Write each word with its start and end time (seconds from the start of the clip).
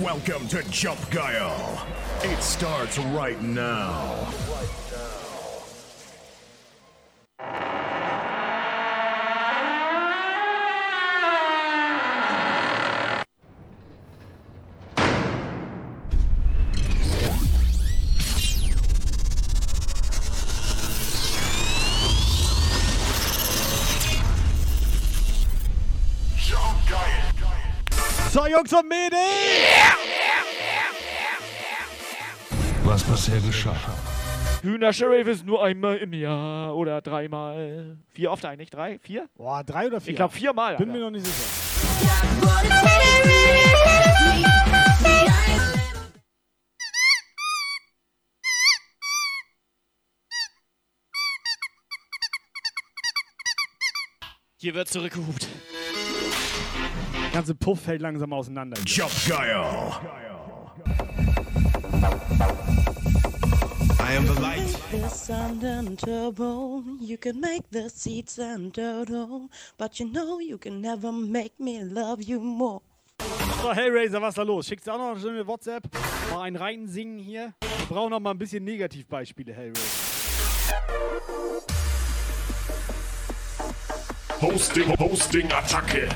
Welcome 0.00 0.48
to 0.48 0.62
Jump 0.70 0.98
Guile. 1.12 1.86
It 2.22 2.42
starts 2.42 2.98
right 2.98 3.40
now. 3.40 4.26
Jump 26.36 26.88
Guile. 26.88 27.26
So, 28.32 28.46
Jungs 28.46 28.72
und 28.72 28.85
bisher 33.26 33.40
geschah. 33.40 33.76
Hühner-Sheriff 34.62 35.26
ist 35.26 35.44
nur 35.44 35.64
einmal 35.64 35.96
im 35.96 36.12
Jahr 36.12 36.76
oder 36.76 37.00
dreimal. 37.00 37.98
Wie 38.14 38.28
oft 38.28 38.44
eigentlich? 38.44 38.70
Drei? 38.70 38.98
Vier? 39.00 39.28
Boah, 39.34 39.64
drei 39.64 39.88
oder 39.88 40.00
vier? 40.00 40.10
Ich 40.10 40.16
glaube 40.16 40.32
viermal. 40.34 40.76
Bin 40.76 40.90
Alter. 40.90 40.98
mir 40.98 41.04
noch 41.04 41.10
nicht 41.10 41.26
sicher. 41.26 41.66
Hier 54.58 54.74
wird 54.74 54.88
zurückgehupt. 54.88 55.48
Der 57.24 57.30
ganze 57.32 57.54
Puff 57.54 57.80
fällt 57.80 58.00
langsam 58.00 58.32
auseinander. 58.32 58.80
Jump 58.86 59.10
Guile. 59.28 59.66
I 64.08 64.12
am 64.12 64.24
the 64.24 64.40
light. 64.40 64.76
The 64.92 65.08
sun 65.08 65.64
and 65.64 65.98
turbo, 65.98 66.84
you 67.00 67.18
can 67.18 67.40
make 67.40 67.68
the 67.72 67.90
seats 67.90 68.38
and 68.38 68.72
turtle, 68.72 69.50
but 69.78 69.98
you 69.98 70.06
know 70.06 70.38
you 70.38 70.58
can 70.58 70.80
never 70.80 71.10
make 71.10 71.58
me 71.58 71.82
love 71.82 72.22
you 72.22 72.38
more. 72.38 72.82
So, 73.62 73.72
Hellraiser, 73.72 74.22
was 74.22 74.28
ist 74.28 74.38
da 74.38 74.42
los? 74.44 74.68
Schickst 74.68 74.86
du 74.86 74.92
auch 74.92 74.98
noch 74.98 75.10
eine 75.10 75.20
schöne 75.20 75.44
WhatsApp? 75.44 75.82
Mal 76.30 76.42
einen 76.42 76.54
rein 76.54 76.86
singen 76.86 77.18
hier? 77.18 77.52
Wir 77.60 77.86
brauchen 77.88 78.10
noch 78.10 78.20
mal 78.20 78.30
ein 78.30 78.38
bisschen 78.38 78.62
Negativbeispiele, 78.62 79.52
Hellraiser. 79.52 79.80
Hosting, 84.40 84.96
Hosting, 85.00 85.50
Attacke. 85.50 86.08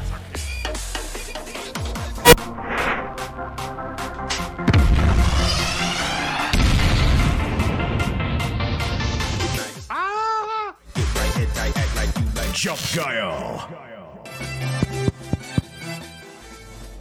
Guile. 12.62 13.58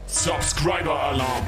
Subscriber 0.07 0.97
Alarm. 0.97 1.45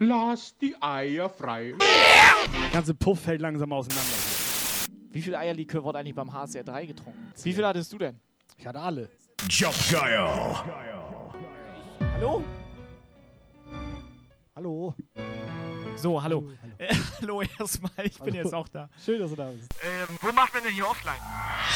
Lass 0.00 0.56
die 0.58 0.74
Eier 0.80 1.28
frei. 1.28 1.74
Der 1.78 2.70
ganze 2.72 2.94
Puff 2.94 3.20
fällt 3.20 3.40
langsam 3.40 3.72
auseinander. 3.72 4.02
Wie 5.12 5.22
viel 5.22 5.36
Eierlikör 5.36 5.84
wurde 5.84 6.00
eigentlich 6.00 6.16
beim 6.16 6.32
HCR 6.32 6.64
3 6.64 6.86
getrunken? 6.86 7.32
Wie 7.40 7.52
viel 7.52 7.64
hattest 7.64 7.92
du 7.92 7.98
denn? 7.98 8.20
Ich 8.60 8.66
hatte 8.66 8.78
alle. 8.78 9.08
Guile. 9.48 10.28
Hallo? 12.12 12.44
Hallo. 14.54 14.94
So, 15.96 16.22
hallo. 16.22 16.50
Äh, 16.76 16.94
hallo 17.22 17.40
erstmal, 17.40 17.90
ich 18.04 18.18
bin 18.18 18.34
Hallo. 18.34 18.44
jetzt 18.44 18.54
auch 18.54 18.68
da. 18.68 18.90
Schön, 19.02 19.18
dass 19.18 19.30
du 19.30 19.36
da 19.36 19.48
bist. 19.50 19.72
Ähm, 19.82 20.14
wo 20.20 20.30
macht 20.32 20.52
man 20.52 20.62
denn 20.62 20.74
hier 20.74 20.86
offline? 20.86 21.14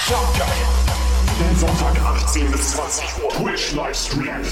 Jump 0.06 0.28
Guile. 0.34 1.38
Jeden 1.38 1.56
Sonntag 1.56 1.98
18 1.98 2.52
bis 2.52 2.72
20 2.72 3.24
Uhr. 3.24 3.30
Twitch 3.30 3.72
Livestream. 3.72 4.44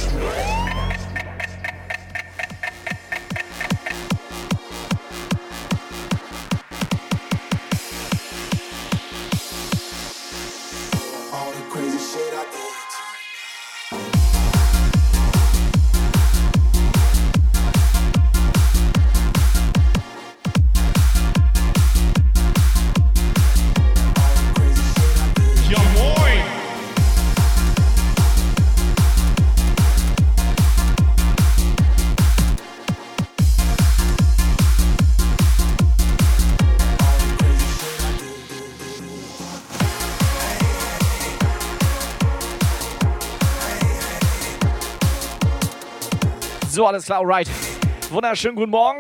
So, 46.82 46.88
alles 46.88 47.04
klar, 47.04 47.20
alright. 47.20 47.48
Wunderschönen 48.10 48.56
guten 48.56 48.72
Morgen, 48.72 48.98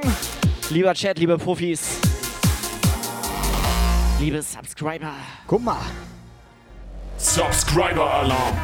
lieber 0.70 0.94
Chat, 0.94 1.18
liebe 1.18 1.36
Profis, 1.36 2.00
liebe 4.20 4.40
Subscriber. 4.40 5.12
Guck 5.48 5.64
mal. 5.64 5.80
Subscriber 7.16 8.08
Alarm. 8.08 8.56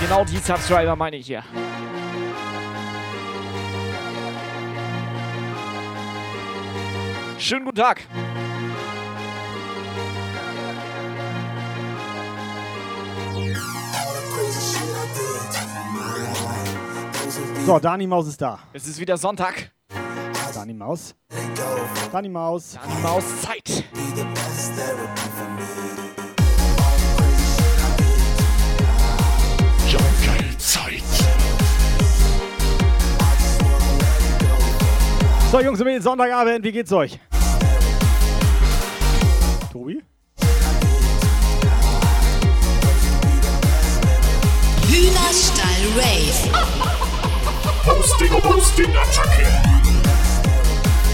Genau 0.00 0.24
die 0.24 0.38
Subscriber 0.38 0.96
meine 0.96 1.16
ich 1.16 1.26
hier. 1.26 1.42
Schönen 7.38 7.66
guten 7.66 7.76
Tag. 7.76 8.00
So, 17.68 17.78
Dani 17.78 18.06
Maus 18.06 18.26
ist 18.26 18.40
da. 18.40 18.60
Es 18.72 18.86
ist 18.86 18.98
wieder 18.98 19.18
Sonntag. 19.18 19.70
Dani 20.54 20.72
Maus. 20.72 21.14
Dani 22.10 22.30
Maus. 22.30 22.78
Dani 22.82 23.02
Maus 23.02 23.24
Zeit. 23.42 23.84
Jump 29.86 30.02
Guile 30.24 30.56
Zeit. 30.56 31.02
So, 35.52 35.60
Jungs 35.60 35.78
und 35.78 35.84
Mädels, 35.84 36.04
Sonntagabend, 36.04 36.64
wie 36.64 36.72
geht's 36.72 36.90
euch? 36.90 37.20
Tobi? 39.70 40.02
Hühnerstall 44.88 45.84
Rave. 45.98 46.77
Hosting, 47.84 48.32
Hosting, 48.42 48.90
Attacke. 48.96 49.46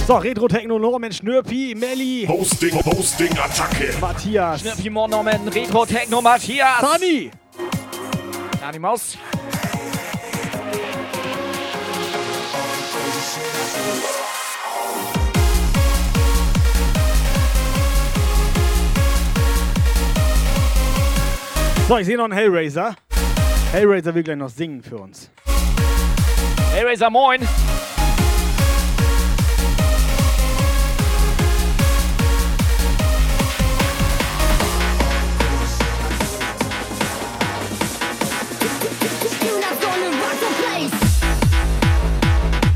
So, 0.07 0.17
Retro 0.19 0.49
Techno, 0.49 0.79
Norman, 0.79 1.13
Schnürpi, 1.13 1.75
Melli, 1.75 2.27
Hosting, 2.27 2.75
Hosting, 2.85 3.33
Attacke. 3.39 3.99
Matthias, 4.01 4.61
Schnippi 4.61 4.91
Norman, 4.91 5.49
Retro 5.49 5.87
Techno 5.87 6.21
Matthias. 6.21 6.81
Dani. 6.81 7.31
Dani 8.61 8.79
Maus. 8.79 9.17
So, 21.89 21.99
ich 21.99 22.07
sehe 22.07 22.17
noch 22.17 22.25
einen 22.25 22.33
Hellraiser. 22.33 22.97
Hellraiser 23.73 24.15
will 24.15 24.23
gleich 24.23 24.39
noch 24.39 24.49
singen 24.49 24.83
für 24.83 24.97
uns. 24.97 25.31
Hey 26.75 26.83
Razer, 26.83 27.09
moin. 27.09 27.41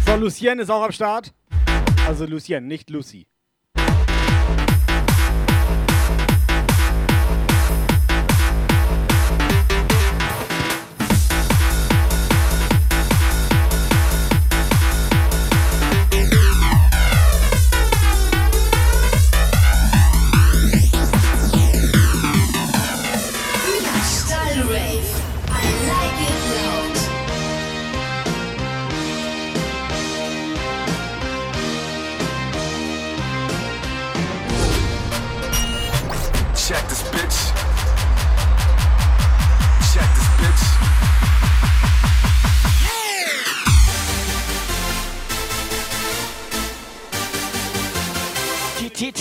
So, 0.06 0.14
Lucien 0.14 0.60
ist 0.60 0.70
auch 0.70 0.84
am 0.84 0.92
Start. 0.92 1.34
Also 2.06 2.24
Lucien, 2.24 2.68
nicht 2.68 2.90
Lucy. 2.90 3.26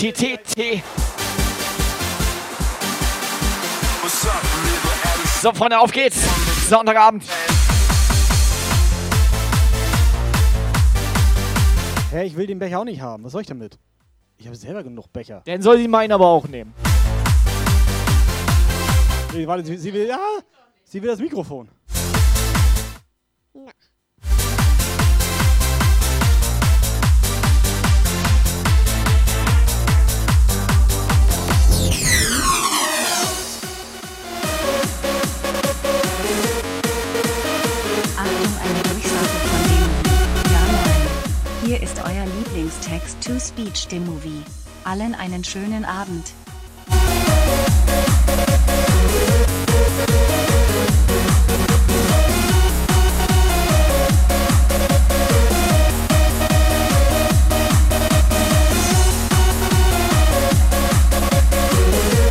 T, 0.08 0.12
T, 0.12 0.36
T, 0.36 0.36
T, 0.38 0.54
T. 0.54 0.82
What's 4.00 4.26
up, 4.26 4.42
little 4.64 4.90
Alice? 5.04 5.42
So, 5.42 5.52
Freunde, 5.52 5.78
auf 5.78 5.90
geht's. 5.90 6.18
Sonntagabend. 6.66 7.24
Hä, 12.10 12.24
ich 12.24 12.34
will 12.36 12.46
den 12.46 12.58
Becher 12.58 12.80
auch 12.80 12.84
nicht 12.84 13.02
haben. 13.02 13.24
Was 13.24 13.32
soll 13.32 13.42
ich 13.42 13.48
damit? 13.48 13.78
Ich 14.38 14.46
habe 14.46 14.56
selber 14.56 14.82
genug 14.82 15.12
Becher. 15.12 15.42
Dann 15.44 15.60
soll 15.60 15.76
sie 15.76 15.88
meinen 15.88 16.12
aber 16.12 16.26
auch 16.26 16.48
nehmen. 16.48 16.72
Nee, 19.34 19.46
warte, 19.46 19.62
sie, 19.66 19.76
sie 19.76 19.92
will. 19.92 20.06
Ja, 20.06 20.18
sie 20.84 21.02
will 21.02 21.10
das 21.10 21.18
Mikrofon. 21.18 21.68
Achtung, 23.50 23.70
Hier 41.78 41.86
ist 41.86 42.02
euer 42.04 42.26
Lieblingstext 42.26 43.24
to 43.24 43.38
Speech 43.38 43.86
dem 43.86 44.04
Movie. 44.04 44.42
Allen 44.82 45.14
einen 45.14 45.44
schönen 45.44 45.84
Abend. 45.84 46.32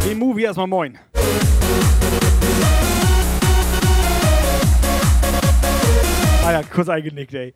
Den 0.03 0.19
Movie 0.19 0.43
erstmal 0.43 0.67
moin. 0.67 0.99
Ah 6.43 6.51
ja, 6.51 6.63
kurz 6.63 6.89
eingenickt, 6.89 7.33
ey. 7.33 7.55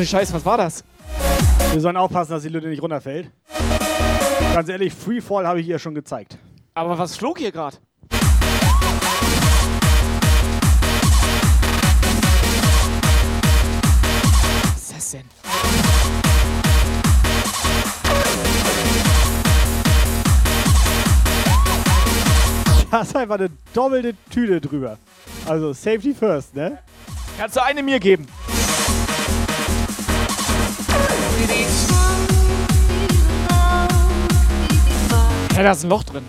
Ohne 0.00 0.06
Scheiß, 0.06 0.32
was 0.32 0.46
war 0.46 0.56
das? 0.56 0.82
Wir 1.72 1.80
sollen 1.82 1.98
aufpassen, 1.98 2.30
dass 2.30 2.42
die 2.42 2.48
Lütte 2.48 2.68
nicht 2.68 2.80
runterfällt. 2.80 3.30
Ganz 4.54 4.70
ehrlich, 4.70 4.94
Freefall 4.94 5.46
habe 5.46 5.60
ich 5.60 5.68
ihr 5.68 5.78
schon 5.78 5.94
gezeigt. 5.94 6.38
Aber 6.72 6.96
was 6.96 7.18
flog 7.18 7.36
hier 7.36 7.52
gerade? 7.52 7.76
Was 14.72 14.80
ist 14.80 14.96
das 14.96 15.10
denn? 15.10 15.24
Da 22.90 23.02
ist 23.02 23.14
einfach 23.14 23.34
eine 23.34 23.50
doppelte 23.74 24.14
Tüte 24.30 24.62
drüber. 24.62 24.96
Also 25.46 25.74
Safety 25.74 26.14
first, 26.14 26.56
ne? 26.56 26.78
Kannst 27.36 27.56
du 27.56 27.62
eine 27.62 27.82
mir 27.82 28.00
geben? 28.00 28.26
Ja, 35.56 35.62
da 35.62 35.72
ist 35.72 35.84
ein 35.84 35.90
Loch 35.90 36.04
drin. 36.04 36.24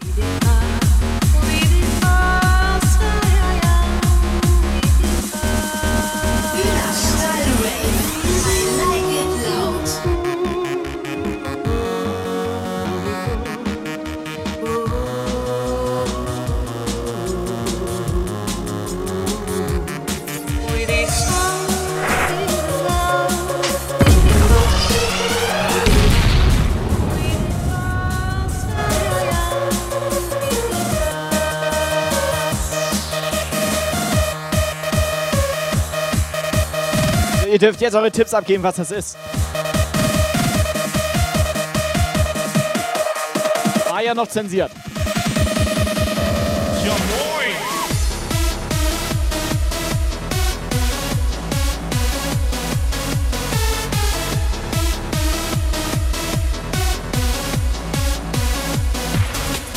Dürft 37.62 37.80
jetzt 37.82 37.94
eure 37.94 38.12
Tipps 38.12 38.34
abgeben, 38.34 38.64
was 38.64 38.76
das 38.76 38.92
ist. 38.92 39.18
War 43.88 44.02
ja 44.02 44.16
noch 44.16 44.28
zensiert. 44.28 44.72
Ja 46.84 46.94
moin! 46.94 47.56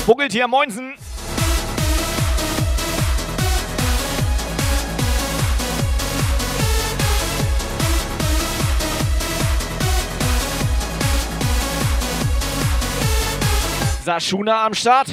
Buckeltier 0.07 0.49
Moinsen. 0.49 0.84
Saschuna 14.15 14.65
am 14.65 14.75
Start. 14.75 15.09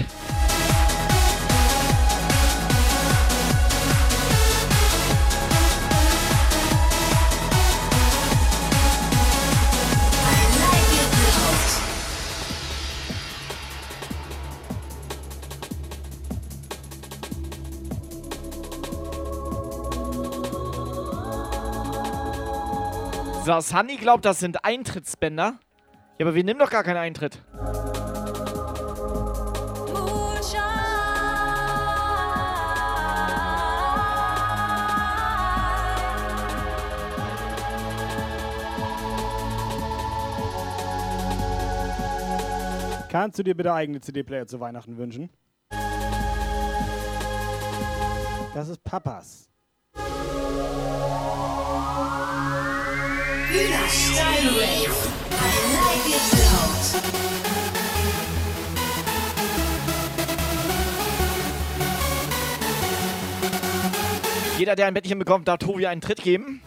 So, 23.44 23.60
Sunny 23.62 23.98
glaubt, 23.98 24.26
das 24.26 24.40
sind 24.40 24.64
Eintrittsbänder. 24.64 25.56
Ja, 26.20 26.26
aber 26.28 26.36
wir 26.36 26.44
nehmen 26.44 26.60
doch 26.60 26.70
gar 26.70 26.84
keinen 26.84 26.98
Eintritt. 26.98 27.42
Kannst 43.12 43.38
du 43.38 43.44
dir 43.44 43.56
bitte 43.56 43.74
eigene 43.74 44.00
CD-Player 44.00 44.48
zu 44.48 44.62
Weihnachten 44.62 44.98
wünschen? 44.98 45.30
Das 48.54 48.70
ist 48.70 48.82
Papas. 48.86 49.50
Jeder, 64.58 64.78
der 64.78 64.88
ein 64.88 64.94
Bettchen 64.94 65.20
bekommt, 65.20 65.50
darf 65.50 65.58
Tobi 65.58 65.86
einen 65.88 66.00
Tritt 66.00 66.24
geben. 66.24 66.62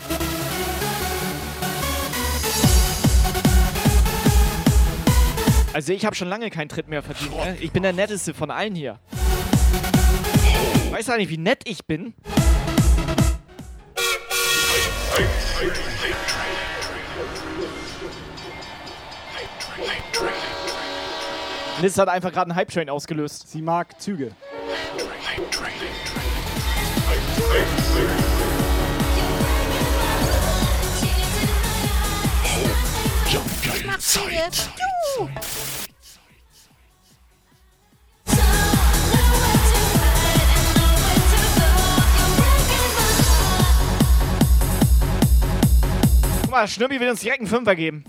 Also 5.75 5.93
ich 5.93 6.07
habe 6.07 6.15
schon 6.15 6.29
lange 6.29 6.51
keinen 6.51 6.69
Tritt 6.69 6.87
mehr 6.87 7.03
verdient. 7.03 7.35
Ne? 7.35 7.57
Ich 7.61 7.73
bin 7.73 7.83
der 7.83 7.93
netteste 7.93 8.33
von 8.33 8.53
allen 8.53 8.77
hier. 8.77 9.01
Weißt 10.93 11.09
du 11.09 11.17
nicht, 11.17 11.31
wie 11.31 11.37
nett 11.37 11.63
ich 11.65 11.85
bin? 11.85 12.15
Liz 21.83 21.99
hat 21.99 22.09
einfach 22.09 22.31
gerade 22.31 22.51
einen 22.51 22.57
Hype-Train 22.57 22.89
ausgelöst. 22.89 23.51
Sie 23.51 23.61
mag 23.61 24.01
Züge. 24.01 24.31
Zeit. 33.99 34.71
Guck 46.43 46.51
mal, 46.51 46.69
Schnürbi 46.69 47.01
will 47.01 47.11
uns 47.11 47.21
direkt 47.21 47.41
einen 47.41 47.49
Fünfer 47.49 47.75
geben. 47.75 48.05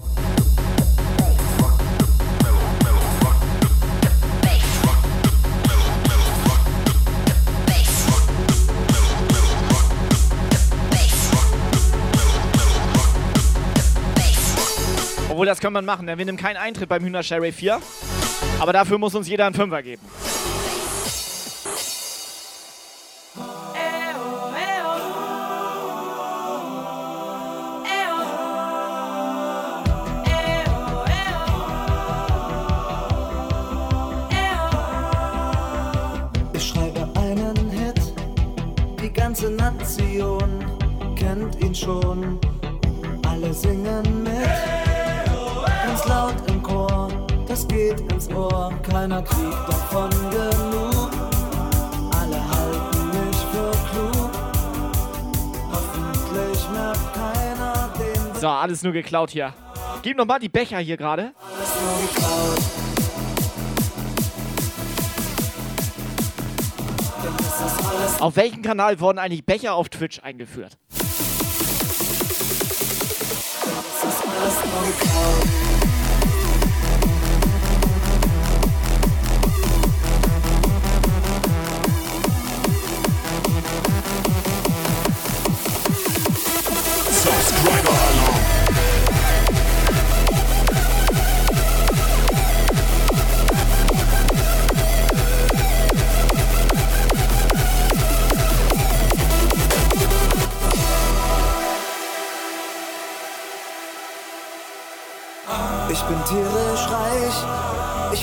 Obwohl, 15.35 15.47
das 15.47 15.59
kann 15.59 15.73
man 15.73 15.83
machen, 15.83 16.07
denn 16.07 16.17
wir 16.17 16.23
nehmen 16.23 16.37
keinen 16.37 16.55
Eintritt 16.55 16.87
beim 16.87 17.03
Hühner 17.03 17.21
Sheriff 17.21 17.57
4. 17.57 17.81
Aber 18.61 18.71
dafür 18.71 18.97
muss 18.97 19.15
uns 19.15 19.27
jeder 19.27 19.45
einen 19.45 19.53
Fünfer 19.53 19.83
geben. 19.83 20.01
Ich 36.53 36.65
schreibe 36.65 37.09
einen 37.19 37.69
Hit, 37.71 38.13
die 39.01 39.11
ganze 39.11 39.51
Nation 39.51 40.63
kennt 41.17 41.61
ihn 41.61 41.75
schon. 41.75 42.39
Alles 58.65 58.81
nur 58.81 58.93
geklaut 58.93 59.29
hier. 59.29 59.53
Gib 60.01 60.17
nochmal 60.17 60.39
die 60.39 60.49
Becher 60.49 60.79
hier 60.79 60.97
gerade. 60.97 61.33
ist 68.07 68.21
Auf 68.21 68.35
welchem 68.35 68.63
Kanal 68.63 68.99
wurden 68.99 69.19
eigentlich 69.19 69.45
Becher 69.45 69.75
auf 69.75 69.89
Twitch 69.89 70.19
eingeführt? 70.23 70.79
alles 74.41 74.55
nur 74.65 74.81
geklaut. 74.83 75.64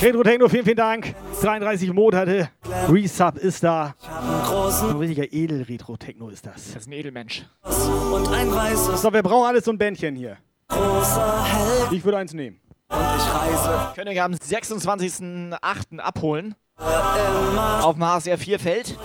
Retro 0.03 0.21
Techno, 0.21 0.49
vielen, 0.49 0.65
vielen 0.65 0.75
Dank. 0.75 1.15
33 1.41 1.93
Monate. 1.93 2.49
Resub 2.89 3.37
ist 3.37 3.63
da. 3.63 3.95
hab 4.05 4.21
einen 4.21 4.43
großen 4.43 4.89
Ein 4.89 4.97
richtiger 4.97 5.31
Edel-Retro-Techno 5.31 6.27
ist 6.27 6.45
das. 6.45 6.55
Das 6.55 6.81
ist 6.81 6.87
ein 6.87 6.91
Edelmensch. 6.91 7.45
und 7.63 8.27
ein 8.27 8.51
weißes 8.53 9.01
So, 9.01 9.13
wir 9.13 9.23
brauchen 9.23 9.47
alles 9.47 9.63
so 9.63 9.71
ein 9.71 9.77
Bändchen 9.77 10.17
hier. 10.17 10.35
großer 10.67 11.45
Held 11.45 11.93
Ich 11.93 12.03
würde 12.03 12.17
eins 12.17 12.33
nehmen. 12.33 12.59
und 12.89 12.97
ich 12.99 13.33
reise 13.33 13.91
Könnt 13.95 14.11
ihr 14.11 14.25
am 14.25 14.33
26.08. 14.33 15.99
abholen. 15.99 16.55
Auf 16.77 17.95
dem 17.95 18.03
HSR 18.03 18.37
4 18.37 18.59
Feld. 18.59 18.97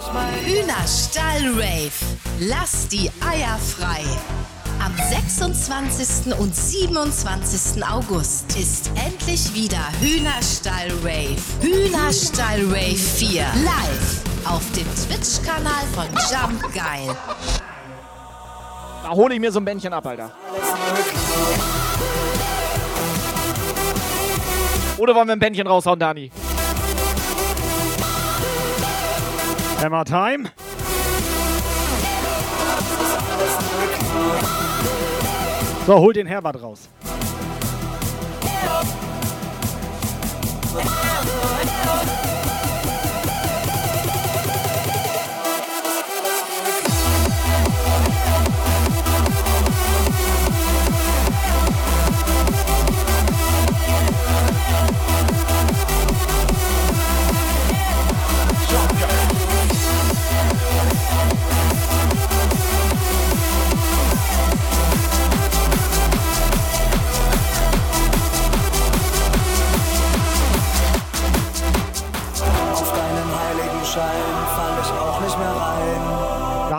Hühnerstall 0.44 1.52
Rave. 1.54 1.92
Lass 2.40 2.88
die 2.88 3.08
Eier 3.24 3.56
frei. 3.58 4.02
Am 4.80 4.94
26. 4.96 6.34
und 6.38 6.54
27. 6.54 7.82
August 7.84 8.56
ist 8.56 8.90
endlich 8.94 9.52
wieder 9.54 9.80
Hühnerstall 10.00 10.90
Rave. 11.02 11.36
Hühnerstall 11.60 12.60
Rave 12.66 12.96
4. 12.96 13.42
Live 13.64 14.22
auf 14.44 14.62
dem 14.72 14.86
Twitch-Kanal 14.94 15.84
von 15.94 16.06
Jump 16.30 16.62
Geil. 16.74 17.14
Da 19.02 19.10
hole 19.10 19.34
ich 19.34 19.40
mir 19.40 19.50
so 19.50 19.58
ein 19.58 19.64
Bändchen 19.64 19.92
ab, 19.92 20.06
Alter. 20.06 20.30
Oder 24.98 25.14
wollen 25.14 25.26
wir 25.28 25.32
ein 25.32 25.38
Bändchen 25.38 25.66
raushauen, 25.66 25.98
Dani? 25.98 26.30
Hammer 29.82 30.04
Time. 30.04 30.50
So, 35.88 35.96
hol 35.96 36.12
den 36.12 36.26
Herbert 36.26 36.60
raus. 36.60 36.80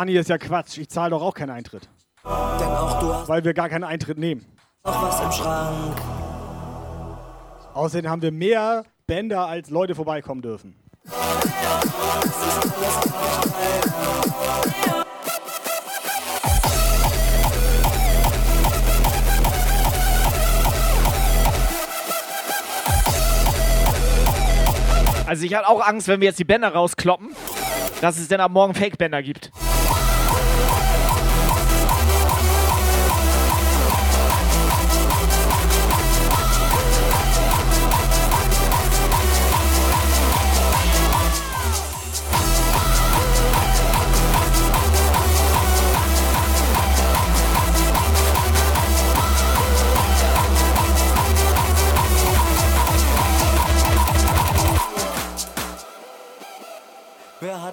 Dani, 0.09 0.17
ist 0.17 0.29
ja 0.29 0.39
Quatsch. 0.39 0.79
Ich 0.79 0.89
zahle 0.89 1.11
doch 1.11 1.21
auch 1.21 1.35
keinen 1.35 1.51
Eintritt. 1.51 1.87
Denn 2.23 2.31
auch 2.31 2.99
du 2.99 3.13
hast 3.13 3.29
Weil 3.29 3.43
wir 3.43 3.53
gar 3.53 3.69
keinen 3.69 3.83
Eintritt 3.83 4.17
nehmen. 4.17 4.43
noch 4.83 5.03
was 5.03 5.21
im 5.21 5.31
Schrank. 5.31 6.01
Außerdem 7.75 8.09
haben 8.09 8.21
wir 8.23 8.31
mehr 8.31 8.85
Bänder, 9.05 9.45
als 9.45 9.69
Leute 9.69 9.93
vorbeikommen 9.93 10.41
dürfen. 10.41 10.75
Also 25.27 25.45
ich 25.45 25.53
hatte 25.53 25.67
auch 25.67 25.85
Angst, 25.85 26.07
wenn 26.07 26.19
wir 26.21 26.29
jetzt 26.29 26.39
die 26.39 26.45
Bänder 26.45 26.69
rauskloppen, 26.69 27.29
dass 28.01 28.17
es 28.17 28.27
dann 28.27 28.39
ab 28.39 28.51
morgen 28.51 28.73
Fake-Bänder 28.73 29.21
gibt. 29.21 29.51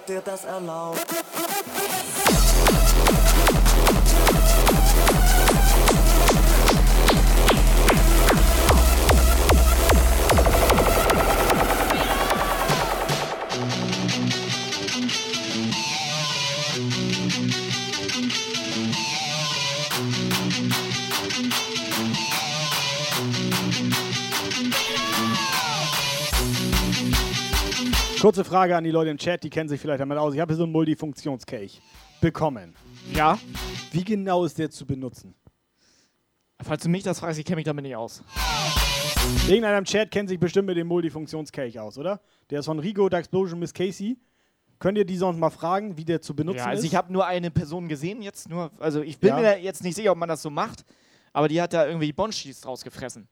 Wer 0.09 0.19
hat 0.19 0.29
dir 0.29 1.46
Kurze 28.27 28.43
Frage 28.43 28.77
an 28.77 28.83
die 28.83 28.91
Leute 28.91 29.11
im 29.11 29.19
Chat, 29.19 29.45
die 29.45 29.51
kennen 29.51 29.69
sich 29.69 29.81
vielleicht 29.81 30.01
damit 30.01 30.19
aus. 30.19 30.35
Ich 30.35 30.41
habe 30.41 30.53
hier 30.53 30.57
so 30.57 30.65
einen 30.65 30.73
Multifunktionskelch 30.73 31.81
bekommen. 32.21 32.75
Ja? 33.15 33.39
Wie 33.93 34.03
genau 34.03 34.45
ist 34.45 34.59
der 34.59 34.69
zu 34.69 34.85
benutzen? 34.85 35.33
Falls 36.61 36.83
du 36.83 36.89
mich 36.89 37.05
das 37.05 37.21
fragst, 37.21 37.39
ich 37.39 37.45
kenne 37.45 37.55
mich 37.55 37.67
damit 37.67 37.85
nicht 37.85 37.95
aus. 37.95 38.25
Irgendeiner 39.47 39.79
im 39.79 39.85
Chat 39.85 40.11
kennt 40.11 40.29
sich 40.29 40.41
bestimmt 40.41 40.67
mit 40.67 40.77
dem 40.77 40.89
Multifunktionskelch 40.89 41.79
aus, 41.79 41.99
oder? 41.99 42.21
Der 42.51 42.59
ist 42.59 42.67
von 42.67 42.81
Rigo, 42.81 43.07
The 43.09 43.15
Explosion, 43.15 43.61
Miss 43.61 43.73
Casey. 43.73 44.19
Könnt 44.81 44.99
ihr 44.99 45.05
die 45.05 45.19
sonst 45.19 45.39
mal 45.39 45.51
fragen, 45.51 45.97
wie 45.97 46.05
der 46.05 46.21
zu 46.21 46.35
benutzen 46.35 46.59
Ja, 46.59 46.67
also 46.67 46.81
ist? 46.81 46.87
ich 46.89 46.97
habe 46.97 47.13
nur 47.13 47.29
eine 47.29 47.53
Person 47.53 47.87
gesehen 47.87 48.23
jetzt, 48.23 48.49
nur, 48.49 48.73
also 48.81 49.03
ich 49.03 49.21
bin 49.21 49.29
Ja. 49.29 49.37
mir 49.37 49.63
jetzt 49.63 49.85
nicht 49.85 49.95
sicher, 49.95 50.11
ob 50.11 50.19
man 50.19 50.29
das 50.29 50.43
so 50.43 50.51
macht, 50.51 50.85
aber 51.33 51.47
die 51.47 51.63
hat 51.63 51.73
da 51.73 51.87
irgendwie 51.87 52.13
Bonschis 52.13 52.61
draus 52.61 52.83
gefressen. 52.83 53.29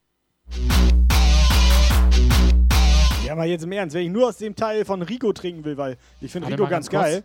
Ja, 3.25 3.35
mal 3.35 3.47
jetzt 3.47 3.63
im 3.63 3.71
Ernst, 3.71 3.95
wenn 3.95 4.03
ich 4.05 4.11
nur 4.11 4.27
aus 4.27 4.37
dem 4.37 4.55
Teil 4.55 4.85
von 4.85 5.01
Rigo 5.01 5.33
trinken 5.33 5.65
will, 5.65 5.77
weil 5.77 5.97
ich 6.21 6.31
finde 6.31 6.47
mal 6.47 6.55
ganz 6.57 6.69
ganz 6.69 6.89
geil. 6.91 7.23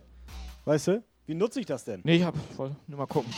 Weißt 0.65 0.87
du? 0.87 1.03
Wie 1.27 1.35
nutze 1.35 1.59
ich 1.59 1.67
das 1.67 1.85
denn? 1.85 2.01
Nee, 2.03 2.15
ich 2.15 2.23
hab, 2.23 2.33
wollte 2.57 2.75
nur 2.87 2.97
mal 2.97 3.05
gucken. 3.05 3.31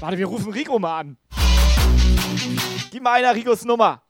Warte, 0.00 0.18
wir 0.18 0.26
rufen 0.26 0.52
Rico 0.52 0.80
mal 0.80 0.98
an. 0.98 1.16
Gib 2.90 3.04
mal 3.04 3.12
einer 3.12 3.36
Ricos 3.36 3.64
Nummer. 3.64 4.02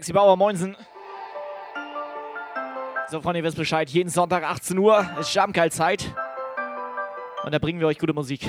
Sexy 0.00 0.14
Bauer, 0.14 0.34
moinsen. 0.38 0.74
So, 3.10 3.20
Freunde, 3.20 3.40
ihr 3.40 3.44
wisst 3.44 3.58
Bescheid. 3.58 3.90
Jeden 3.90 4.08
Sonntag 4.08 4.44
18 4.44 4.78
Uhr 4.78 5.06
ist 5.20 5.30
Schamkeil-Zeit. 5.30 6.14
Und 7.44 7.52
da 7.52 7.58
bringen 7.58 7.80
wir 7.80 7.86
euch 7.86 7.98
gute 7.98 8.14
Musik. 8.14 8.48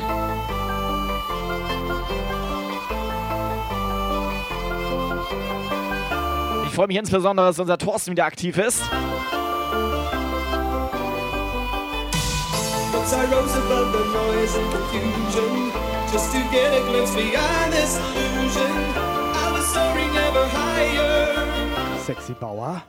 Ich 6.68 6.74
freue 6.74 6.88
mich 6.88 6.96
insbesondere, 6.96 7.48
dass 7.48 7.60
unser 7.60 7.78
Thorsten 7.78 8.12
wieder 8.12 8.24
aktiv 8.24 8.58
ist. 8.58 8.82
Once 12.94 13.12
I 13.12 13.26
rose 13.26 13.58
above 13.58 13.92
the 13.92 14.06
noise 14.14 14.58
and 14.58 14.72
confusion, 14.72 15.74
just 16.14 16.32
to 16.32 16.40
get 16.50 16.72
a 16.74 16.80
glimpse 16.88 17.14
beyond 17.14 17.74
this 17.74 18.00
illusion. 18.16 18.72
I 19.36 19.52
was 19.52 19.66
soaring 19.74 20.16
ever 20.16 20.48
higher. 20.48 21.31
Sexy 22.06 22.34
Bauer. 22.34 22.82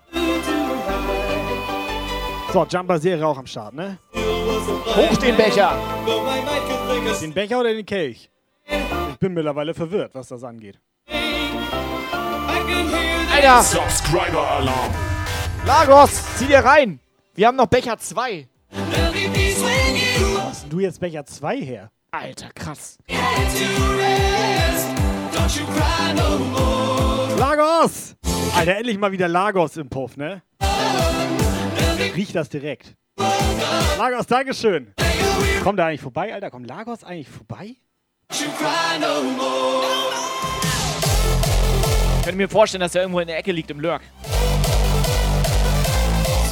So, 2.53 2.65
Jumper-Serie 2.65 3.27
auch 3.27 3.39
am 3.39 3.47
Start, 3.47 3.75
ne? 3.75 3.99
Hoch 4.15 5.17
den 5.19 5.37
Becher! 5.37 5.77
Den 7.21 7.33
Becher 7.33 7.61
oder 7.61 7.73
den 7.75 7.85
Kelch? 7.87 8.31
Ich 8.67 9.19
bin 9.19 9.35
mittlerweile 9.35 9.75
verwirrt, 9.75 10.15
was 10.15 10.29
das 10.29 10.43
angeht. 10.45 10.79
Alter! 13.35 13.63
Subscriber 13.63 14.51
Alarm. 14.51 14.93
Lagos, 15.67 16.37
zieh 16.37 16.47
dir 16.47 16.61
rein! 16.61 16.99
Wir 17.35 17.47
haben 17.49 17.57
noch 17.57 17.67
Becher 17.67 17.99
2. 17.99 18.49
there'll 18.91 19.13
be 19.13 19.29
peace 19.33 19.63
when 19.63 19.97
you 19.97 20.37
Wo 20.37 20.41
hast 20.41 20.65
denn 20.65 20.71
du 20.71 20.81
jetzt 20.81 21.01
Becher 21.01 21.25
2 21.25 21.61
her? 21.61 21.91
Alter, 22.11 22.49
krass. 22.55 22.99
Lagos! 27.39 28.15
Alter, 28.55 28.77
endlich 28.77 28.99
mal 28.99 29.13
wieder 29.13 29.29
Lagos 29.29 29.77
im 29.77 29.89
Puff, 29.89 30.17
ne? 30.17 30.43
Riecht 32.15 32.35
das 32.35 32.49
direkt. 32.49 32.95
Lagos, 33.99 34.27
Dankeschön. 34.27 34.95
Kommt 35.63 35.79
der 35.79 35.87
eigentlich 35.87 36.01
vorbei, 36.01 36.33
Alter? 36.35 36.51
Kommt 36.51 36.67
Lagos 36.69 37.05
eigentlich 37.05 37.29
vorbei? 37.29 37.77
Ich 38.31 38.45
könnte 42.25 42.37
mir 42.37 42.49
vorstellen, 42.49 42.83
dass 42.83 42.95
er 42.95 43.03
irgendwo 43.03 43.21
in 43.21 43.27
der 43.27 43.39
Ecke 43.39 43.53
liegt 43.53 43.71
im 43.71 43.81
Lurk. 43.81 44.03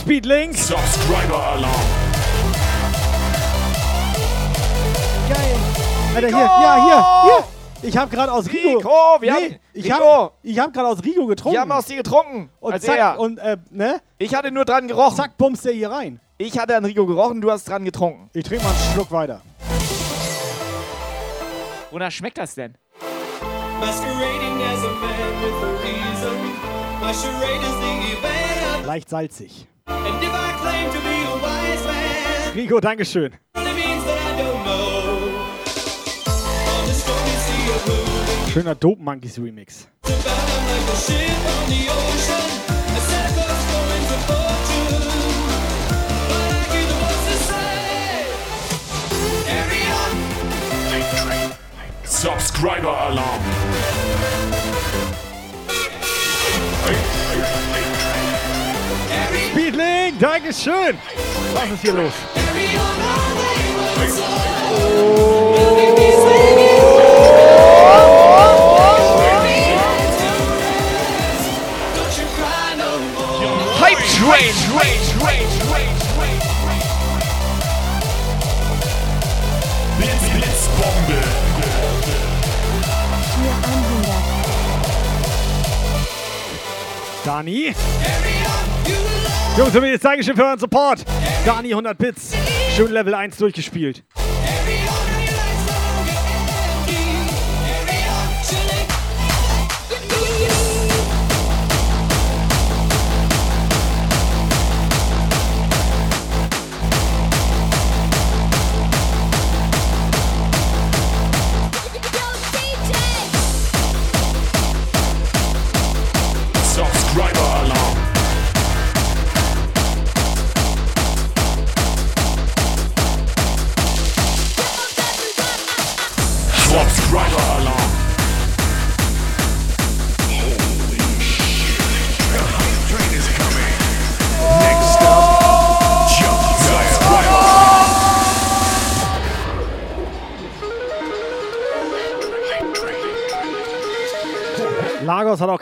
Speedlink! 0.01 0.57
Subscriber 0.57 1.43
Alarm. 1.53 1.81
Geil! 5.29 5.57
Alter, 6.15 6.29
hier, 6.29 6.39
ja, 6.39 6.85
hier, 6.85 7.05
hier! 7.25 7.60
Ich 7.83 7.97
hab 7.97 8.11
gerade 8.11 8.33
aus 8.33 8.47
Rigo. 8.49 8.79
Rico, 8.79 8.91
wir 9.21 9.33
nee, 9.33 9.45
haben- 9.45 9.57
ich 9.73 9.85
Rico. 9.87 10.05
hab, 10.25 10.35
ich 10.43 10.59
hab 10.59 10.73
gerade 10.73 10.89
aus 10.89 11.03
Rigo 11.03 11.27
getrunken. 11.27 11.55
Wir 11.55 11.61
haben 11.61 11.73
aus 11.73 11.87
dir 11.87 11.97
getrunken. 11.97 12.51
und 12.61 12.73
als 12.73 12.85
zack, 12.85 12.99
er. 12.99 13.19
und 13.19 13.39
äh, 13.39 13.57
ne? 13.71 14.01
ich 14.19 14.35
hatte 14.35 14.51
nur 14.51 14.65
dran 14.65 14.87
gerochen. 14.87 15.17
Zack, 15.17 15.37
bummst 15.39 15.65
der 15.65 15.73
hier 15.73 15.91
rein. 15.91 16.21
Ich 16.37 16.59
hatte 16.59 16.77
an 16.77 16.85
Rico 16.85 17.07
gerochen, 17.07 17.41
du 17.41 17.51
hast 17.51 17.69
dran 17.69 17.85
getrunken. 17.85 18.29
Ich 18.33 18.45
trinke 18.45 18.65
mal 18.65 18.71
einen 18.71 18.93
Schluck 18.95 19.11
weiter. 19.11 19.41
Wonach 21.91 22.11
schmeckt 22.11 22.39
das 22.39 22.55
denn? 22.55 22.75
Masquerading 23.81 24.63
as 24.63 24.85
a 24.85 24.89
man 25.01 25.21
Schöner 38.53 38.75
Dope 38.75 39.01
Monkeys 39.01 39.39
Remix. 39.39 39.87
Subscriber 52.03 53.01
Alarm. 53.01 53.41
Speedling, 59.53 60.19
Dankeschön. 60.19 60.99
Was 61.55 61.71
ist 61.71 61.83
hier 61.83 61.93
los? 61.93 62.13
Oh. 67.93 68.30
Train. 74.21 74.53
Blitz, 79.97 80.25
Blitzbombe. 80.35 81.21
Hier 83.37 83.55
100. 83.65 84.11
Dani. 87.25 87.75
Jungs 89.57 89.75
und 89.75 89.81
Mädels, 89.81 90.03
Dankeschön 90.03 90.37
für 90.37 90.45
euren 90.45 90.59
Support. 90.59 91.07
Dani, 91.47 91.71
100 91.71 91.97
Bits. 91.97 92.33
Schön 92.77 92.93
Level 92.93 93.15
1 93.15 93.39
durchgespielt. 93.39 94.05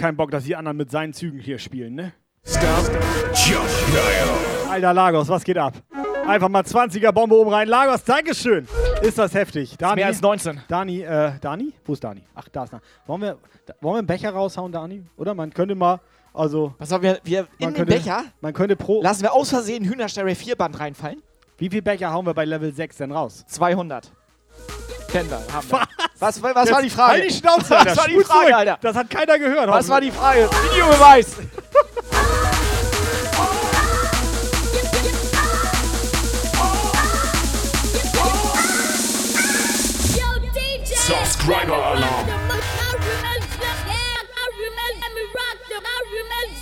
Keinen 0.08 0.16
Bock, 0.16 0.30
dass 0.30 0.44
die 0.44 0.56
anderen 0.56 0.78
mit 0.78 0.90
seinen 0.90 1.12
Zügen 1.12 1.38
hier 1.38 1.58
spielen, 1.58 1.94
ne? 1.94 2.12
Alter 4.70 4.94
Lagos, 4.94 5.28
was 5.28 5.44
geht 5.44 5.58
ab? 5.58 5.74
Einfach 6.26 6.48
mal 6.48 6.62
20er 6.62 7.12
Bombe 7.12 7.34
oben 7.36 7.50
rein. 7.50 7.68
Lagos, 7.68 8.04
Dankeschön. 8.04 8.66
Ist 9.02 9.18
das 9.18 9.34
heftig. 9.34 9.76
Dani, 9.76 9.96
Mehr 9.96 10.06
als 10.06 10.22
19. 10.22 10.62
Dani, 10.66 11.02
äh, 11.02 11.32
Dani? 11.42 11.74
Wo 11.84 11.92
ist 11.92 12.02
Dani? 12.02 12.22
Ach, 12.34 12.48
da 12.48 12.64
ist 12.64 12.72
Dani. 12.72 12.82
Wollen 13.06 13.20
wir, 13.20 13.38
da, 13.66 13.74
wollen 13.82 13.94
wir 13.96 13.98
einen 13.98 14.06
Becher 14.06 14.30
raushauen, 14.30 14.72
Dani? 14.72 15.04
Oder 15.18 15.34
man 15.34 15.52
könnte 15.52 15.74
mal, 15.74 16.00
also, 16.32 16.74
Pass 16.78 16.90
auf, 16.90 17.02
wir, 17.02 17.18
wir 17.24 17.40
in 17.40 17.66
man 17.66 17.74
den 17.74 17.74
könnte, 17.74 17.94
Becher 17.96 18.24
man 18.40 18.54
könnte 18.54 18.76
pro, 18.76 19.02
lassen 19.02 19.22
wir 19.22 19.34
aus 19.34 19.50
Versehen 19.50 19.84
Hühnerstelle 19.84 20.34
4 20.34 20.56
Band 20.56 20.80
reinfallen. 20.80 21.22
wie 21.58 21.68
viel 21.68 21.82
Becher 21.82 22.12
hauen 22.14 22.24
wir 22.24 22.32
bei 22.32 22.46
Level 22.46 22.72
6 22.72 22.96
denn 22.96 23.12
raus? 23.12 23.44
200. 23.46 24.10
Kennen 25.08 25.28
wir, 25.30 25.42
haben 25.52 25.70
wir. 25.70 25.82
Was, 26.20 26.42
was 26.42 26.70
war 26.70 26.82
die 26.82 26.90
Frage? 26.90 27.12
Halt 27.12 27.30
die 27.30 27.34
Schnauze, 27.34 27.70
Was 27.70 27.86
Alter. 27.86 27.96
war 27.96 28.08
die 28.08 28.24
Frage. 28.24 28.56
Alter? 28.56 28.78
Das 28.80 28.96
hat 28.96 29.08
keiner 29.10 29.38
gehört. 29.38 29.68
Was 29.68 29.88
war 29.88 30.00
die. 30.00 30.10
Frage? 30.10 30.50
Videobeweis. 30.72 31.26
Subscriber 41.06 41.74
Alarm. 41.76 42.26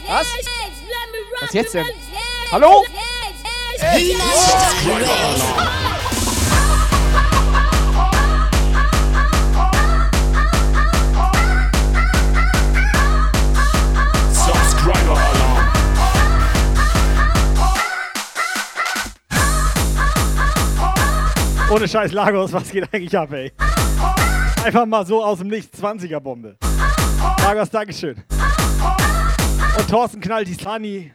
Was? 0.08 0.26
Was 1.40 1.52
jetzt 1.52 1.74
denn? 1.74 1.86
Hallo? 2.52 2.84
Subscriber 3.78 5.12
Alarm. 5.12 5.95
Ohne 21.68 21.88
Scheiß 21.88 22.12
Lagos, 22.12 22.52
was 22.52 22.70
geht 22.70 22.84
eigentlich 22.94 23.18
ab, 23.18 23.32
ey? 23.32 23.50
Einfach 24.64 24.86
mal 24.86 25.04
so 25.04 25.24
aus 25.24 25.38
dem 25.38 25.48
Nichts 25.48 25.82
20er 25.82 26.20
Bombe. 26.20 26.56
Lagos, 27.40 27.70
Dankeschön. 27.70 28.22
Und 29.76 29.90
Thorsten 29.90 30.20
knallt 30.20 30.46
die 30.46 30.54
Sunny. 30.54 31.12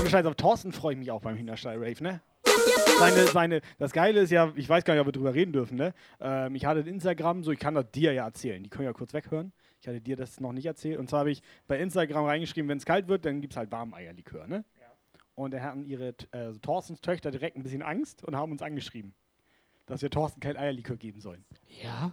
Ohne 0.00 0.08
Scheiß, 0.08 0.24
auf 0.24 0.36
Thorsten 0.36 0.72
freue 0.72 0.94
ich 0.94 0.98
mich 0.98 1.10
auch 1.10 1.20
beim 1.20 1.36
Hinterstall 1.36 1.76
Rave, 1.76 2.02
ne? 2.02 2.22
Seine, 2.98 3.26
seine, 3.26 3.60
das 3.78 3.92
Geile 3.92 4.20
ist 4.20 4.30
ja, 4.30 4.52
ich 4.56 4.68
weiß 4.68 4.84
gar 4.84 4.94
nicht, 4.94 5.02
ob 5.02 5.08
wir 5.08 5.12
drüber 5.12 5.34
reden 5.34 5.52
dürfen, 5.52 5.76
ne? 5.76 5.92
Ähm, 6.20 6.54
ich 6.54 6.64
hatte 6.64 6.80
Instagram, 6.80 7.44
so 7.44 7.52
ich 7.52 7.58
kann 7.58 7.74
das 7.74 7.90
dir 7.90 8.14
ja 8.14 8.24
erzählen. 8.24 8.62
Die 8.62 8.70
können 8.70 8.86
ja 8.86 8.94
kurz 8.94 9.12
weghören. 9.12 9.52
Ich 9.80 9.88
hatte 9.88 10.00
dir 10.00 10.16
das 10.16 10.40
noch 10.40 10.52
nicht 10.52 10.64
erzählt. 10.66 10.98
Und 10.98 11.10
zwar 11.10 11.20
habe 11.20 11.30
ich 11.30 11.42
bei 11.66 11.78
Instagram 11.78 12.24
reingeschrieben, 12.24 12.68
wenn 12.70 12.78
es 12.78 12.86
kalt 12.86 13.08
wird, 13.08 13.26
dann 13.26 13.40
gibt 13.42 13.52
es 13.52 13.56
halt 13.58 13.70
Warmeierlikör, 13.70 14.46
ne? 14.46 14.64
Und 15.34 15.52
da 15.52 15.60
hatten 15.60 15.84
ihre, 15.84 16.14
äh, 16.32 16.52
Thorstens 16.60 17.00
Töchter 17.00 17.30
direkt 17.30 17.56
ein 17.56 17.62
bisschen 17.62 17.82
Angst 17.82 18.22
und 18.24 18.36
haben 18.36 18.52
uns 18.52 18.62
angeschrieben, 18.62 19.14
dass 19.86 20.02
wir 20.02 20.10
Thorsten 20.10 20.40
kein 20.40 20.56
Eierlikör 20.56 20.96
geben 20.96 21.20
sollen. 21.20 21.44
Ja. 21.82 22.12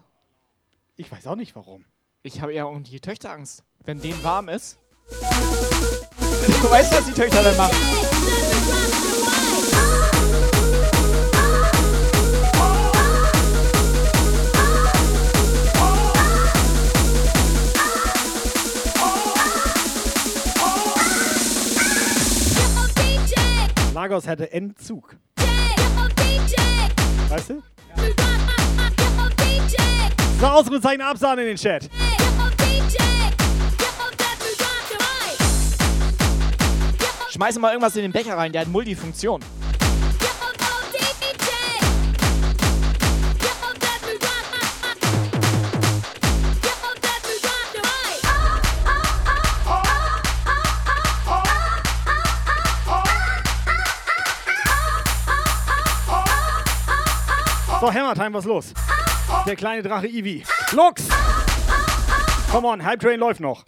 Ich 0.96 1.12
weiß 1.12 1.28
auch 1.28 1.36
nicht 1.36 1.56
warum. 1.56 1.86
Ich 2.24 2.42
habe 2.42 2.54
eher 2.54 2.68
um 2.68 2.84
die 2.84 3.00
Töchter 3.00 3.32
Angst. 3.32 3.64
Wenn 3.84 4.00
denen 4.02 4.24
warm 4.24 4.50
ist. 4.50 4.80
Du 6.62 6.70
weißt, 6.70 6.92
was 6.94 7.06
die 7.06 7.14
Töchter 7.14 7.44
dann 7.44 7.56
machen. 7.58 7.78
Lagos 24.02 24.26
hätte 24.28 24.50
Entzug. 24.54 25.18
Weißt 27.28 27.50
du? 27.50 27.62
So, 30.40 30.46
Ausrufezeichen 30.46 31.02
Absahne 31.02 31.42
in 31.42 31.48
den 31.50 31.58
Chat. 31.58 31.90
Schmeiß 37.30 37.60
mal 37.60 37.72
irgendwas 37.72 37.98
in 37.98 38.04
den 38.04 38.14
Becher 38.14 38.38
rein, 38.38 38.54
der 38.54 38.62
hat 38.62 38.70
Multifunktion. 38.70 39.42
So, 57.80 57.90
Hammertime, 57.90 58.34
was 58.34 58.44
los? 58.44 58.74
Der 59.46 59.56
kleine 59.56 59.82
Drache 59.82 60.08
Eevee. 60.08 60.44
Lux! 60.74 61.08
Come 62.52 62.68
on, 62.68 62.82
Hype 62.86 63.00
Train 63.00 63.22
läuft 63.22 63.40
noch. 63.40 63.64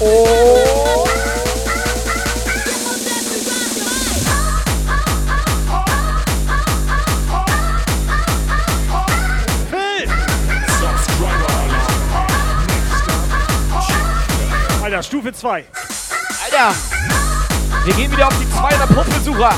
Oh. 0.00 1.08
Subscriber 10.78 11.48
Alarm. 11.48 11.80
Alter, 14.84 15.02
Stufe 15.02 15.32
2. 15.32 15.64
Alter! 16.44 16.74
Wir 17.84 17.92
gehen 17.92 18.10
wieder 18.10 18.28
auf 18.28 18.38
die 18.38 18.50
200 18.50 18.88
Puffbesucher. 18.88 19.52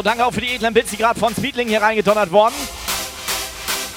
So, 0.00 0.04
danke 0.04 0.24
auch 0.24 0.32
für 0.32 0.40
die 0.40 0.54
edlen 0.54 0.72
Bits, 0.72 0.92
die 0.92 0.96
gerade 0.96 1.20
von 1.20 1.34
Speedling 1.34 1.68
hier 1.68 1.82
reingedonnert 1.82 2.32
wurden. 2.32 2.54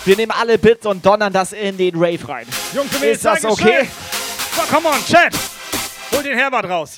Wir 0.04 0.18
nehmen 0.18 0.34
alle 0.38 0.58
Bits 0.58 0.86
und 0.86 1.06
donnern 1.06 1.32
das 1.32 1.54
in 1.54 1.78
den 1.78 1.96
Rave 1.96 2.28
rein. 2.28 2.46
Jungs 2.76 2.92
Ist 3.02 3.24
das 3.24 3.46
okay? 3.46 3.88
So, 4.54 4.64
come 4.64 4.90
on, 4.90 5.06
Chat. 5.06 5.34
Hol 6.12 6.22
den 6.22 6.38
Herbert 6.38 6.66
raus. 6.66 6.98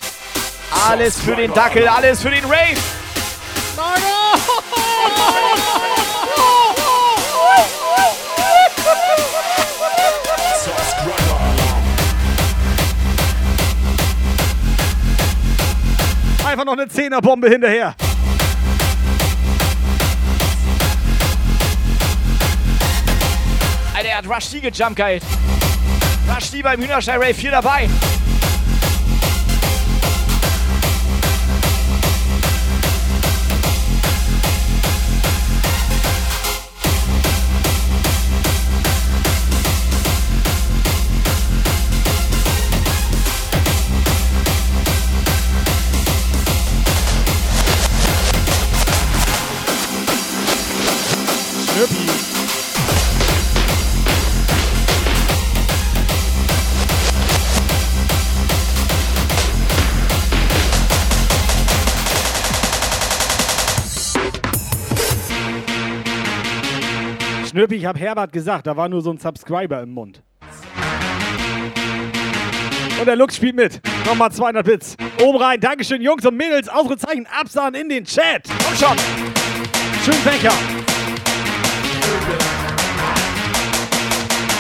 Alles 0.90 1.20
für 1.20 1.36
den 1.36 1.54
Dackel, 1.54 1.88
alles 1.88 2.20
für 2.20 2.32
den 2.32 2.46
Rave. 2.46 2.80
Einfach 16.44 16.66
noch 16.66 16.74
eine 16.74 16.88
Zehnerbombe 16.88 17.50
hinterher. 17.50 17.96
Hat 24.26 24.36
Rush 24.36 24.50
D 24.50 24.60
gejumpt, 24.62 24.96
geil. 24.96 25.20
Rush 26.28 26.52
D 26.52 26.62
beim 26.62 26.82
Hühnerstall 26.82 27.18
Rave 27.18 27.34
4 27.34 27.52
dabei. 27.52 27.90
Schnüppi, 67.66 67.78
ich 67.78 67.86
hab 67.88 67.98
Herbert 67.98 68.32
gesagt, 68.32 68.68
da 68.68 68.78
war 68.78 68.88
nur 68.88 69.02
so 69.02 69.10
ein 69.10 69.18
Subscriber 69.18 69.82
im 69.82 69.90
Mund. 69.90 70.22
Und 73.00 73.08
der 73.08 73.16
Lux 73.16 73.38
spielt 73.38 73.56
mit. 73.56 73.82
Nochmal 74.06 74.32
200 74.32 74.64
Bits. 74.64 74.96
Oben 75.20 75.40
rein. 75.40 75.60
Dankeschön, 75.60 76.00
Jungs 76.00 76.24
und 76.28 76.38
Mädels. 76.38 76.70
Ausrufezeichen. 76.70 77.26
Absahen 77.26 77.74
in 77.74 77.90
den 77.90 78.06
Chat. 78.06 78.44
Komm 78.64 78.76
schon. 78.76 78.98
Schön 80.04 80.24
Becher. 80.24 80.54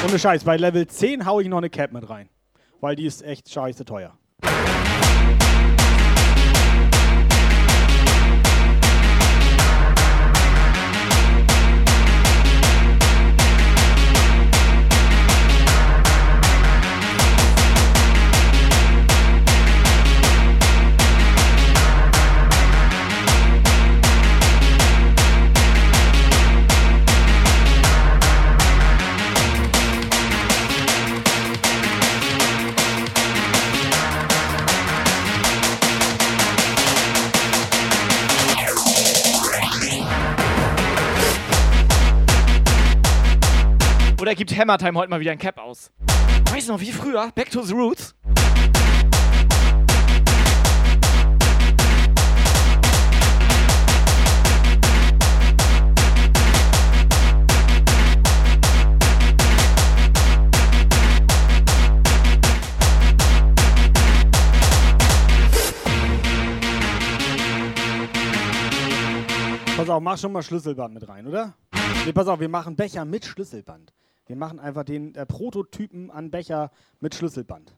Ohne 0.10 0.18
Scheiß, 0.18 0.44
bei 0.44 0.58
Level 0.58 0.88
10 0.88 1.28
hau 1.28 1.40
ich 1.40 1.48
noch 1.48 1.60
eine 1.60 1.70
Cap 1.70 1.92
mit 1.92 2.10
rein. 2.10 2.28
Weil 2.82 2.96
die 2.96 3.06
ist 3.06 3.22
echt 3.22 3.52
scheiße 3.52 3.86
teuer. 3.86 4.18
Oder 44.26 44.34
gibt 44.34 44.58
Hammer 44.58 44.80
Time 44.80 44.98
heute 44.98 45.12
mal 45.12 45.20
wieder 45.20 45.34
ein 45.34 45.38
Cap 45.38 45.60
aus? 45.60 45.92
Weißt 46.50 46.68
du 46.68 46.74
noch, 46.74 46.82
wie 46.82 46.92
früher? 46.92 47.32
Back 47.36 47.52
to 47.52 47.62
the 47.62 47.76
Roots? 47.76 48.16
Pass 69.78 69.88
auf, 69.88 70.02
mach 70.02 70.18
schon 70.18 70.32
mal 70.32 70.42
Schlüsselband 70.42 70.96
mit 70.96 71.08
rein, 71.08 71.28
oder? 71.28 71.54
Nee, 72.08 72.12
pass 72.12 72.26
auf, 72.28 72.40
wir 72.40 72.50
machen 72.50 72.76
Becher 72.76 73.06
mit 73.06 73.24
Schlüsselband. 73.24 73.94
Wir 74.28 74.36
machen 74.36 74.60
einfach 74.60 74.84
den 74.84 75.14
äh, 75.14 75.26
Prototypen 75.26 76.10
an 76.10 76.32
Becher 76.32 76.72
mit 77.00 77.14
Schlüsselband. 77.14 77.76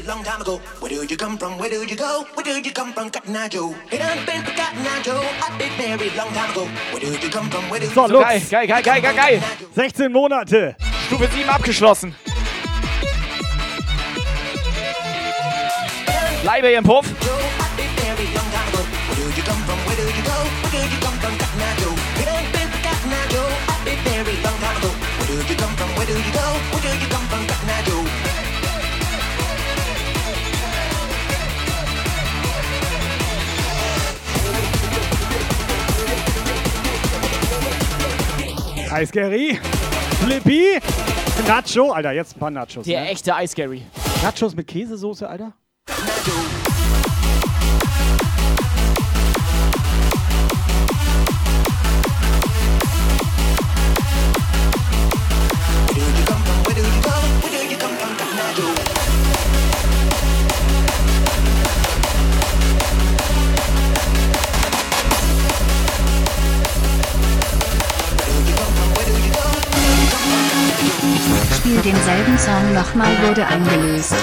Long 0.00 0.24
time 0.24 0.40
ago. 0.40 0.56
Where 0.80 0.88
did 0.88 1.10
you 1.10 1.16
come 1.18 1.36
from? 1.36 1.58
Where 1.58 1.68
did 1.68 1.90
you 1.90 1.96
go? 1.96 2.24
Where 2.32 2.42
did 2.42 2.64
you 2.64 2.72
come 2.72 2.94
from, 2.94 3.10
Cotton 3.10 3.36
Eye 3.36 3.48
Joe? 3.48 3.74
It 3.90 3.98
done 3.98 4.24
been 4.24 4.42
forgotten, 4.42 4.86
Eye 4.86 5.02
Joe. 5.02 5.20
I've 5.20 5.58
been 5.58 5.76
married 5.76 6.14
long 6.16 6.32
time 6.32 6.50
ago. 6.50 6.64
Where 6.90 7.00
did 7.00 7.22
you 7.22 7.28
come 7.28 7.50
from? 7.50 7.68
Where 7.68 7.78
did 7.78 7.90
So, 7.90 8.06
you 8.06 8.14
Lux. 8.14 8.48
Geil, 8.48 8.66
geil, 8.66 8.82
geil, 8.82 9.02
geil, 9.02 9.14
geil. 9.14 9.42
16 9.74 10.10
Monate. 10.10 10.76
Stufe 11.06 11.28
7 11.30 11.48
abgeschlossen. 11.48 12.14
Bleibe 16.42 16.68
hier 16.68 16.78
im 16.78 16.84
Puff. 16.84 17.06
Eisgary. 38.92 39.58
Flippy. 40.22 40.78
Nacho. 41.46 41.92
Alter, 41.92 42.12
jetzt 42.12 42.36
ein 42.36 42.40
paar 42.40 42.50
Nachos. 42.50 42.84
Der 42.84 43.00
ne? 43.00 43.08
echte 43.08 43.32
Ice 43.40 43.54
Gary. 43.56 43.82
Nachos 44.22 44.54
mit 44.54 44.66
Käsesoße, 44.66 45.26
Alter? 45.26 45.54
Spiel 71.56 71.80
denselben 71.80 72.38
Song 72.38 72.74
nochmal 72.74 73.10
wurde 73.22 73.46
eingelöst. 73.46 74.14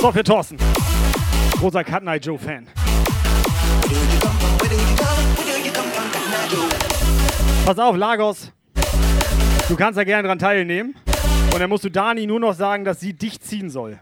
So, 0.00 0.12
für 0.12 0.22
Thorsten. 0.22 0.58
Großer 1.58 1.82
Cut 1.82 2.02
Night 2.02 2.26
Joe 2.26 2.38
Fan. 2.38 2.66
Pass 7.64 7.78
auf, 7.78 7.96
Lagos. 7.96 8.52
Du 9.68 9.74
kannst 9.74 9.98
da 9.98 10.04
gerne 10.04 10.28
dran 10.28 10.38
teilnehmen. 10.38 10.94
Und 11.52 11.60
dann 11.60 11.70
musst 11.70 11.84
du 11.84 11.90
Dani 11.90 12.26
nur 12.26 12.38
noch 12.38 12.54
sagen, 12.54 12.84
dass 12.84 13.00
sie 13.00 13.14
dich 13.14 13.40
ziehen 13.40 13.70
soll. 13.70 13.98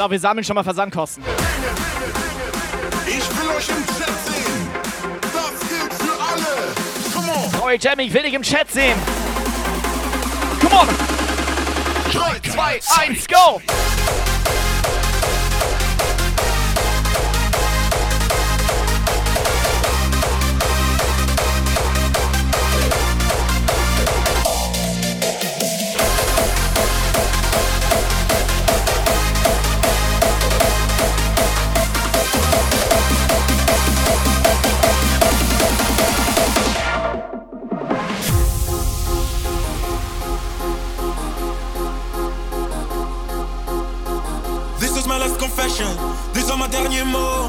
So, 0.00 0.10
wir 0.10 0.18
sammeln 0.18 0.42
schon 0.44 0.54
mal 0.54 0.64
Versandkosten. 0.64 1.22
Ich 3.06 3.16
will 3.16 3.48
euch 3.54 3.68
im 3.68 3.86
Chat 3.86 4.14
sehen. 4.24 4.68
Das 5.20 5.68
gilt 5.68 5.92
für 5.92 6.16
alle. 6.22 6.72
Come 7.12 7.30
on. 7.30 7.60
Roy 7.60 7.76
Jamie, 7.78 8.04
ich 8.04 8.14
will 8.14 8.22
dich 8.22 8.32
im 8.32 8.40
Chat 8.40 8.70
sehen. 8.70 8.96
Come 10.58 10.74
on. 10.74 10.88
3, 12.10 12.50
2, 12.50 12.80
1, 13.08 13.28
go! 13.28 13.60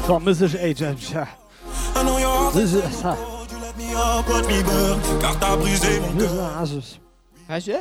You 0.08 0.18
let 3.60 3.76
me 3.76 3.92
up, 3.94 4.26
watch 4.28 4.46
me 4.48 4.62
burn. 4.62 5.00
Car 5.20 5.38
t'as 5.38 5.56
brisé 5.56 6.00
mon 6.00 6.12
cœur. 6.18 6.30
Weißt 7.48 7.66
du? 7.66 7.72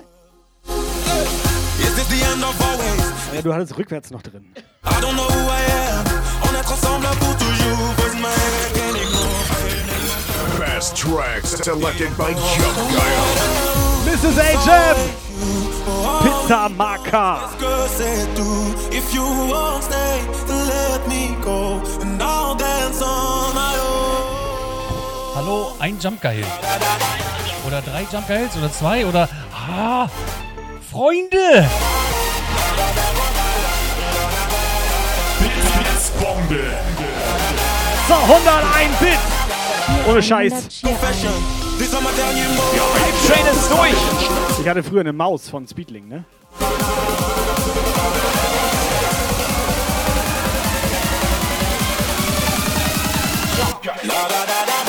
Ja, 3.34 3.42
du 3.42 3.52
hattest 3.54 3.78
rückwärts 3.78 4.12
noch 4.12 4.22
drin. 4.22 4.44
I 4.56 4.60
don't 5.02 5.16
know 5.16 5.28
who 5.28 5.50
I 5.50 5.62
am. 5.90 6.06
On 6.44 6.54
est 6.54 6.70
ensemble 6.72 7.08
pour 7.20 7.36
toujours. 7.38 7.94
Voice 7.98 8.14
my 8.16 8.30
head, 8.30 8.74
can't 8.76 8.98
ignore. 8.98 9.46
Best 10.60 10.96
tracks 10.96 11.50
selected 11.64 12.16
by 12.18 12.34
Jump 12.34 12.76
Guy. 12.92 13.12
Mrs. 14.06 14.38
Agent! 14.38 14.98
Pizza 16.22 16.70
Marker! 16.70 17.40
If 18.92 19.14
you 19.14 19.24
won't 19.24 19.84
stay, 19.84 20.22
Hallo, 25.44 25.74
ein 25.80 25.98
Jump 26.00 26.22
Geil. 26.22 26.46
Oder 27.66 27.82
drei 27.82 28.06
Jump 28.12 28.28
Geils 28.28 28.56
oder 28.56 28.72
zwei 28.72 29.08
oder. 29.08 29.28
Ah, 29.52 30.08
Freunde! 30.92 31.68
Blitzbombe. 35.40 36.60
So, 38.08 38.14
101 38.14 38.98
Bit! 39.00 39.18
Ohne 40.08 40.22
Scheiß. 40.22 40.54
Hype 40.54 40.70
Train 43.26 43.46
ist 43.52 43.72
durch! 43.72 43.96
Ich 44.62 44.70
hatte 44.70 44.84
früher 44.84 45.02
eine 45.02 45.12
Maus 45.12 45.50
von 45.50 45.68
Speedling, 45.68 46.08
ne? 46.08 46.24
I 53.84 54.08
leave 54.08 54.81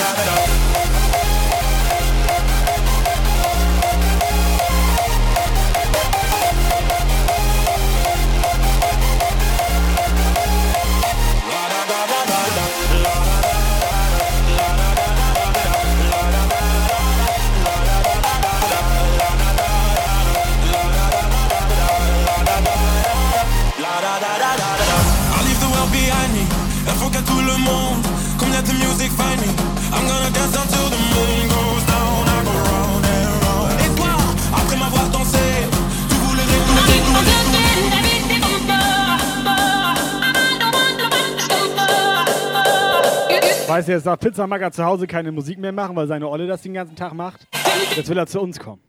Weißt 43.72 43.88
du, 43.88 43.92
jetzt 43.92 44.04
darf 44.04 44.20
Pizzamacker 44.20 44.70
zu 44.70 44.84
Hause 44.84 45.06
keine 45.06 45.32
Musik 45.32 45.58
mehr 45.58 45.72
machen, 45.72 45.96
weil 45.96 46.06
seine 46.06 46.28
Olle 46.28 46.46
das 46.46 46.60
den 46.60 46.74
ganzen 46.74 46.94
Tag 46.94 47.14
macht. 47.14 47.48
Jetzt 47.96 48.06
will 48.10 48.18
er 48.18 48.26
zu 48.26 48.38
uns 48.38 48.58
kommen. 48.58 48.82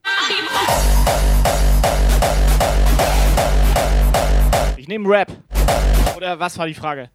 Ich 4.76 4.90
nehme 4.90 5.08
Rap. 5.08 5.32
Oder 6.18 6.38
was 6.38 6.58
war 6.58 6.68
die 6.68 6.74
Frage? 6.74 7.10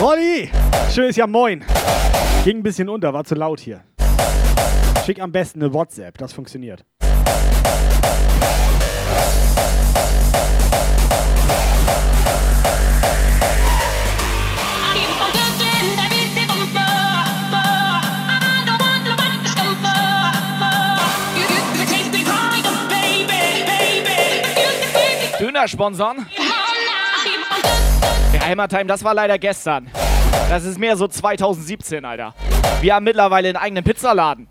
Rolli! 0.00 0.50
Schönes 0.90 1.16
Jahr 1.16 1.28
Moin. 1.28 1.62
Ging 2.44 2.60
ein 2.60 2.62
bisschen 2.62 2.88
unter, 2.88 3.12
war 3.12 3.24
zu 3.24 3.34
laut 3.34 3.60
hier. 3.60 3.84
Schick 5.04 5.20
am 5.20 5.32
besten 5.32 5.62
eine 5.62 5.74
WhatsApp, 5.74 6.16
das 6.16 6.32
funktioniert. 6.32 6.86
Döner 25.58 25.68
sponsern? 25.68 26.26
Der 28.32 28.46
Heimatheim, 28.46 28.86
das 28.86 29.02
war 29.02 29.12
leider 29.12 29.38
gestern. 29.38 29.90
Das 30.48 30.64
ist 30.64 30.78
mehr 30.78 30.96
so 30.96 31.08
2017, 31.08 32.04
Alter. 32.04 32.32
Wir 32.80 32.94
haben 32.94 33.02
mittlerweile 33.02 33.48
einen 33.48 33.56
eigenen 33.56 33.82
Pizzaladen. 33.82 34.46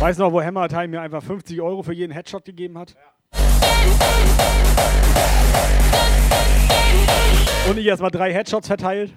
Weißt 0.00 0.18
du 0.18 0.24
noch, 0.24 0.32
wo 0.32 0.42
Hammertime 0.42 0.88
mir 0.88 1.02
einfach 1.02 1.22
50 1.22 1.60
Euro 1.62 1.84
für 1.84 1.94
jeden 1.94 2.12
Headshot 2.12 2.44
gegeben 2.44 2.76
hat? 2.78 2.96
Und 7.70 7.78
ich 7.78 7.86
erstmal 7.86 8.10
drei 8.10 8.32
Headshots 8.32 8.66
verteilt. 8.66 9.12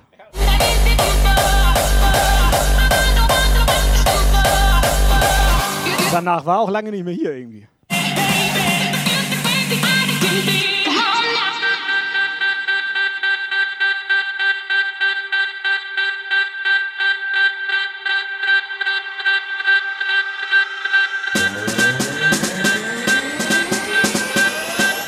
danach 6.11 6.45
war 6.45 6.59
auch 6.59 6.69
lange 6.69 6.91
nicht 6.91 7.03
mehr 7.03 7.13
hier 7.13 7.33
irgendwie. 7.33 7.67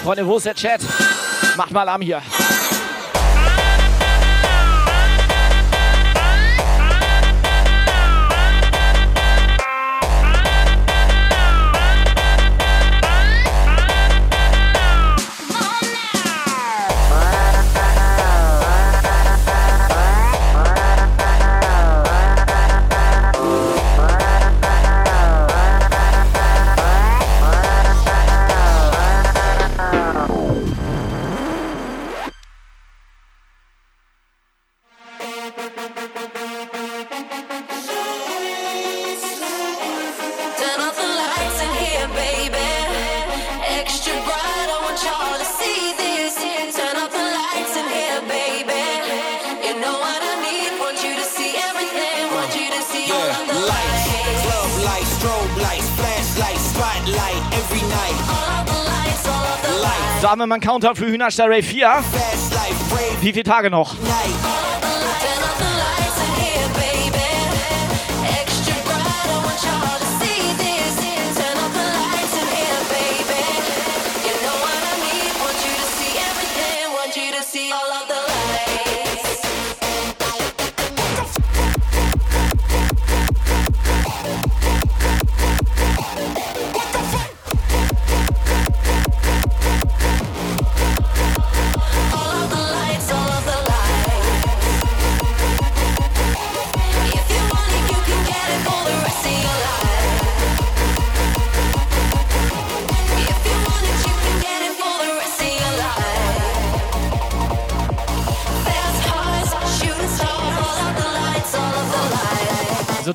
Freunde, 0.03 0.25
wo 0.25 0.37
ist 0.37 0.45
der 0.47 0.55
Chat? 0.55 0.81
Macht 1.55 1.71
mal 1.71 1.81
Alarm 1.81 2.01
hier. 2.01 2.21
Mann 60.49 60.59
Countdown 60.61 60.95
für 60.95 61.05
Hühnerstall 61.05 61.47
Ray 61.47 61.61
4. 61.61 62.03
Wie 63.21 63.31
viele 63.31 63.43
Tage 63.43 63.69
noch? 63.69 63.93
Night. 63.99 64.58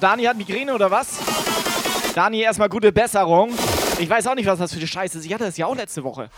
Dani 0.04 0.24
hat 0.24 0.36
Migräne 0.36 0.74
oder 0.74 0.90
was? 0.90 1.18
Dani, 2.14 2.42
erstmal 2.42 2.68
gute 2.68 2.92
Besserung. 2.92 3.54
Ich 3.98 4.10
weiß 4.10 4.26
auch 4.26 4.34
nicht, 4.34 4.44
was 4.44 4.58
das 4.58 4.70
für 4.70 4.78
eine 4.78 4.86
Scheiße 4.86 5.16
ist. 5.16 5.24
Ich 5.24 5.32
hatte 5.32 5.44
das 5.44 5.56
ja 5.56 5.64
auch 5.64 5.74
letzte 5.74 6.04
Woche. 6.04 6.28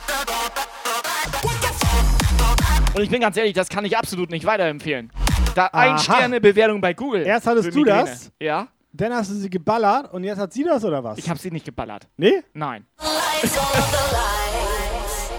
Und 2.95 3.03
ich 3.03 3.11
bin 3.11 3.21
ganz 3.21 3.37
ehrlich, 3.37 3.55
das 3.55 3.69
kann 3.69 3.85
ich 3.85 3.99
absolut 3.99 4.31
nicht 4.31 4.45
weiterempfehlen. 4.47 5.11
Da 5.57 5.67
ein 5.73 5.99
Sterne 5.99 6.41
Bewertung 6.41 6.81
bei 6.81 6.95
Google. 6.95 7.27
Erst 7.27 7.49
hattest 7.49 7.75
du 7.75 7.83
das. 7.83 8.31
Ja. 8.41 8.69
Dann 8.93 9.12
hast 9.12 9.33
du 9.33 9.35
sie 9.35 9.51
geballert 9.51 10.14
und 10.14 10.23
jetzt 10.23 10.39
hat 10.39 10.53
sie 10.53 10.62
das 10.62 10.85
oder 10.85 11.03
was? 11.03 11.19
Ich 11.19 11.29
habe 11.29 11.41
sie 11.41 11.51
nicht 11.51 11.64
geballert. 11.64 12.07
Nee? 12.17 12.45
Nein. 12.55 12.87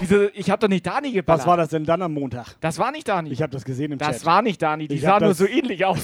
Wieso? 0.00 0.24
ich 0.34 0.50
habe 0.50 0.60
doch 0.60 0.68
nicht 0.68 0.86
Dani 0.86 1.12
geballert. 1.12 1.40
Was 1.40 1.46
war 1.46 1.56
das 1.56 1.70
denn 1.70 1.86
dann 1.86 2.02
am 2.02 2.12
Montag? 2.12 2.56
Das 2.60 2.78
war 2.78 2.92
nicht 2.92 3.08
Dani. 3.08 3.30
Ich 3.30 3.40
habe 3.40 3.52
das 3.52 3.64
gesehen 3.64 3.92
im 3.92 3.98
das 3.98 4.08
Chat. 4.08 4.16
Das 4.16 4.26
war 4.26 4.42
nicht 4.42 4.60
Dani. 4.60 4.86
Die 4.86 4.96
ich 4.96 5.00
sah 5.00 5.18
nur 5.18 5.32
so 5.32 5.46
ähnlich 5.46 5.82
aus. 5.86 6.02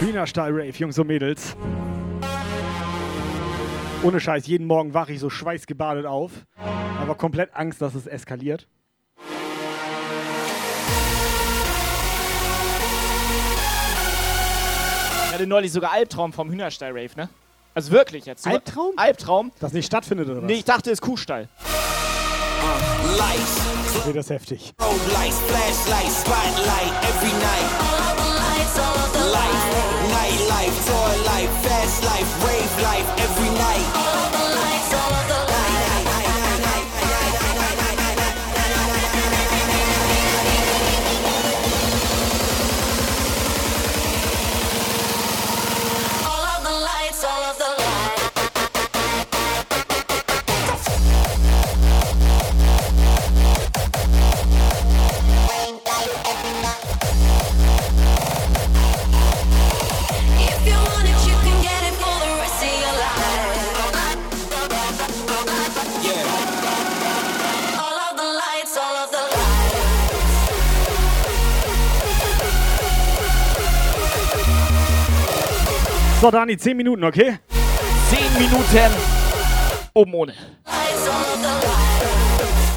Hühnerstall 0.00 0.52
Rave, 0.52 0.76
Jungs 0.76 0.98
und 0.98 1.06
Mädels. 1.06 1.56
Ohne 4.02 4.20
Scheiß, 4.20 4.46
jeden 4.46 4.66
Morgen 4.66 4.94
wache 4.94 5.12
ich 5.12 5.20
so 5.20 5.30
schweißgebadet 5.30 6.06
auf, 6.06 6.32
aber 7.00 7.14
komplett 7.14 7.54
Angst, 7.54 7.82
dass 7.82 7.94
es 7.94 8.06
eskaliert. 8.06 8.68
Ich 15.26 15.34
hatte 15.34 15.46
neulich 15.46 15.72
sogar 15.72 15.92
Albtraum 15.92 16.32
vom 16.32 16.50
Hühnerstall-Rave, 16.50 17.16
ne? 17.16 17.28
Also 17.76 17.92
wirklich 17.92 18.24
jetzt. 18.24 18.46
Albtraum? 18.46 18.94
Albtraum. 18.96 19.52
Das 19.60 19.74
nicht 19.74 19.84
stattfindet 19.84 20.30
oder 20.30 20.38
was? 20.38 20.46
Nee, 20.46 20.54
ich 20.54 20.64
dachte, 20.64 20.90
es 20.90 20.94
ist 20.94 21.02
Kuhstall. 21.02 21.46
Okay, 24.00 24.12
das 24.14 24.24
ist 24.24 24.30
heftig. 24.30 24.72
Lights, 24.78 25.36
flashlight, 25.40 26.10
spotlight, 26.10 26.92
every 27.04 27.32
night. 27.34 27.68
All 27.78 28.16
the 28.16 28.30
lights, 28.32 28.78
all 28.78 29.08
the 29.12 29.30
lights. 29.30 29.95
So, 76.26 76.32
Dani, 76.32 76.56
10 76.56 76.76
Minuten, 76.76 77.04
okay? 77.04 77.38
10 78.08 78.42
Minuten 78.42 78.92
oben 79.94 80.12
ohne. 80.12 80.32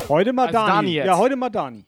Heute 0.07 0.33
mal 0.33 0.45
also 0.49 0.59
Dani. 0.59 0.71
Dani 0.71 0.93
ja, 0.93 1.17
heute 1.17 1.35
mal 1.35 1.49
Dani. 1.49 1.83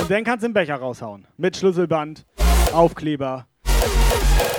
Und 0.00 0.10
dann 0.10 0.24
kannst 0.24 0.42
du 0.42 0.48
den 0.48 0.54
Becher 0.54 0.76
raushauen. 0.76 1.26
Mit 1.36 1.54
Schlüsselband, 1.54 2.24
Aufkleber. 2.72 3.46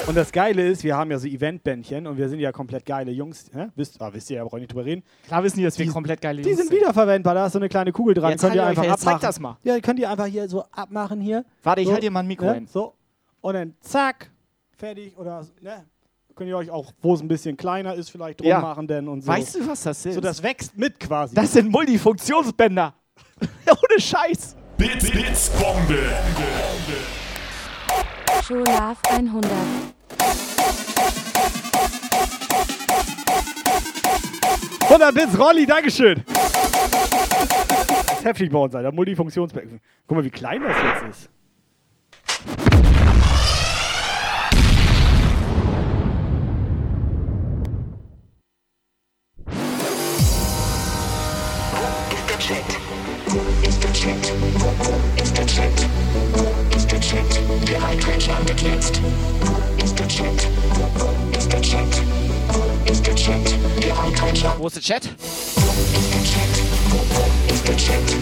Und 0.06 0.16
das 0.16 0.32
Geile 0.32 0.62
ist, 0.68 0.84
wir 0.84 0.96
haben 0.96 1.10
ja 1.10 1.18
so 1.18 1.28
Eventbändchen 1.28 2.06
und 2.06 2.20
wir 2.20 2.30
sind 2.30 2.40
ja 2.40 2.52
komplett 2.52 2.86
geile 2.86 3.10
Jungs. 3.10 3.52
Ne? 3.52 3.72
Wisst, 3.76 4.00
ah, 4.00 4.14
wisst 4.14 4.30
ihr, 4.30 4.38
ja, 4.38 4.44
braucht 4.44 4.60
nicht 4.60 4.72
drüber 4.72 4.86
reden. 4.86 5.02
Klar 5.26 5.44
wissen 5.44 5.58
die, 5.58 5.64
dass 5.64 5.80
wir 5.80 5.88
komplett 5.88 6.22
geile 6.22 6.44
Jungs 6.44 6.56
sind. 6.56 6.70
Die 6.70 6.70
sind 6.70 6.80
wiederverwendbar, 6.80 7.34
da 7.34 7.48
ist 7.48 7.54
so 7.54 7.58
eine 7.58 7.68
kleine 7.68 7.92
Kugel 7.92 8.14
dran. 8.14 8.30
Jetzt 8.30 8.42
könnt 8.42 8.54
ihr 8.54 8.64
einfach 8.64 8.84
euch, 8.84 8.92
abmachen. 8.92 9.20
Zeig 9.20 9.28
das 9.28 9.40
mal. 9.40 9.58
Ja, 9.64 9.80
könnt 9.80 9.98
ihr 9.98 10.08
einfach 10.08 10.28
hier 10.28 10.48
so 10.48 10.66
abmachen 10.72 11.20
hier. 11.20 11.46
Warte, 11.64 11.82
ich 11.82 11.88
so, 11.88 11.94
halte 11.94 12.06
dir 12.06 12.12
mal 12.12 12.20
ein 12.20 12.28
Mikro 12.28 12.46
ne? 12.46 12.54
hin. 12.54 12.68
So. 12.68 12.94
Und 13.42 13.56
dann 13.56 13.74
zack 13.82 14.31
fertig 14.82 15.16
oder 15.16 15.46
ne? 15.62 15.86
Könnt 16.36 16.50
ihr 16.50 16.58
euch 16.58 16.72
auch, 16.72 16.92
wo 17.02 17.14
es 17.14 17.22
ein 17.22 17.28
bisschen 17.28 17.56
kleiner 17.56 17.94
ist, 17.94 18.10
vielleicht 18.10 18.40
drum 18.40 18.48
Ja. 18.48 18.60
machen 18.62 18.88
denn 18.88 19.08
und 19.08 19.22
so. 19.22 19.28
Weißt 19.28 19.56
du, 19.56 19.68
was 19.68 19.84
das 19.84 20.04
ist? 20.06 20.16
so, 20.16 20.22
das 20.22 20.42
wächst 20.42 20.76
mit 20.76 21.00
quasi. 21.00 21.36
das 21.36 21.54
sind 21.54 21.70
Multifunktionsbänder. 21.72 22.96
Ohne 23.68 24.02
Scheiß. 24.02 24.56
Bits, 24.78 25.12
Bits, 25.12 25.50
Bombe. 25.52 26.00
Show 28.44 28.56
Love 28.56 28.98
100. 29.10 29.52
Und 34.90 35.00
dann 35.00 35.14
Bits 35.14 35.38
Rolli, 35.38 35.66
Dankeschön. 35.68 36.24
Das 36.28 38.14
ist 38.20 38.26
heftig 38.26 38.52
bei 38.52 38.58
uns, 38.58 38.74
Alter. 38.74 38.92
Multifunktionsbänder. 38.92 39.78
Guck 40.08 40.18
mal, 40.18 40.24
wie 40.24 40.32
klein 40.32 40.64
das 40.64 40.76
jetzt 41.04 41.28
ist. 41.28 42.91
Der 64.82 64.82
Chat? 64.82 65.10
Ist 67.52 67.68
der 67.68 67.78
Chat? 67.78 68.22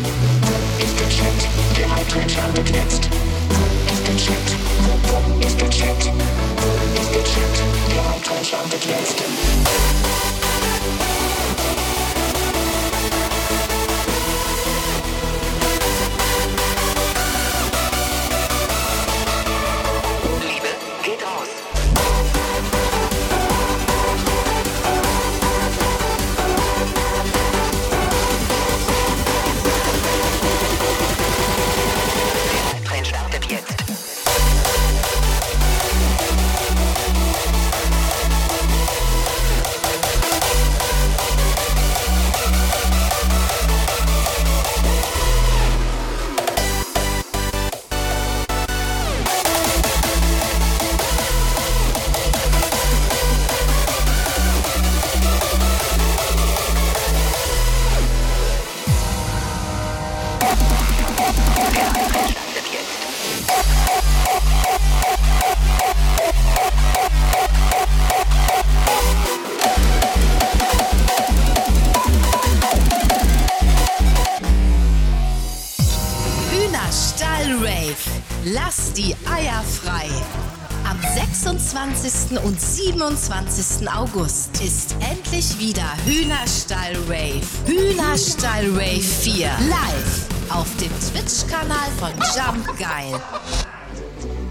27. 83.79 83.87
August 83.87 84.61
ist 84.61 84.95
endlich 84.99 85.57
wieder 85.57 85.95
Hühnerstall 86.05 86.95
Rave. 87.07 87.41
Hühnerstall 87.65 88.65
Rave 88.71 89.01
4 89.01 89.47
live 89.69 90.27
auf 90.49 90.67
dem 90.77 90.91
Twitch-Kanal 90.99 91.89
von 91.97 92.11
Jump 92.35 92.67
Geil. 92.77 93.13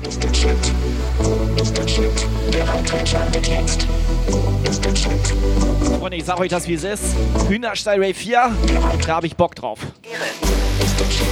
Ist 0.07 0.23
der 0.23 0.33
Chat? 0.33 0.57
Ist 1.61 1.77
der 1.77 1.85
Chat? 1.87 2.27
Der 2.53 2.73
Eintritt 2.73 3.09
startet 3.09 3.49
jetzt. 3.49 3.87
Ist 4.69 4.85
der 4.85 4.95
Chat? 4.95 5.35
Freunde, 5.99 6.17
ich 6.17 6.25
sag 6.25 6.39
euch 6.41 6.51
das, 6.51 6.67
wie 6.67 6.75
es 6.75 6.85
ist. 6.85 7.15
Hühnerstall 7.49 7.99
Ray 7.99 8.15
4, 8.15 8.51
da 9.07 9.17
habe 9.17 9.27
ich 9.27 9.37
Bock 9.37 9.55
drauf. 9.55 9.81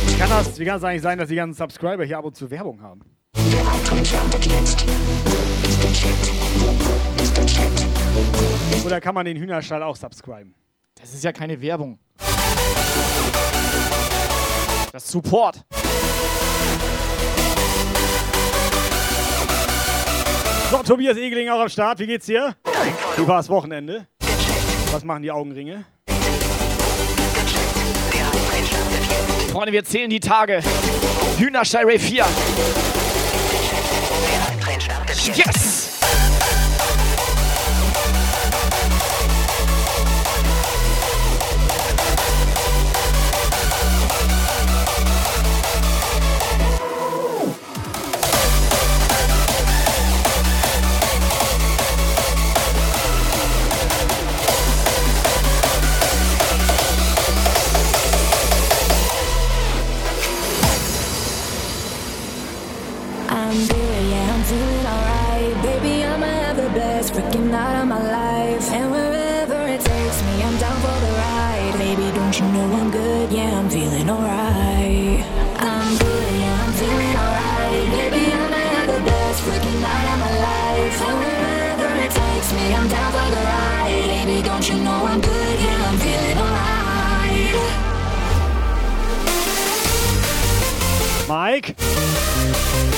Wie 0.08 0.18
kann, 0.18 0.30
das, 0.30 0.58
wie 0.58 0.64
kann 0.64 0.74
das 0.74 0.84
eigentlich 0.84 1.02
sein, 1.02 1.18
dass 1.18 1.28
die 1.28 1.36
ganzen 1.36 1.56
Subscriber 1.56 2.04
hier 2.04 2.18
ab 2.18 2.24
und 2.24 2.36
zu 2.36 2.50
Werbung 2.50 2.82
haben? 2.82 3.00
Der. 3.36 5.55
Oder 8.84 9.00
kann 9.00 9.14
man 9.14 9.26
den 9.26 9.36
Hühnerstall 9.36 9.82
auch 9.82 9.96
subscriben? 9.96 10.54
Das 10.94 11.12
ist 11.12 11.24
ja 11.24 11.32
keine 11.32 11.60
Werbung. 11.60 11.98
Das 14.92 15.04
ist 15.04 15.10
Support. 15.10 15.64
So, 20.70 20.82
Tobias 20.82 21.16
Egeling 21.16 21.48
auch 21.48 21.60
am 21.60 21.68
Start. 21.68 21.98
Wie 21.98 22.06
geht's 22.06 22.26
dir? 22.26 22.56
Wie 23.16 23.26
war 23.26 23.36
das 23.36 23.48
Wochenende? 23.48 24.06
Was 24.90 25.04
machen 25.04 25.22
die 25.22 25.30
Augenringe? 25.30 25.84
Freunde, 29.52 29.72
wir 29.72 29.84
zählen 29.84 30.10
die 30.10 30.20
Tage. 30.20 30.62
Hühnerstall 31.38 31.84
Ray 31.84 31.98
4. 31.98 32.24
Yes! 35.34 35.55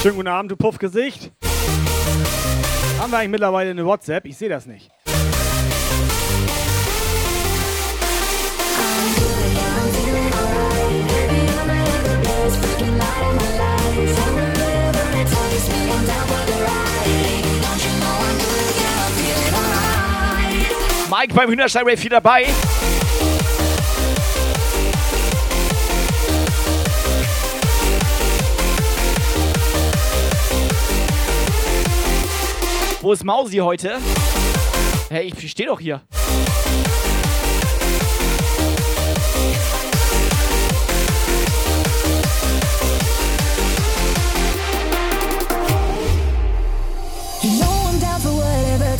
Schönen 0.00 0.14
guten 0.14 0.28
Abend, 0.28 0.52
du 0.52 0.56
Puffgesicht. 0.56 1.32
Haben 3.00 3.10
wir 3.10 3.18
eigentlich 3.18 3.30
mittlerweile 3.30 3.70
eine 3.70 3.84
WhatsApp? 3.84 4.26
Ich 4.26 4.36
sehe 4.36 4.48
das 4.48 4.64
nicht. 4.66 4.88
Mike 21.10 21.34
beim 21.34 21.50
Hühnerstall 21.50 21.82
Ray 21.82 21.96
4 21.96 22.10
dabei. 22.10 22.46
Wo 33.08 33.14
ist 33.14 33.24
Mausi 33.24 33.56
heute? 33.56 34.00
Hey, 35.08 35.32
ich 35.34 35.50
stehe 35.50 35.66
doch 35.66 35.80
hier. 35.80 36.02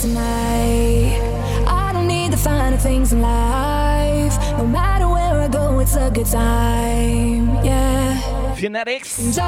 Tonight. 0.00 1.20
I 1.66 1.92
don't 1.92 2.06
need 2.06 2.30
the 2.30 2.36
finer 2.38 2.78
things 2.78 3.12
in 3.12 3.20
life. 3.20 4.38
No 4.56 4.64
matter 4.64 5.08
where 5.08 5.42
I 5.42 5.48
go, 5.48 5.80
it's 5.80 5.96
a 5.96 6.08
good 6.08 6.24
time. 6.24 7.62
Yeah. 7.62 8.27
Phonetics. 8.58 9.38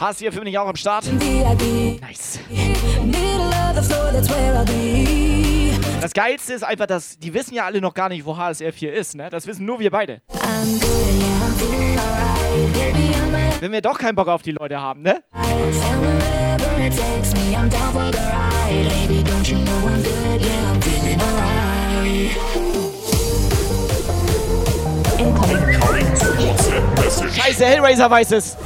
Hast 0.00 0.20
du 0.20 0.24
hier 0.24 0.32
für 0.32 0.42
mich 0.42 0.58
auch 0.58 0.68
am 0.68 0.76
Start? 0.76 1.06
Nice. 2.00 2.38
Das 6.00 6.12
Geilste 6.12 6.52
ist 6.52 6.64
einfach, 6.64 6.86
dass 6.86 7.18
die 7.18 7.32
wissen 7.32 7.54
ja 7.54 7.64
alle 7.64 7.80
noch 7.80 7.94
gar 7.94 8.08
nicht, 8.08 8.26
wo 8.26 8.36
HSR 8.36 8.72
4 8.72 8.92
ist, 8.92 9.14
ne? 9.14 9.30
Das 9.30 9.46
wissen 9.46 9.64
nur 9.64 9.78
wir 9.78 9.90
beide. 9.90 10.20
Wenn 13.60 13.72
wir 13.72 13.80
doch 13.80 13.98
keinen 13.98 14.16
Bock 14.16 14.28
auf 14.28 14.42
die 14.42 14.52
Leute 14.52 14.80
haben, 14.80 15.02
ne? 15.02 15.22
Baby, 18.72 19.22
don't 19.22 19.48
you 19.48 19.58
know 19.58 19.86
I'm 19.86 20.02
good? 20.02 20.40
Yeah, 20.40 20.72
I'm 20.72 20.80
feeling 20.80 21.20
alright. 21.20 22.51
Scheiße, 27.34 27.64
Hellraiser 27.66 28.10
weiß 28.10 28.32
es. 28.32 28.56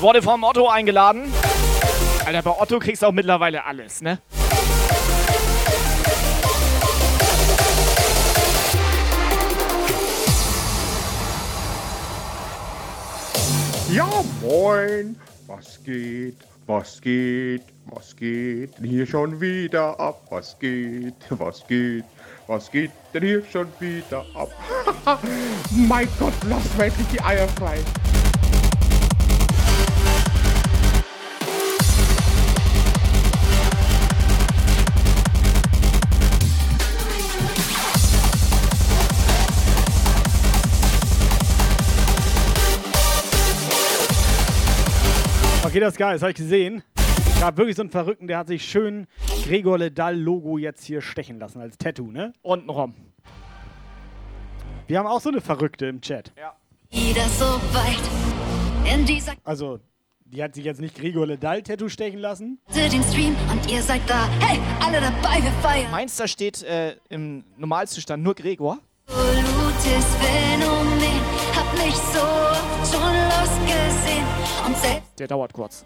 Wurde 0.00 0.22
vom 0.22 0.44
Otto 0.44 0.68
eingeladen. 0.68 1.32
Alter, 2.24 2.42
bei 2.42 2.50
Otto 2.50 2.78
kriegst 2.78 3.02
du 3.02 3.06
auch 3.06 3.12
mittlerweile 3.12 3.64
alles, 3.64 4.02
ne? 4.02 4.18
Ja, 13.96 14.22
moin. 14.42 15.16
Was 15.46 15.82
geht? 15.82 16.36
Was 16.66 17.00
geht? 17.00 17.62
Was 17.86 18.14
geht 18.14 18.76
denn 18.76 18.84
hier 18.84 19.06
schon 19.06 19.40
wieder 19.40 19.98
ab? 19.98 20.20
Was 20.28 20.58
geht? 20.58 21.14
Was 21.30 21.66
geht? 21.66 22.04
Was 22.46 22.70
geht 22.70 22.90
denn 23.14 23.22
hier 23.22 23.42
schon 23.50 23.68
wieder 23.80 24.22
ab? 24.34 24.50
mein 25.88 26.08
Gott, 26.18 26.34
lass 26.46 26.76
mir 26.76 26.84
endlich 26.84 27.06
die 27.10 27.22
Eier 27.22 27.48
frei. 27.48 27.78
Okay, 45.76 45.84
das 45.84 45.92
ist 45.92 45.98
geil, 45.98 46.14
das 46.14 46.22
habe 46.22 46.30
ich 46.30 46.38
gesehen. 46.38 46.82
Gab 47.38 47.58
wirklich 47.58 47.76
so 47.76 47.82
einen 47.82 47.90
Verrückten, 47.90 48.26
der 48.26 48.38
hat 48.38 48.46
sich 48.46 48.64
schön 48.64 49.06
Gregor 49.44 49.76
Ledal-Logo 49.76 50.56
jetzt 50.56 50.82
hier 50.84 51.02
stechen 51.02 51.38
lassen 51.38 51.60
als 51.60 51.76
Tattoo, 51.76 52.10
ne? 52.10 52.32
Untenrum. 52.40 52.94
Wir 54.86 54.98
haben 54.98 55.06
auch 55.06 55.20
so 55.20 55.28
eine 55.28 55.42
Verrückte 55.42 55.84
im 55.84 56.00
Chat. 56.00 56.32
Ja. 56.38 56.56
Also, 59.44 59.80
die 60.24 60.42
hat 60.42 60.54
sich 60.54 60.64
jetzt 60.64 60.80
nicht 60.80 60.96
Gregor 60.96 61.26
Ledal-Tattoo 61.26 61.90
stechen 61.90 62.20
lassen. 62.20 62.58
den 62.74 63.02
Stream 63.02 63.36
und 63.52 63.70
ihr 63.70 63.82
seid 63.82 64.00
da. 64.06 64.30
Hey, 64.40 64.58
alle 64.82 64.98
dabei, 64.98 65.42
wir 65.42 65.52
feiern. 65.60 65.90
Meinst 65.90 66.18
da 66.18 66.26
steht 66.26 66.62
äh, 66.62 66.96
im 67.10 67.44
Normalzustand 67.58 68.22
nur 68.22 68.34
Gregor? 68.34 68.78
Absolutes 69.86 70.16
Phänomen. 70.20 71.20
Hab 71.54 71.72
mich 71.74 71.94
so 71.94 72.20
oft 72.20 72.92
schon 72.92 73.14
losgesehen. 73.30 74.24
Und 74.66 74.76
selbst 74.78 75.18
Der 75.18 75.28
dauert 75.28 75.52
kurz. 75.52 75.84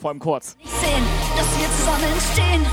Vor 0.00 0.10
allem 0.10 0.20
kurz. 0.20 0.56
nicht 0.58 0.70
sehen, 0.70 1.04
dass 1.36 1.46
wir 1.58 1.68
zusammenstehen. 1.76 2.64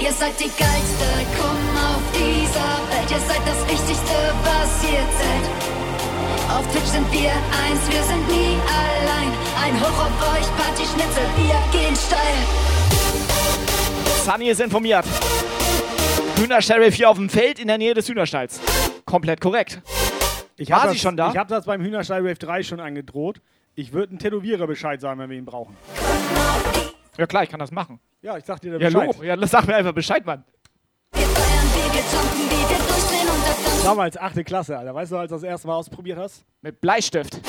Ihr 0.00 0.12
seid 0.12 0.38
die 0.38 0.50
geilste 0.50 1.08
Kunden 1.40 1.76
auf 1.78 2.02
dieser 2.12 2.76
Welt. 2.92 3.10
Ihr 3.10 3.20
seid 3.26 3.40
das 3.46 3.60
Wichtigste, 3.70 4.34
was 4.44 4.84
ihr 4.84 5.00
zählt. 5.16 5.46
Auf 6.50 6.66
Twitch 6.72 6.86
sind 6.86 7.10
wir 7.10 7.30
eins, 7.30 7.80
wir 7.90 8.02
sind 8.02 8.28
nie 8.28 8.56
allein. 8.68 9.32
Ein 9.64 9.80
Hoch 9.80 9.98
auf 9.98 10.36
euch, 10.36 10.46
Partyschnitzel, 10.56 11.24
wir 11.36 11.80
gehen 11.80 11.96
steil. 11.96 12.38
Sunny 14.24 14.50
ist 14.50 14.60
informiert. 14.60 15.06
Hühner-Sheriff 16.36 16.94
hier 16.94 17.08
auf 17.10 17.16
dem 17.16 17.28
Feld 17.30 17.58
in 17.58 17.68
der 17.68 17.78
Nähe 17.78 17.94
des 17.94 18.08
Hühnerstalls. 18.08 18.60
Komplett 19.08 19.40
korrekt. 19.40 19.80
Ich 20.58 20.70
War 20.70 20.82
sie 20.82 20.88
das, 20.88 20.98
schon 20.98 21.16
da? 21.16 21.30
Ich 21.30 21.36
habe 21.38 21.48
das 21.48 21.64
beim 21.64 21.80
Hühnerstall 21.80 22.22
Wave 22.24 22.34
3 22.34 22.62
schon 22.62 22.78
angedroht. 22.78 23.40
Ich 23.74 23.94
würde 23.94 24.10
einen 24.10 24.18
Tätowierer 24.18 24.66
Bescheid 24.66 25.00
sagen, 25.00 25.18
wenn 25.18 25.30
wir 25.30 25.38
ihn 25.38 25.46
brauchen. 25.46 25.74
Ja 27.16 27.26
klar, 27.26 27.42
ich 27.42 27.48
kann 27.48 27.58
das 27.58 27.70
machen. 27.70 28.00
Ja, 28.20 28.36
ich 28.36 28.44
sag 28.44 28.60
dir 28.60 28.72
da 28.72 28.78
Ja, 28.78 28.88
Bescheid. 28.90 29.06
Logo. 29.06 29.22
Ja, 29.22 29.46
sag 29.46 29.66
mir 29.66 29.76
einfach 29.76 29.94
Bescheid, 29.94 30.26
Mann. 30.26 30.44
Damals 33.82 34.18
achte 34.18 34.44
Klasse, 34.44 34.76
Alter. 34.76 34.94
Weißt 34.94 35.10
du, 35.10 35.16
als 35.16 35.30
du 35.30 35.36
das 35.36 35.42
erste 35.42 35.68
Mal 35.68 35.76
ausprobiert 35.76 36.18
hast? 36.18 36.44
Mit 36.60 36.78
Bleistift. 36.78 37.40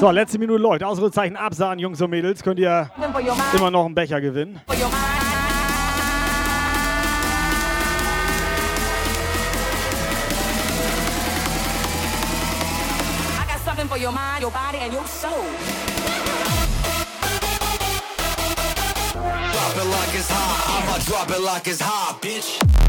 So, 0.00 0.10
letzte 0.10 0.38
Minute 0.38 0.60
läuft. 0.60 0.82
Ausrufezeichen 0.82 1.36
absahen, 1.36 1.78
Jungs 1.78 2.00
und 2.02 2.10
Mädels. 2.10 2.42
Könnt 2.42 2.58
ihr 2.58 2.90
immer 3.56 3.70
noch 3.70 3.86
einen 3.86 3.94
Becher 3.94 4.20
gewinnen. 4.20 4.60
Your 13.96 14.10
mind, 14.10 14.42
your 14.42 14.50
body, 14.50 14.78
and 14.78 14.92
your 14.92 15.06
soul. 15.06 15.30
Drop 19.12 19.76
it 19.76 19.88
like 19.88 20.14
it's 20.14 20.28
hot. 20.28 20.82
I'ma 20.82 20.98
drop 21.06 21.30
it 21.30 21.40
like 21.40 21.66
it's 21.68 21.80
hot, 21.80 22.20
bitch. 22.20 22.83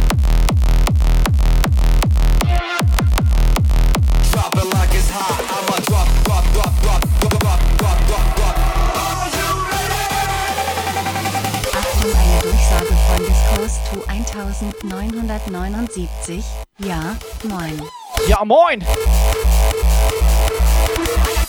1979. 14.35 16.43
Ja, 16.77 17.15
moin. 17.43 17.81
Ja, 18.27 18.43
moin! 18.43 18.83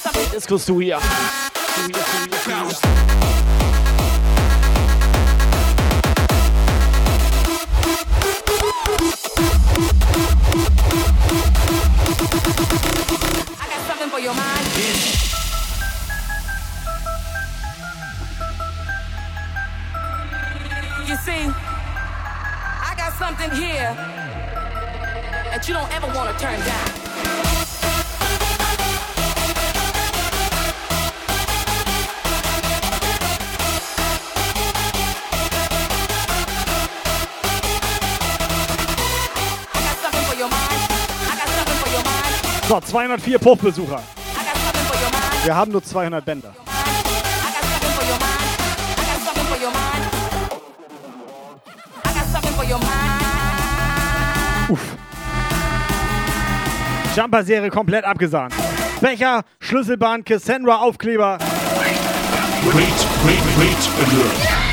Damit 0.05 0.33
diskutierst 0.33 0.69
du 0.69 0.81
hier. 0.81 0.99
Du 0.99 1.03
hier, 1.83 1.87
du 1.87 1.95
hier, 1.95 2.27
du 2.27 2.37
hier. 2.51 2.67
You 21.07 21.17
see? 21.25 21.76
something 23.19 23.51
here 23.53 23.95
that 25.51 25.67
you 25.67 25.73
don't 25.73 25.91
ever 25.91 26.07
want 26.09 26.29
to 26.31 26.45
turn 26.45 26.61
down. 26.67 27.07
So, 42.69 42.81
204 42.81 43.39
Puffbesucher. 43.39 44.03
Wir 45.45 45.57
haben 45.57 45.73
nur 45.73 45.83
200 45.83 46.25
Bänder. 46.25 46.53
your 52.69 52.81
mind. 52.81 53.06
Uff. 54.69 54.97
Jumper-Serie 57.15 57.71
komplett 57.71 58.05
abgesahnt. 58.05 58.53
Becher, 59.01 59.43
Schlüsselbahn, 59.61 60.25
Cassandra, 60.25 60.83
Aufkleber. 60.83 61.39
Great, 61.39 62.73
great, 62.73 62.97
Wait, 63.25 63.41
wait, 63.59 63.77
wait, 64.09 64.67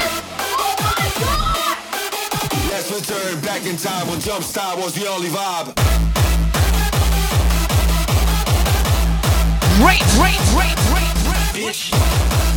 return 2.90 3.40
back 3.42 3.66
in 3.66 3.78
time 3.78 4.08
when 4.08 4.20
jump 4.20 4.44
style 4.44 4.78
was 4.78 4.94
the 4.94 5.08
only 5.08 5.30
vibe. 5.30 5.74
Great, 9.78 10.04
great, 10.16 10.40
great, 10.54 10.78
great, 10.90 11.16
great, 11.26 11.64
great. 11.64 12.53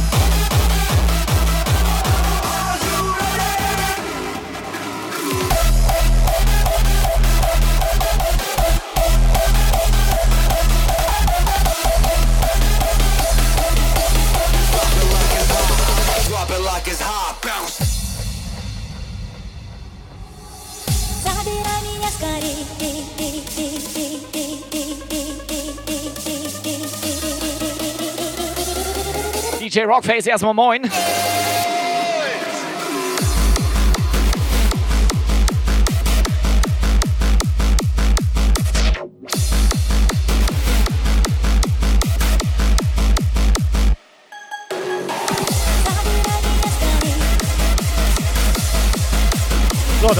DJ 29.58 29.84
Rockface 29.84 30.26
erstmal 30.26 30.54
moin. 30.54 30.90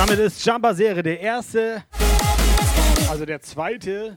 Damit 0.06 0.20
ist 0.20 0.46
Jumper 0.46 0.72
Serie 0.72 1.02
der 1.02 1.18
erste, 1.18 1.82
also 3.10 3.26
der 3.26 3.40
zweite, 3.40 4.16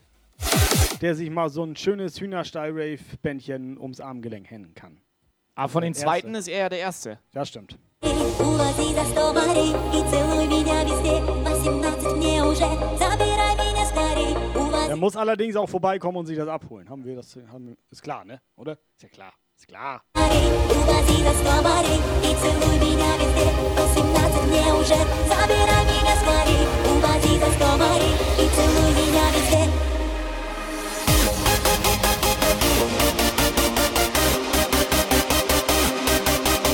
der 1.02 1.16
sich 1.16 1.32
mal 1.32 1.50
so 1.50 1.64
ein 1.64 1.76
schönes 1.76 2.22
Hühnerstall-Rave-Bändchen 2.22 3.76
ums 3.80 4.00
Armgelenk 4.00 4.52
hängen 4.52 4.76
kann. 4.76 5.02
Aber 5.56 5.68
von 5.68 5.82
den 5.82 5.94
erste. 5.94 6.06
zweiten 6.06 6.36
ist 6.36 6.48
er 6.48 6.60
ja 6.60 6.70
der 6.70 6.78
erste. 6.78 7.18
Ja, 7.34 7.44
stimmt. 7.44 7.80
Er 14.88 14.96
muss 14.96 15.16
allerdings 15.16 15.56
auch 15.56 15.70
vorbeikommen 15.70 16.18
und 16.20 16.28
sich 16.28 16.38
das 16.38 16.50
abholen. 16.50 16.88
Haben 16.88 17.04
wir 17.04 17.16
das? 17.16 17.36
Haben, 17.52 17.76
ist 17.90 18.04
klar, 18.04 18.26
ne? 18.26 18.40
Oder? 18.58 18.74
Ist 18.96 19.02
ja 19.02 19.10
klar. 19.10 19.34
Ist 19.60 19.68
klar. 19.68 20.02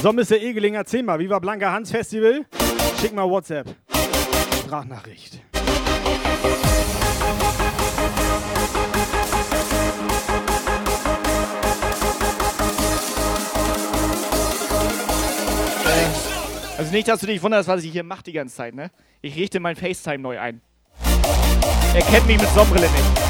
So, 0.04 0.14
Mr. 0.14 0.34
Egelinger, 0.34 0.78
erzähl 0.78 1.02
mal, 1.02 1.18
wie 1.18 1.28
war 1.28 1.42
Blanker 1.42 1.72
Hans 1.72 1.90
Festival? 1.90 2.46
Schick 3.02 3.16
mal 3.16 3.28
WhatsApp. 3.28 3.68
Sprachnachricht. 4.60 5.42
Also 16.78 16.92
nicht, 16.92 17.08
dass 17.08 17.22
du 17.22 17.28
dich 17.28 17.42
wunderst, 17.42 17.70
was 17.70 17.84
ich 17.84 17.92
hier 17.92 18.04
mache 18.04 18.24
die 18.24 18.34
ganze 18.34 18.56
Zeit, 18.56 18.76
ne? 18.76 18.92
Ich 19.22 19.36
richte 19.36 19.60
mein 19.60 19.76
FaceTime 19.76 20.20
neu 20.20 20.40
ein. 20.40 20.62
Er 21.94 22.02
kennt 22.02 22.28
mich 22.28 22.38
mit 22.38 22.50
Sonnenbrille 22.50 22.90
nicht. 22.90 23.25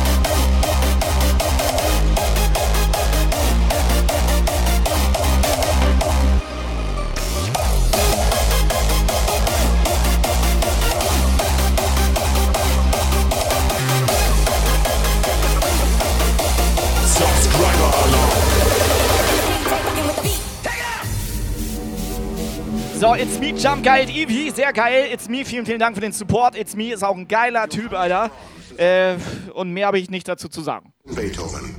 So, 23.06 23.14
It's 23.14 23.38
Me, 23.38 23.54
Jump 23.54 23.84
Geil, 23.84 24.10
Eevee, 24.10 24.50
sehr 24.50 24.74
geil. 24.74 25.10
It's 25.14 25.30
Me, 25.30 25.46
vielen, 25.46 25.64
vielen 25.68 25.78
Dank 25.78 25.94
für 25.94 26.02
den 26.02 26.12
Support. 26.12 26.58
It's 26.58 26.76
Me 26.76 26.92
ist 26.92 27.04
auch 27.04 27.16
ein 27.16 27.28
geiler 27.28 27.70
Typ, 27.70 27.94
Alter. 27.94 28.32
Äh, 28.78 29.18
und 29.54 29.74
mehr 29.74 29.86
habe 29.86 30.00
ich 30.00 30.10
nicht 30.10 30.28
dazu 30.28 30.50
zu 30.50 30.62
sagen. 30.62 30.92
Beethoven. 31.14 31.76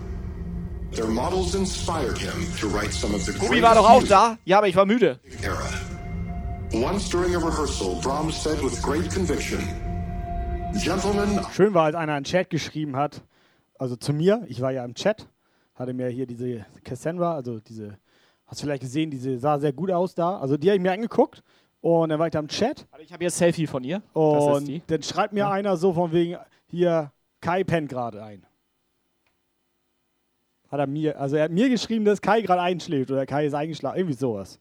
Their 0.93 1.09
models 1.09 1.57
inspired 1.57 2.16
him 2.16 2.31
to 2.61 2.68
write 2.68 2.93
some 2.93 3.12
of 3.12 3.22
the 3.22 3.33
Tobi 3.33 3.61
war 3.61 3.74
doch 3.74 3.91
auch 3.91 4.05
da. 4.05 4.39
Ja, 4.45 4.59
aber 4.59 4.68
ich 4.68 4.77
war 4.77 4.87
müde. 4.87 5.18
era. 5.43 5.59
Once 6.72 7.09
during 7.11 7.35
a 7.35 7.39
rehearsal, 7.39 8.01
Brahms 8.01 8.41
said 8.41 8.62
with 8.62 8.81
great 8.81 9.12
conviction, 9.12 9.59
Gentlemen, 10.81 11.41
Schön 11.53 11.74
war, 11.74 11.87
als 11.87 11.97
einer 11.97 12.12
einen 12.12 12.24
Chat 12.24 12.51
geschrieben 12.51 12.95
hat, 12.95 13.24
also 13.81 13.97
zu 13.97 14.12
mir, 14.12 14.45
ich 14.47 14.61
war 14.61 14.70
ja 14.70 14.85
im 14.85 14.95
Chat, 14.95 15.27
hatte 15.74 15.93
mir 15.93 16.07
hier 16.07 16.29
diese 16.29 16.66
Cassandra, 16.85 17.35
also 17.35 17.59
diese, 17.59 17.99
hast 18.47 18.61
du 18.61 18.66
vielleicht 18.66 18.82
gesehen, 18.82 19.11
diese 19.11 19.38
sah 19.38 19.59
sehr 19.59 19.72
gut 19.72 19.90
aus 19.90 20.14
da, 20.14 20.38
also 20.38 20.57
die 20.57 20.68
habe 20.68 20.76
ich 20.76 20.82
mir 20.82 20.92
angeguckt 20.92 21.42
und 21.80 22.09
dann 22.09 22.18
war 22.18 22.26
ich 22.26 22.32
da 22.32 22.38
im 22.38 22.49
Chat 22.49 22.86
Ich 22.99 23.12
habe 23.12 23.20
hier 23.20 23.28
ein 23.28 23.30
Selfie 23.30 23.66
von 23.66 23.84
ihr. 23.84 24.03
Und 24.12 24.82
dann 24.86 25.03
schreibt 25.03 25.32
mir 25.32 25.49
einer 25.49 25.76
so 25.76 25.92
von 25.92 26.12
wegen, 26.12 26.36
hier, 26.66 27.12
Kai 27.40 27.64
pennt 27.64 27.88
gerade 27.88 28.22
ein. 28.22 28.44
Hat 30.68 30.80
er 30.80 30.86
mir, 30.86 31.20
also 31.20 31.36
er 31.36 31.44
hat 31.44 31.53
mir 31.53 31.68
geschrieben, 31.68 32.05
dass 32.05 32.20
Kai 32.20 32.40
gerade 32.40 32.61
einschläft 32.61 33.11
oder 33.11 33.24
Kai 33.24 33.47
ist 33.47 33.55
eingeschlafen, 33.55 33.99
irgendwie 33.99 34.16
sowas. 34.16 34.59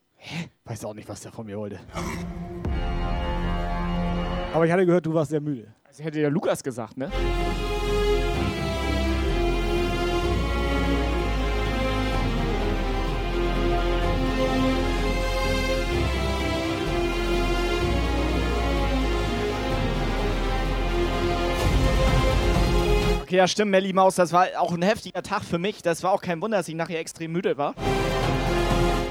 Weiß 0.66 0.86
auch 0.86 0.94
nicht, 0.94 1.10
was 1.10 1.22
der 1.22 1.32
von 1.32 1.46
mir 1.46 1.58
wollte. 1.58 1.80
Aber 4.54 4.66
ich 4.66 4.72
hatte 4.72 4.86
gehört, 4.86 5.06
du 5.06 5.14
warst 5.14 5.32
sehr 5.32 5.42
müde. 5.42 5.74
Also 5.84 6.04
hätte 6.04 6.20
der 6.20 6.30
Lukas 6.30 6.64
gesagt, 6.64 6.98
ne? 6.98 7.12
Okay, 23.26 23.38
ja 23.38 23.48
stimmt, 23.48 23.72
Melly 23.72 23.92
Maus, 23.92 24.14
das 24.14 24.32
war 24.34 24.50
auch 24.60 24.72
ein 24.72 24.84
heftiger 24.84 25.24
Tag 25.24 25.44
für 25.44 25.58
mich. 25.58 25.82
Das 25.82 26.04
war 26.04 26.12
auch 26.12 26.22
kein 26.22 26.40
Wunder, 26.44 26.58
dass 26.58 26.68
ich 26.68 26.76
nachher 26.76 27.00
extrem 27.00 27.32
müde 27.32 27.58
war. 27.58 27.74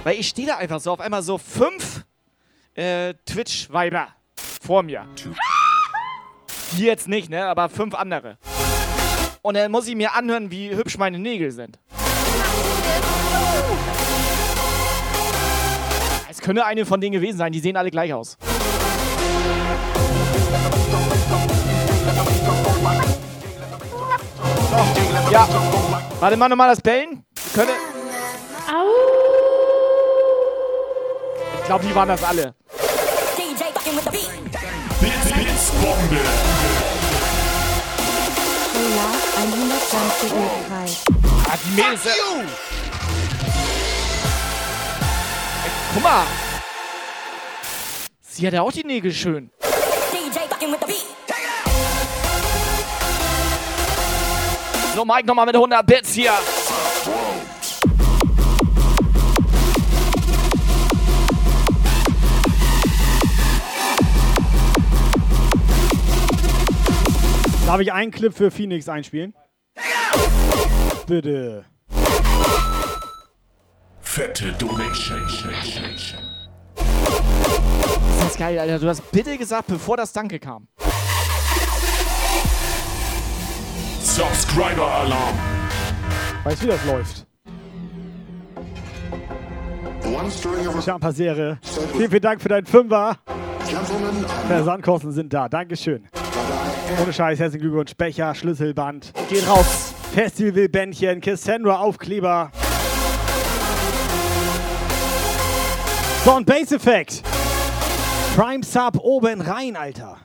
Weil 0.04 0.20
ich 0.20 0.28
stehe 0.28 0.46
da 0.46 0.56
einfach 0.56 0.78
so 0.78 0.92
auf 0.92 1.00
einmal 1.00 1.20
so 1.24 1.36
fünf 1.36 2.04
äh, 2.74 3.14
Twitch-Weiber 3.26 4.06
vor 4.36 4.84
mir. 4.84 5.08
Die 6.78 6.84
jetzt 6.84 7.08
nicht, 7.08 7.28
ne? 7.28 7.44
Aber 7.46 7.68
fünf 7.68 7.96
andere. 7.96 8.38
Und 9.42 9.56
dann 9.56 9.72
muss 9.72 9.88
ich 9.88 9.96
mir 9.96 10.14
anhören, 10.14 10.48
wie 10.48 10.70
hübsch 10.70 10.96
meine 10.96 11.18
Nägel 11.18 11.50
sind. 11.50 11.80
Es 16.30 16.40
könnte 16.40 16.64
eine 16.64 16.86
von 16.86 17.00
denen 17.00 17.14
gewesen 17.14 17.38
sein, 17.38 17.52
die 17.52 17.58
sehen 17.58 17.76
alle 17.76 17.90
gleich 17.90 18.14
aus. 18.14 18.38
Ja. 25.30 25.48
Warte 26.20 26.36
mal 26.36 26.48
nochmal 26.48 26.68
das 26.70 26.80
Bellen. 26.80 27.24
Könnte. 27.54 27.72
Ich 31.64 31.66
glaube, 31.66 31.86
die 31.86 31.94
waren 31.94 32.08
das 32.08 32.22
alle. 32.22 32.54
Blitzbombe. 35.32 36.20
Solar 38.72 39.14
120 39.38 40.32
Uhr 40.32 40.50
Preis. 40.68 41.04
Ah, 41.48 41.56
die 41.64 41.70
Mädels. 41.70 42.02
Guck 45.94 46.02
mal. 46.02 46.26
Sie 48.20 48.46
hat 48.46 48.52
ja 48.52 48.60
auch 48.60 48.72
die 48.72 48.84
Nägel 48.84 49.12
schön. 49.12 49.50
So, 54.94 55.04
Mike 55.04 55.26
nochmal 55.26 55.46
mit 55.46 55.56
100 55.56 55.84
Bits 55.84 56.12
hier. 56.12 56.30
Darf 67.66 67.80
ich 67.80 67.92
einen 67.92 68.12
Clip 68.12 68.32
für 68.32 68.52
Phoenix 68.52 68.88
einspielen? 68.88 69.34
Bitte. 71.08 71.64
Fette 74.00 74.52
Donation. 74.52 75.20
Das 78.20 78.30
ist 78.30 78.38
geil, 78.38 78.60
Alter. 78.60 78.78
Du 78.78 78.88
hast 78.88 79.10
bitte 79.10 79.36
gesagt, 79.36 79.66
bevor 79.66 79.96
das 79.96 80.12
Danke 80.12 80.38
kam. 80.38 80.68
Subscriber 84.14 84.86
Alarm. 84.86 85.34
Weißt 86.44 86.62
du, 86.62 86.66
wie 86.66 86.70
das 86.70 86.84
läuft? 86.84 87.26
Once 90.04 90.40
during 90.40 90.68
a 90.68 90.80
Champagne. 90.80 91.58
Vielen, 91.96 92.10
vielen 92.10 92.22
Dank 92.22 92.40
für 92.40 92.48
deinen 92.48 92.64
Fünfer. 92.64 93.18
Versandkosten 94.46 95.10
sind 95.10 95.32
da. 95.32 95.48
Dankeschön. 95.48 96.06
Ohne 97.02 97.12
Scheiß, 97.12 97.40
herzlichen 97.40 97.62
Glückwunsch. 97.62 97.96
Becher, 97.96 98.36
Schlüsselband. 98.36 99.12
Geht 99.28 99.48
raus. 99.48 99.94
Festivalbändchen, 100.14 101.20
Cassandra 101.20 101.78
Aufkleber. 101.78 102.52
So, 106.24 106.36
und 106.36 106.46
Bass 106.46 106.70
Effect. 106.70 107.24
Prime 108.36 108.62
Sub 108.62 108.96
oben 109.00 109.40
rein, 109.40 109.74
Alter. 109.74 110.18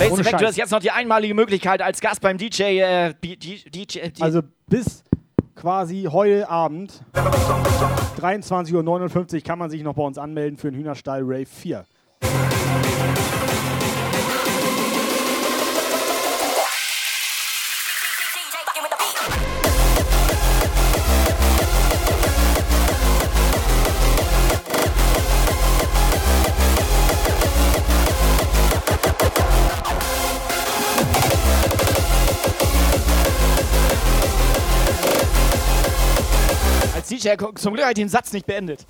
Ohne 0.00 0.20
Effect, 0.20 0.40
du 0.40 0.46
hast 0.46 0.56
jetzt 0.56 0.70
noch 0.70 0.80
die 0.80 0.90
einmalige 0.90 1.34
Möglichkeit 1.34 1.82
als 1.82 2.00
Gast 2.00 2.20
beim 2.20 2.38
DJ. 2.38 2.62
Äh, 2.80 3.14
B- 3.20 3.36
D- 3.36 3.62
DJ 3.70 3.98
äh, 3.98 4.12
Also 4.20 4.42
bis 4.68 5.04
quasi 5.54 6.08
heute 6.10 6.48
Abend 6.48 7.02
23.59 7.14 9.34
Uhr 9.36 9.40
kann 9.42 9.58
man 9.58 9.70
sich 9.70 9.82
noch 9.82 9.94
bei 9.94 10.02
uns 10.02 10.18
anmelden 10.18 10.56
für 10.58 10.70
den 10.70 10.80
Hühnerstall 10.80 11.20
Rave 11.22 11.46
4. 11.46 11.84
gu- 37.36 37.52
zum 37.54 37.74
Glück 37.74 37.84
habe 37.84 37.92
ich 37.92 37.96
den 37.96 38.08
Satz 38.08 38.32
nicht 38.32 38.46
beendet. 38.46 38.86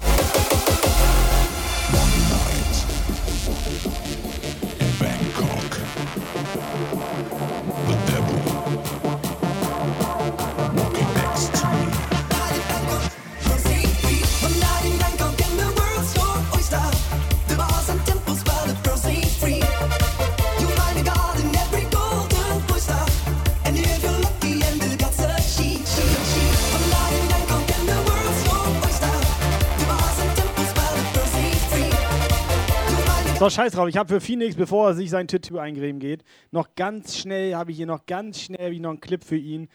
So, 33.42 33.50
scheiß 33.50 33.72
drauf. 33.72 33.88
Ich 33.88 33.96
habe 33.96 34.08
für 34.08 34.20
Phoenix, 34.20 34.54
bevor 34.54 34.90
er 34.90 34.94
sich 34.94 35.10
sein 35.10 35.26
Tattoo 35.26 35.58
eingremen 35.58 35.98
geht, 35.98 36.22
noch 36.52 36.76
ganz 36.76 37.16
schnell, 37.16 37.56
habe 37.56 37.72
ich 37.72 37.76
hier 37.76 37.86
noch 37.86 38.06
ganz 38.06 38.40
schnell 38.40 38.70
wie 38.70 38.78
noch 38.78 38.90
einen 38.90 39.00
Clip 39.00 39.24
für 39.24 39.36
ihn. 39.36 39.68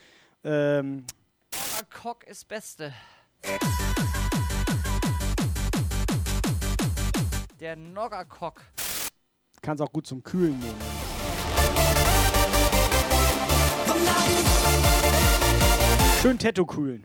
Ähm, 0.45 1.03
Cock 1.93 2.26
ist 2.28 2.47
Beste. 2.47 2.93
Der 7.59 7.76
Noggercock. 7.76 8.61
Kannst 9.61 9.84
auch 9.84 9.91
gut 9.91 10.07
zum 10.07 10.24
Kühlen 10.24 10.57
nehmen. 10.57 10.82
Schön 16.22 16.39
Tattoo 16.39 16.65
kühlen. 16.65 17.03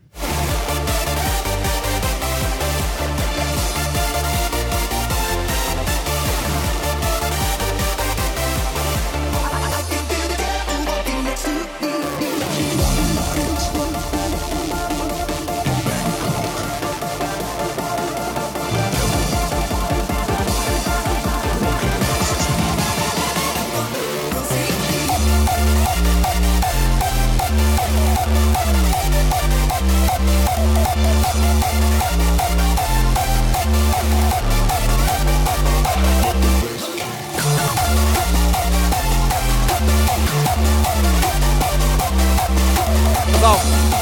Pass 43.43 43.93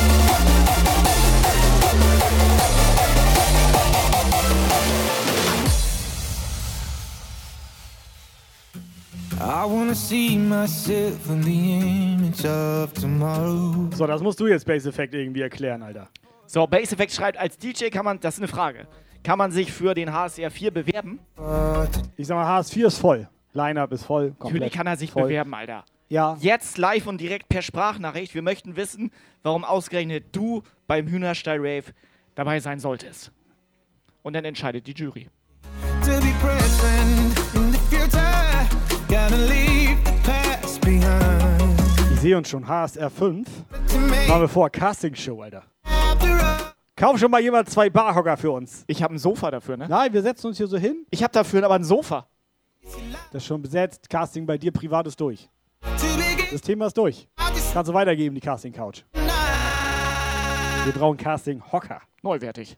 So, 13.95 14.07
das 14.07 14.21
musst 14.21 14.39
du 14.39 14.47
jetzt 14.47 14.65
Bass 14.65 14.85
Effect 14.85 15.15
irgendwie 15.15 15.41
erklären, 15.41 15.81
Alter. 15.81 16.09
So, 16.45 16.67
Bass 16.67 16.93
Effect 16.93 17.11
schreibt, 17.11 17.37
als 17.39 17.57
DJ 17.57 17.89
kann 17.89 18.05
man, 18.05 18.19
das 18.19 18.35
ist 18.35 18.41
eine 18.41 18.47
Frage, 18.47 18.87
kann 19.23 19.39
man 19.39 19.51
sich 19.51 19.71
für 19.71 19.95
den 19.95 20.13
HSR 20.13 20.51
4 20.51 20.71
bewerben? 20.71 21.19
Ich 22.17 22.27
sag 22.27 22.35
mal, 22.35 22.61
HS4 22.61 22.85
ist 22.85 22.99
voll. 22.99 23.27
Line-Up 23.53 23.91
ist 23.93 24.03
voll. 24.03 24.31
Komplett 24.37 24.53
Natürlich 24.53 24.73
kann 24.73 24.87
er 24.87 24.97
sich 24.97 25.11
voll. 25.11 25.23
bewerben, 25.23 25.53
Alter. 25.55 25.85
Ja. 26.09 26.37
Jetzt 26.39 26.77
live 26.77 27.07
und 27.07 27.19
direkt 27.19 27.49
per 27.49 27.63
Sprachnachricht. 27.63 28.35
Wir 28.35 28.43
möchten 28.43 28.75
wissen, 28.75 29.11
warum 29.41 29.63
ausgerechnet 29.63 30.35
du 30.35 30.61
beim 30.85 31.07
Hühnerstall 31.07 31.57
Rave 31.57 31.85
dabei 32.35 32.59
sein 32.59 32.79
solltest. 32.79 33.31
Und 34.21 34.33
dann 34.33 34.45
entscheidet 34.45 34.85
die 34.85 34.93
Jury. 34.93 35.29
To 36.03 36.11
be 36.19 36.31
present 36.41 37.40
Ich 42.13 42.19
sehe 42.19 42.37
uns 42.37 42.49
schon. 42.49 42.67
HSR 42.67 43.09
5. 43.09 43.47
Machen 44.27 44.41
wir 44.41 44.47
vor. 44.47 44.69
Castingshow, 44.69 45.41
Alter. 45.41 45.63
Kauf 46.95 47.17
schon 47.17 47.31
mal 47.31 47.41
jemand 47.41 47.67
zwei 47.69 47.89
Barhocker 47.89 48.37
für 48.37 48.51
uns. 48.51 48.83
Ich 48.85 49.01
habe 49.01 49.15
ein 49.15 49.17
Sofa 49.17 49.49
dafür, 49.49 49.75
ne? 49.75 49.87
Nein, 49.89 50.13
wir 50.13 50.21
setzen 50.21 50.47
uns 50.47 50.57
hier 50.57 50.67
so 50.67 50.77
hin. 50.77 51.07
Ich 51.09 51.23
habe 51.23 51.33
dafür 51.33 51.63
aber 51.63 51.73
ein 51.75 51.83
Sofa. 51.83 52.27
Das 53.31 53.41
ist 53.41 53.45
schon 53.45 53.61
besetzt. 53.61 54.09
Casting 54.09 54.45
bei 54.45 54.57
dir 54.57 54.71
privat 54.71 55.07
ist 55.07 55.19
durch. 55.19 55.49
Das 56.51 56.61
Thema 56.61 56.85
ist 56.87 56.97
durch. 56.97 57.27
Kannst 57.73 57.89
du 57.89 57.93
weitergeben, 57.93 58.35
die 58.35 58.41
Casting-Couch. 58.41 59.03
Wir 60.83 60.93
brauchen 60.93 61.17
Casting-Hocker. 61.17 62.01
Neuwertig. 62.21 62.77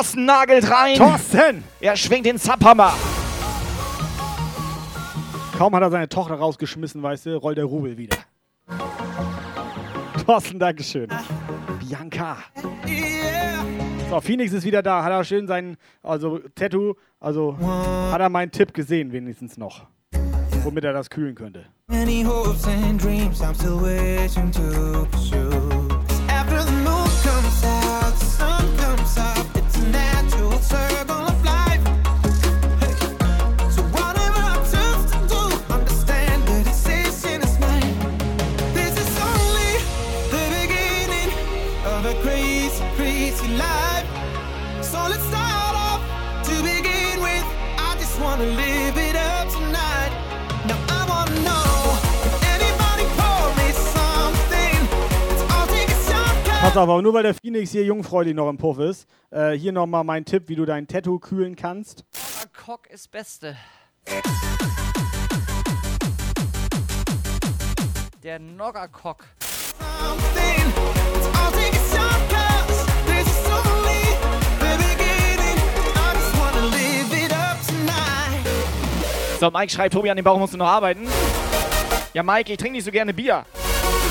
Thorsten 0.00 0.24
nagelt 0.24 0.70
rein. 0.70 0.96
Thorsten! 0.96 1.62
Er 1.78 1.94
schwingt 1.94 2.24
den 2.24 2.38
Zaphammer. 2.38 2.94
Kaum 5.58 5.76
hat 5.76 5.82
er 5.82 5.90
seine 5.90 6.08
Tochter 6.08 6.36
rausgeschmissen, 6.36 7.02
weißt 7.02 7.26
du, 7.26 7.36
rollt 7.36 7.58
der 7.58 7.66
Rubel 7.66 7.98
wieder. 7.98 8.16
Thorsten, 10.24 10.58
Dankeschön. 10.58 11.08
Bianca. 11.80 12.38
So, 14.08 14.22
Phoenix 14.22 14.54
ist 14.54 14.64
wieder 14.64 14.82
da. 14.82 15.04
Hat 15.04 15.12
er 15.12 15.22
schön 15.22 15.46
sein, 15.46 15.76
also 16.02 16.38
Tattoo, 16.54 16.94
also 17.20 17.58
hat 17.60 18.22
er 18.22 18.30
meinen 18.30 18.50
Tipp 18.50 18.72
gesehen, 18.72 19.12
wenigstens 19.12 19.58
noch. 19.58 19.86
womit 20.64 20.84
er 20.84 20.94
das 20.94 21.10
kühlen 21.10 21.34
könnte. 21.34 21.66
Many 21.88 22.22
hopes 22.22 22.66
and 22.66 22.98
dreams 22.98 23.42
I'm 23.42 23.54
still 23.54 23.78
waiting 23.82 24.50
to 24.50 25.06
pursue. 25.10 25.69
Pass 56.60 56.76
auf, 56.76 56.88
aber 56.90 57.00
nur 57.00 57.14
weil 57.14 57.22
der 57.22 57.34
Phoenix 57.34 57.70
hier 57.70 57.84
jungfräulich 57.84 58.34
noch 58.34 58.50
im 58.50 58.58
Puff 58.58 58.78
ist, 58.78 59.08
äh, 59.30 59.52
hier 59.52 59.72
nochmal 59.72 60.04
mein 60.04 60.26
Tipp, 60.26 60.44
wie 60.48 60.56
du 60.56 60.66
dein 60.66 60.86
Tattoo 60.86 61.18
kühlen 61.18 61.56
kannst. 61.56 62.04
Cock 62.52 62.86
ist 62.90 63.10
Beste. 63.10 63.56
Der 68.22 68.38
Noggercock. 68.38 69.24
So, 79.40 79.50
Mike 79.50 79.72
schreibt, 79.72 79.94
Tobi, 79.94 80.10
an 80.10 80.16
dem 80.16 80.24
Bauch 80.24 80.38
musst 80.38 80.52
du 80.52 80.58
noch 80.58 80.68
arbeiten. 80.68 81.08
Ja, 82.12 82.22
Mike, 82.22 82.52
ich 82.52 82.58
trinke 82.58 82.72
nicht 82.72 82.84
so 82.84 82.90
gerne 82.90 83.14
Bier. 83.14 83.46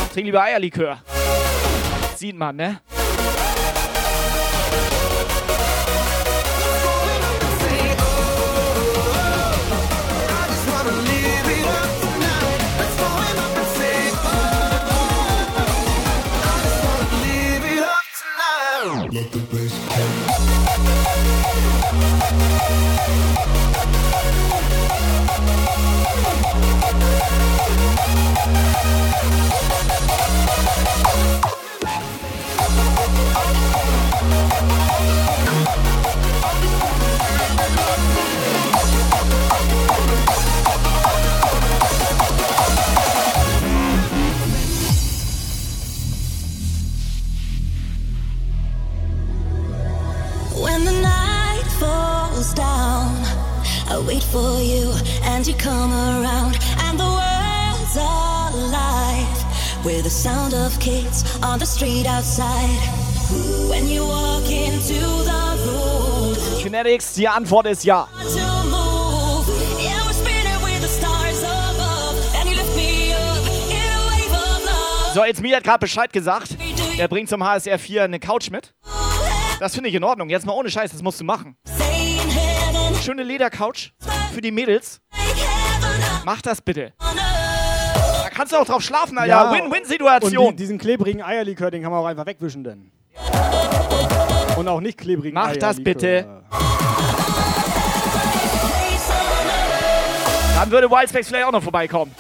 Ich 0.08 0.14
trinke 0.14 0.26
lieber 0.26 0.42
Eierlikör. 0.42 0.98
Sieht 2.20 2.36
man, 2.36 2.58
ne? 2.58 2.82
For 54.32 54.62
you 54.62 54.94
and 55.24 55.48
you 55.48 55.56
come 55.56 55.92
around, 55.92 56.56
and 56.84 57.00
the 57.00 57.04
world's 57.04 57.96
alive 57.96 59.19
with 59.84 60.04
the 60.04 60.10
sound 60.10 60.54
of 60.54 60.78
kids 60.80 61.24
on 61.44 61.60
the 61.60 61.66
street 61.66 62.06
outside. 62.06 62.80
When 63.70 63.88
you 63.88 64.06
walk 64.06 64.50
into 64.50 65.00
the 65.24 65.58
room, 65.66 66.36
Kinetics, 66.62 67.14
die 67.16 67.28
Antwort 67.28 67.68
ist 67.68 67.84
ja. 67.84 68.08
So, 75.14 75.26
jetzt 75.26 75.42
mir 75.42 75.56
hat 75.56 75.64
gerade 75.64 75.80
Bescheid 75.80 76.14
gesagt. 76.14 76.56
Er 76.98 77.08
bringt 77.08 77.30
zum 77.30 77.44
HSR 77.44 77.80
4 77.80 78.04
eine 78.04 78.20
Couch 78.20 78.52
mit. 78.52 78.76
Das 79.60 79.74
finde 79.74 79.90
ich 79.90 79.96
in 79.96 80.04
Ordnung. 80.04 80.30
Jetzt 80.30 80.46
mal 80.46 80.54
ohne 80.54 80.70
Scheiß, 80.70 80.92
das 80.92 81.02
musst 81.02 81.20
du 81.20 81.24
machen. 81.26 81.58
Schöne 83.04 83.24
Ledercouch 83.24 83.92
für 84.34 84.42
die 84.42 84.52
Mädels. 84.52 85.02
Mach 86.26 86.42
das 86.42 86.62
bitte. 86.62 86.94
Kannst 88.40 88.54
du 88.54 88.58
auch 88.58 88.66
drauf 88.66 88.82
schlafen, 88.82 89.18
Alter. 89.18 89.52
Win-Win-Situation. 89.52 90.38
Und 90.38 90.52
die, 90.52 90.64
diesen 90.64 90.78
klebrigen 90.78 91.22
Eierlikör, 91.22 91.72
den 91.72 91.82
kann 91.82 91.92
man 91.92 92.00
auch 92.00 92.06
einfach 92.06 92.26
wegwischen, 92.26 92.64
denn. 92.64 92.90
Und 94.56 94.66
auch 94.66 94.80
nicht 94.80 94.98
klebrigen 94.98 95.34
Mach 95.36 95.58
das 95.58 95.78
Eierlikör. 95.80 95.84
bitte. 95.84 96.44
Dann 100.56 100.72
würde 100.72 100.90
Wildspecs 100.90 101.28
vielleicht 101.28 101.48
auch 101.48 101.52
noch 101.52 101.64
vorbeikommen. 101.64 102.16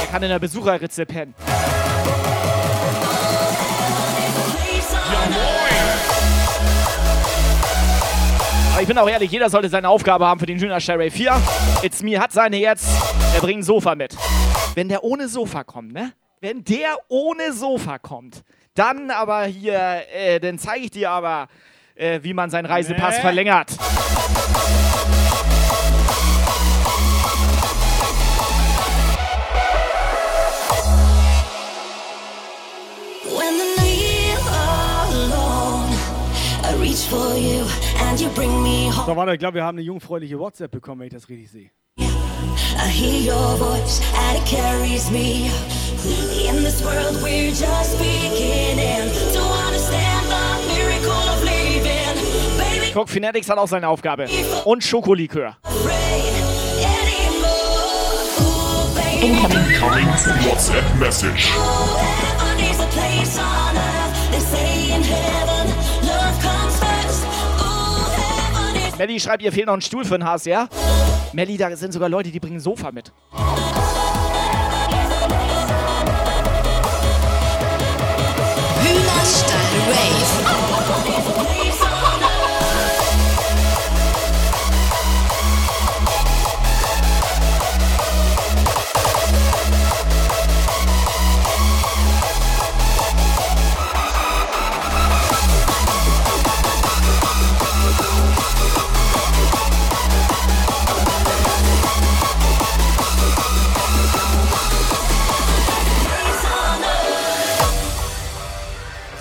Er 0.00 0.06
kann 0.06 0.22
in 0.22 0.30
der 0.30 0.38
Besucherritze 0.38 1.04
pennen. 1.04 1.34
Aber 8.72 8.80
ich 8.80 8.88
bin 8.88 8.96
auch 8.98 9.08
ehrlich, 9.08 9.30
jeder 9.30 9.50
sollte 9.50 9.68
seine 9.68 9.88
Aufgabe 9.88 10.26
haben 10.26 10.40
für 10.40 10.46
den 10.46 10.58
Junior 10.58 10.80
Sheriff 10.80 11.12
4. 11.14 11.40
It's 11.82 12.02
Me 12.02 12.18
hat 12.18 12.32
seine 12.32 12.56
jetzt. 12.56 12.88
Er 13.34 13.40
bringt 13.40 13.60
ein 13.60 13.62
Sofa 13.62 13.94
mit. 13.94 14.16
Wenn 14.74 14.88
der 14.88 15.04
ohne 15.04 15.28
Sofa 15.28 15.62
kommt, 15.64 15.92
ne? 15.92 16.12
Wenn 16.40 16.64
der 16.64 16.96
ohne 17.08 17.52
Sofa 17.52 17.98
kommt, 17.98 18.42
dann 18.74 19.10
aber 19.10 19.44
hier, 19.44 20.02
äh, 20.14 20.40
dann 20.40 20.58
zeige 20.58 20.86
ich 20.86 20.90
dir 20.90 21.10
aber, 21.10 21.48
äh, 21.94 22.20
wie 22.22 22.32
man 22.32 22.50
seinen 22.50 22.66
Reisepass 22.66 23.16
Nee. 23.16 23.20
verlängert. 23.20 23.68
When 33.24 33.54
the 33.58 33.68
night 33.76 34.38
alone, 35.08 35.92
I 36.64 36.74
reach 36.78 37.06
for 37.08 37.34
you 37.36 37.64
and 38.00 38.20
you 38.20 38.28
bring 38.30 38.62
me 38.62 38.90
home. 38.90 39.06
So, 39.06 39.16
warte, 39.16 39.32
ich 39.32 39.38
glaube, 39.38 39.54
wir 39.54 39.64
haben 39.64 39.78
eine 39.78 39.84
jungfräuliche 39.84 40.38
WhatsApp 40.38 40.70
bekommen, 40.70 41.00
wenn 41.00 41.06
ich 41.08 41.12
das 41.12 41.28
richtig 41.28 41.50
sehe. 41.50 41.70
I 41.98 42.88
hear 42.88 43.32
your 43.34 43.56
voice 43.56 44.00
and 44.16 44.38
it 44.38 44.46
carries 44.46 45.10
me. 45.10 45.50
In 46.48 46.64
this 46.64 46.82
world, 46.82 47.22
we're 47.22 47.50
just 47.50 47.96
beginning 47.98 49.08
to 49.32 49.40
understand 49.40 50.26
the 50.26 50.74
miracle 50.74 51.12
of 51.12 51.42
living. 51.44 52.58
Baby, 52.58 52.92
Guck, 52.92 53.08
Finetics 53.08 53.48
hat 53.48 53.58
auch 53.58 53.68
seine 53.68 53.88
Aufgabe. 53.88 54.26
Und 54.64 54.82
Schokolikör. 54.82 55.56
Incoming 59.22 59.78
WhatsApp 60.44 60.84
message. 60.98 61.52
Melli 69.02 69.18
schreibt, 69.18 69.42
ihr 69.42 69.50
fehlt 69.50 69.66
noch 69.66 69.74
ein 69.74 69.80
Stuhl 69.80 70.04
für 70.04 70.16
den 70.16 70.24
HSR. 70.24 70.68
Melli, 71.32 71.56
da 71.56 71.74
sind 71.74 71.92
sogar 71.92 72.08
Leute, 72.08 72.30
die 72.30 72.38
bringen 72.38 72.60
Sofa 72.60 72.92
mit. 72.92 73.10
Hühnerstall 78.80 79.58
Rave. 79.88 80.31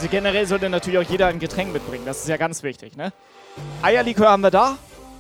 Also 0.02 0.10
generell 0.10 0.48
sollte 0.48 0.68
natürlich 0.68 0.98
auch 0.98 1.12
jeder 1.12 1.28
ein 1.28 1.38
Getränk 1.38 1.72
mitbringen. 1.72 2.06
Das 2.08 2.22
ist 2.22 2.28
ja 2.28 2.36
ganz 2.36 2.64
wichtig, 2.64 2.98
ne? 2.98 3.14
Eierlikör 3.84 4.30
haben 4.30 4.42
wir 4.42 4.50
da. 4.50 4.80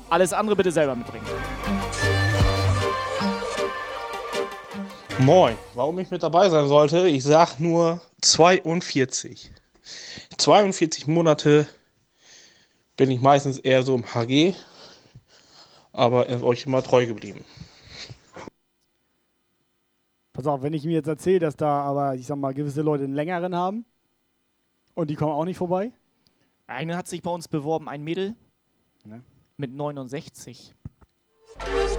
Alles 0.09 0.33
andere 0.33 0.55
bitte 0.55 0.71
selber 0.71 0.95
mitbringen. 0.95 1.23
Moin, 5.19 5.55
warum 5.75 5.99
ich 5.99 6.09
mit 6.09 6.23
dabei 6.23 6.49
sein 6.49 6.67
sollte? 6.67 7.07
Ich 7.07 7.23
sag 7.23 7.59
nur 7.59 8.01
42. 8.21 9.51
42 10.37 11.05
Monate 11.05 11.67
bin 12.97 13.11
ich 13.11 13.21
meistens 13.21 13.59
eher 13.59 13.83
so 13.83 13.93
im 13.93 14.15
HG. 14.15 14.55
aber 15.93 16.27
er 16.27 16.37
ist 16.37 16.43
euch 16.43 16.65
immer 16.65 16.81
treu 16.81 17.05
geblieben. 17.05 17.45
Pass 20.33 20.47
auf, 20.47 20.63
wenn 20.63 20.73
ich 20.73 20.85
mir 20.85 20.93
jetzt 20.93 21.07
erzähle, 21.07 21.37
dass 21.37 21.55
da 21.55 21.83
aber, 21.83 22.15
ich 22.15 22.25
sag 22.25 22.37
mal, 22.37 22.55
gewisse 22.55 22.81
Leute 22.81 23.03
einen 23.03 23.13
längeren 23.13 23.55
haben 23.55 23.85
und 24.95 25.09
die 25.09 25.15
kommen 25.15 25.31
auch 25.33 25.45
nicht 25.45 25.57
vorbei. 25.57 25.91
Eine 26.67 26.95
hat 26.97 27.07
sich 27.07 27.21
bei 27.21 27.31
uns 27.31 27.47
beworben, 27.47 27.89
ein 27.89 28.03
Mädel 28.03 28.35
Ne? 29.03 29.23
mit 29.57 29.73
69. 29.73 30.73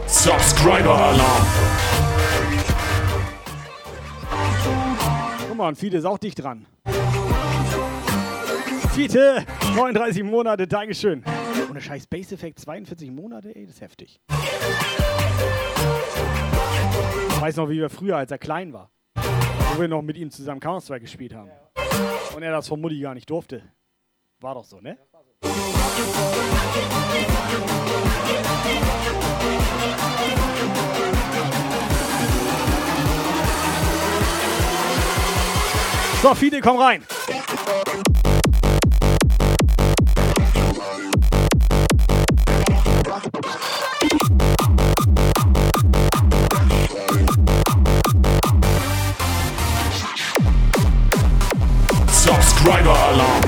Subscriber 0.06 0.96
Alarm. 0.96 1.46
Guck 5.48 5.56
mal, 5.56 5.68
und 5.68 5.76
Fiete 5.76 5.96
ist 5.96 6.04
auch 6.04 6.18
dicht 6.18 6.42
dran. 6.42 6.66
Fiete, 8.94 9.44
39 9.74 10.22
Monate, 10.22 10.66
Dankeschön. 10.68 11.24
Ohne 11.70 11.80
scheiß 11.80 12.06
Base 12.06 12.34
Effect, 12.34 12.58
42 12.60 13.10
Monate, 13.10 13.54
ey, 13.56 13.66
das 13.66 13.76
ist 13.76 13.80
heftig. 13.80 14.20
Ich 17.30 17.40
weiß 17.40 17.56
noch, 17.56 17.68
wie 17.68 17.78
wir 17.78 17.90
früher, 17.90 18.16
als 18.16 18.30
er 18.30 18.38
klein 18.38 18.72
war, 18.72 18.90
wo 19.16 19.80
wir 19.80 19.88
noch 19.88 20.02
mit 20.02 20.16
ihm 20.16 20.30
zusammen 20.30 20.60
Counter-Strike 20.60 21.00
gespielt 21.02 21.34
haben. 21.34 21.50
Und 22.34 22.42
er 22.42 22.52
das 22.52 22.68
von 22.68 22.80
Mutti 22.80 23.00
gar 23.00 23.14
nicht 23.14 23.28
durfte. 23.28 23.62
War 24.40 24.54
doch 24.54 24.64
so, 24.64 24.80
ne? 24.80 24.98
So, 36.22 36.34
Fide, 36.34 36.60
komm 36.60 36.78
rein. 36.78 37.04
Subscriber 52.62 52.96
Alarm. 52.96 53.42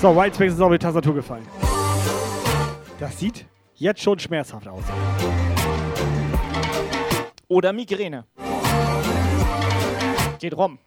So, 0.00 0.16
Whitespace 0.16 0.54
ist 0.54 0.60
auf 0.62 0.72
die 0.72 0.78
Tastatur 0.78 1.14
gefallen. 1.14 1.46
Das 2.98 3.18
sieht 3.18 3.46
jetzt 3.74 4.02
schon 4.02 4.18
schmerzhaft 4.18 4.68
aus. 4.68 4.84
Oder 7.48 7.74
Migräne. 7.74 8.24
Geht 10.38 10.56
rum. 10.56 10.78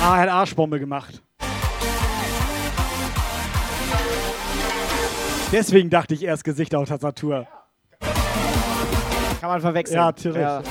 Ah, 0.00 0.16
er 0.16 0.22
hat 0.22 0.28
Arschbombe 0.28 0.78
gemacht. 0.78 1.22
Deswegen 5.50 5.90
dachte 5.90 6.14
ich 6.14 6.22
erst 6.22 6.44
Gesicht 6.44 6.74
auf 6.74 6.88
Tastatur. 6.88 7.46
Kann 9.40 9.50
man 9.50 9.60
verwechseln. 9.60 9.96
Ja, 9.96 10.06
natürlich. 10.06 10.42
Ja. 10.42 10.62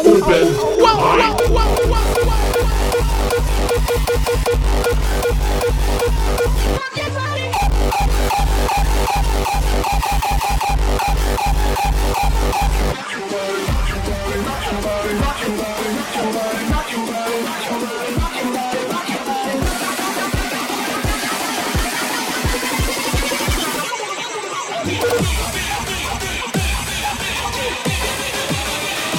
Oben. 0.00 0.22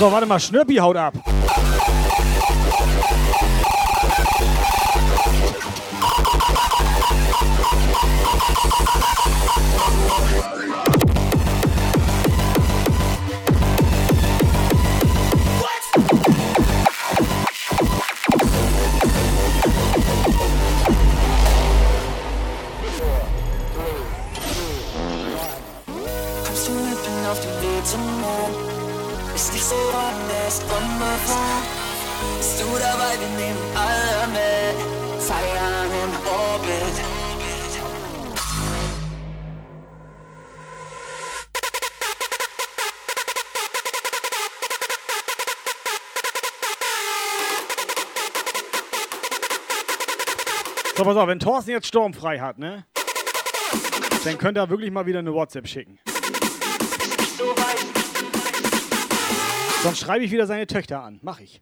So, 0.01 0.11
warte 0.11 0.25
mal, 0.25 0.39
Schnürpi 0.39 0.77
haut 0.77 0.97
ab. 0.97 1.13
Pass 51.13 51.23
auf, 51.23 51.27
wenn 51.27 51.39
Thorsten 51.39 51.71
jetzt 51.71 51.87
sturmfrei 51.87 52.39
hat, 52.39 52.57
ne? 52.57 52.85
Dann 54.23 54.37
könnte 54.37 54.61
er 54.61 54.69
wirklich 54.69 54.91
mal 54.91 55.05
wieder 55.05 55.19
eine 55.19 55.33
WhatsApp 55.33 55.67
schicken. 55.67 55.99
Sonst 59.83 59.99
schreibe 59.99 60.23
ich 60.23 60.31
wieder 60.31 60.47
seine 60.47 60.67
Töchter 60.67 61.03
an. 61.03 61.19
Mach 61.21 61.39
ich. 61.39 61.61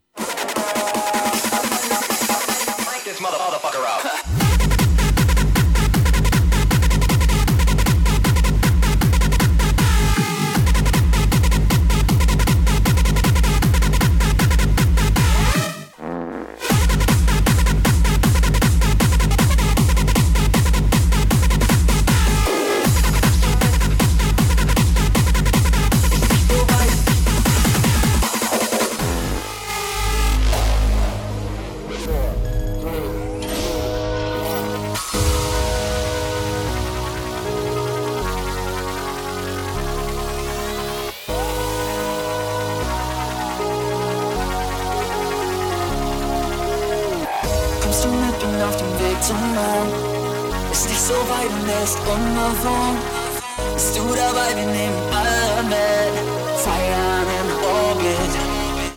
This 3.05 3.19
motherfucker 3.19 3.79
out. 3.79 4.48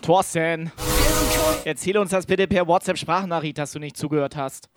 Thorsten, 0.03 0.69
erzähl 1.63 1.97
uns 1.97 2.11
das 2.11 2.25
bitte 2.25 2.45
per 2.45 2.67
WhatsApp-Sprachnachricht, 2.67 3.57
dass 3.57 3.71
du 3.71 3.79
nicht 3.79 3.95
zugehört 3.95 4.35
hast. 4.35 4.69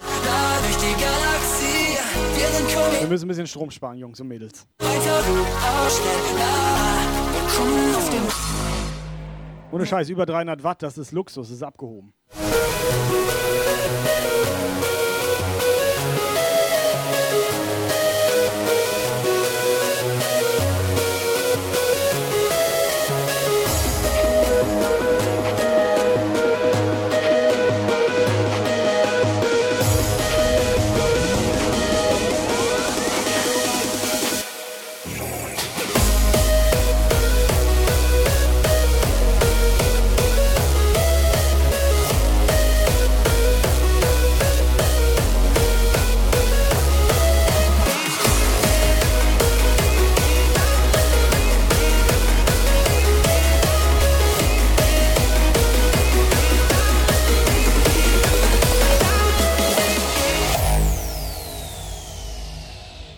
Wir 3.00 3.08
müssen 3.08 3.24
ein 3.24 3.28
bisschen 3.28 3.46
Strom 3.48 3.70
sparen, 3.72 3.98
Jungs 3.98 4.20
und 4.20 4.28
Mädels. 4.28 4.66
Ohne 9.72 9.84
Scheiß, 9.84 10.08
über 10.10 10.26
300 10.26 10.62
Watt, 10.62 10.82
das 10.84 10.96
ist 10.96 11.10
Luxus, 11.10 11.50
ist 11.50 11.64
abgehoben. 11.64 12.12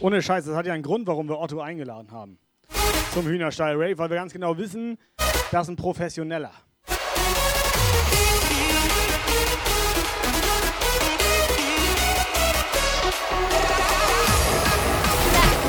Ohne 0.09 0.23
Scheiß, 0.23 0.47
das 0.47 0.57
hat 0.57 0.65
ja 0.65 0.73
einen 0.73 0.83
Grund, 0.83 1.07
warum 1.07 1.29
wir 1.29 1.39
Otto 1.39 1.61
eingeladen 1.61 2.11
haben. 2.13 2.39
Zum 3.13 3.27
Hühnerstall 3.27 3.75
Rave, 3.75 3.99
weil 3.99 4.09
wir 4.09 4.17
ganz 4.17 4.33
genau 4.33 4.57
wissen, 4.57 4.97
das 5.51 5.67
ist 5.67 5.69
ein 5.69 5.77
Professioneller. 5.77 6.51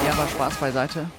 Ja, 0.05 0.13
aber 0.13 0.25
Spaß 0.29 0.55
beiseite. 0.55 1.11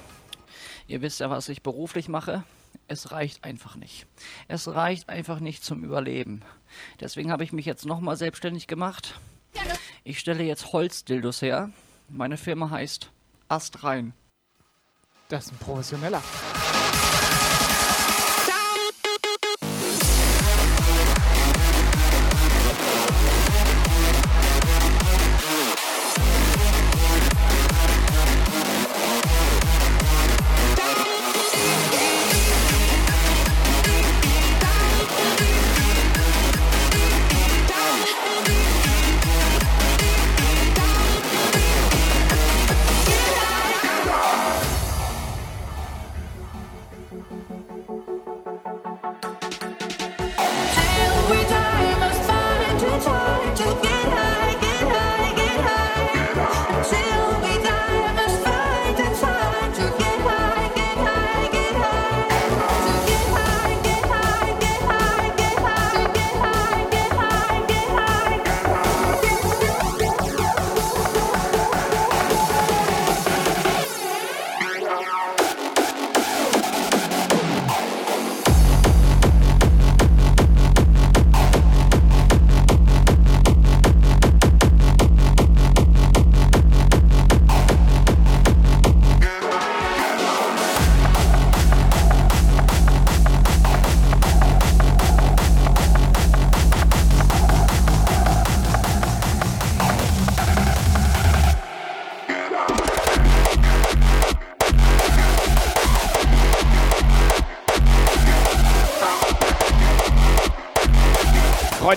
Ihr 0.87 1.03
wisst 1.03 1.19
ja, 1.19 1.29
was 1.29 1.47
ich 1.47 1.61
beruflich 1.61 2.09
mache. 2.09 2.43
Es 2.87 3.11
reicht 3.11 3.43
einfach 3.43 3.75
nicht. 3.75 4.07
Es 4.47 4.67
reicht 4.67 5.09
einfach 5.09 5.39
nicht 5.39 5.63
zum 5.63 5.83
Überleben. 5.83 6.41
Deswegen 6.99 7.31
habe 7.31 7.43
ich 7.43 7.53
mich 7.53 7.67
jetzt 7.67 7.85
nochmal 7.85 8.15
selbstständig 8.15 8.65
gemacht. 8.65 9.19
Ich 10.03 10.17
stelle 10.17 10.43
jetzt 10.43 10.73
Holzdildos 10.73 11.43
her. 11.43 11.69
Meine 12.13 12.35
Firma 12.35 12.69
heißt 12.69 13.09
Astrein. 13.47 14.13
Das 15.29 15.45
ist 15.45 15.53
ein 15.53 15.57
Professioneller. 15.59 16.21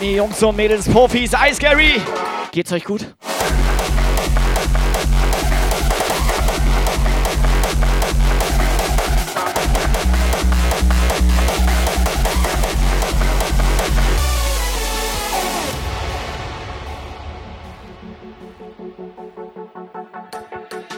Freunde, 0.05 0.17
Jungs 0.19 0.43
und 0.43 0.57
Mädels, 0.57 0.87
Profis, 0.87 1.33
Ice 1.33 1.59
Gary. 1.59 2.01
Geht's 2.53 2.73
euch 2.73 2.85
gut? 2.85 3.07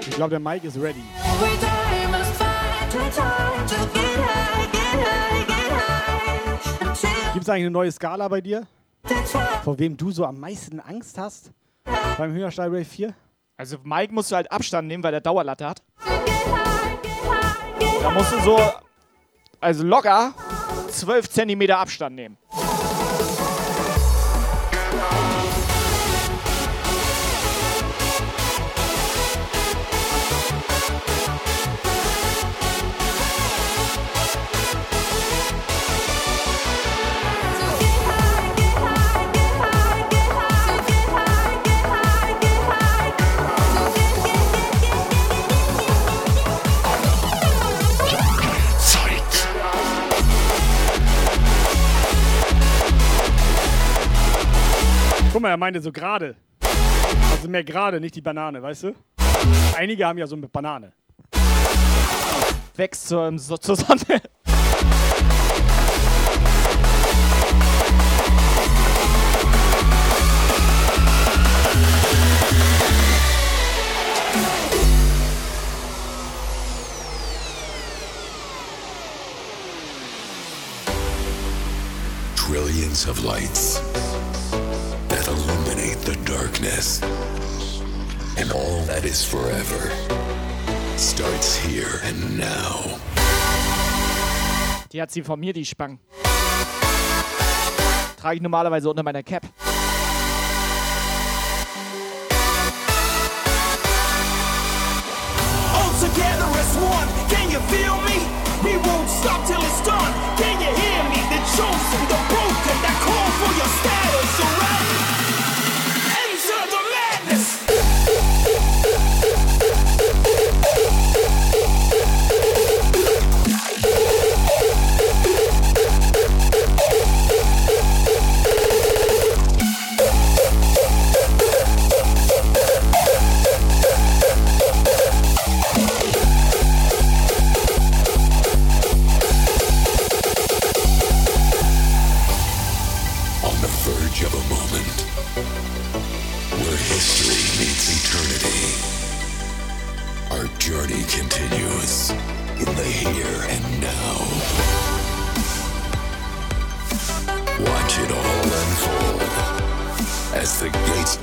Ich 0.00 0.16
glaube, 0.16 0.30
der 0.30 0.40
Mike 0.40 0.66
ist 0.66 0.76
ready. 0.80 1.02
Gibt 7.32 7.42
es 7.42 7.48
eigentlich 7.48 7.62
eine 7.62 7.70
neue 7.70 7.92
Skala 7.92 8.26
bei 8.28 8.40
dir? 8.40 8.66
Vor 9.26 9.78
wem 9.78 9.96
du 9.96 10.10
so 10.10 10.24
am 10.24 10.38
meisten 10.38 10.80
Angst 10.80 11.18
hast? 11.18 11.50
Beim 12.18 12.32
Hühnerstall 12.32 12.68
Rave 12.68 12.84
4? 12.84 13.14
Also 13.56 13.78
Mike 13.82 14.12
musst 14.12 14.30
du 14.30 14.36
halt 14.36 14.50
Abstand 14.52 14.88
nehmen, 14.88 15.02
weil 15.02 15.12
der 15.12 15.20
Dauerlatte 15.20 15.66
hat. 15.66 15.82
Da 18.02 18.10
musst 18.10 18.32
du 18.32 18.40
so, 18.40 18.60
also 19.60 19.84
locker 19.84 20.34
12 20.88 21.30
Zentimeter 21.30 21.78
Abstand 21.78 22.16
nehmen. 22.16 22.36
Er 55.56 55.58
meinte 55.58 55.80
so 55.80 55.90
gerade. 55.90 56.36
Also 57.32 57.48
mehr 57.48 57.64
gerade, 57.64 57.98
nicht 57.98 58.14
die 58.14 58.20
Banane, 58.20 58.62
weißt 58.62 58.82
du? 58.84 58.94
Einige 59.74 60.06
haben 60.06 60.18
ja 60.18 60.26
so 60.26 60.36
eine 60.36 60.48
Banane. 60.48 60.92
Wächst 62.76 63.08
zur, 63.08 63.38
so, 63.38 63.56
zur 63.56 63.76
Sonne. 63.76 64.20
Trillions 82.36 83.08
of 83.08 83.24
lights 83.24 83.82
darkness. 86.46 87.00
And 88.38 88.52
all 88.52 88.80
that 88.86 89.04
is 89.04 89.24
forever 89.24 89.90
starts 90.96 91.56
here 91.56 92.00
and 92.04 92.38
now. 92.38 92.98
Die 94.92 95.00
hat 95.00 95.10
sie 95.10 95.22
von 95.22 95.40
mir, 95.40 95.52
die 95.52 95.64
Spang. 95.64 95.98
Trage 98.20 98.36
ich 98.36 98.42
normalerweise 98.42 98.88
unter 98.88 99.02
meiner 99.02 99.22
Cap. 99.22 99.42
All 105.74 105.92
together 106.00 106.48
as 106.60 106.76
one, 106.76 107.08
can 107.28 107.50
you 107.50 107.60
feel 107.68 107.96
me? 108.08 108.18
We 108.62 108.76
won't 108.76 109.08
stop 109.08 109.46
till 109.46 109.60
it's 109.60 109.82
done. 109.84 110.12
Can 110.38 110.60
you 110.60 110.72
hear 110.82 111.02
me? 111.10 111.20
The 111.32 111.40
chosen, 111.56 112.08
the 112.08 112.15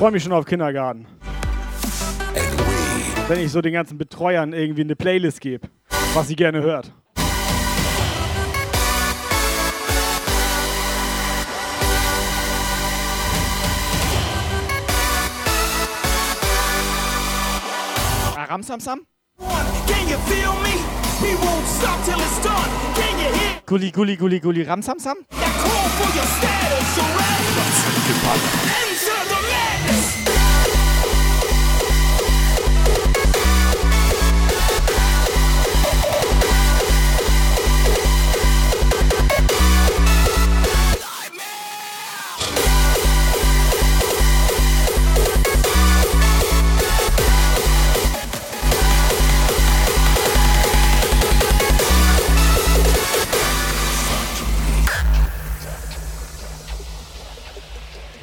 freue 0.03 0.11
mich 0.11 0.23
schon 0.23 0.31
auf 0.33 0.45
Kindergarten. 0.45 1.07
Wenn 3.27 3.39
ich 3.39 3.51
so 3.51 3.61
den 3.61 3.73
ganzen 3.73 3.97
Betreuern 3.97 4.53
irgendwie 4.53 4.81
eine 4.81 4.95
Playlist 4.95 5.41
gebe, 5.41 5.69
was 6.13 6.27
sie 6.27 6.35
gerne 6.35 6.61
hört. 6.61 6.91
Ramsamsam? 18.49 19.01
You 19.39 19.45
hear 19.95 20.19
Gulli, 23.65 23.91
Gulli, 23.91 24.15
Gulli, 24.15 24.39
Gulli, 24.39 24.61
Ramsamsam? 24.63 25.17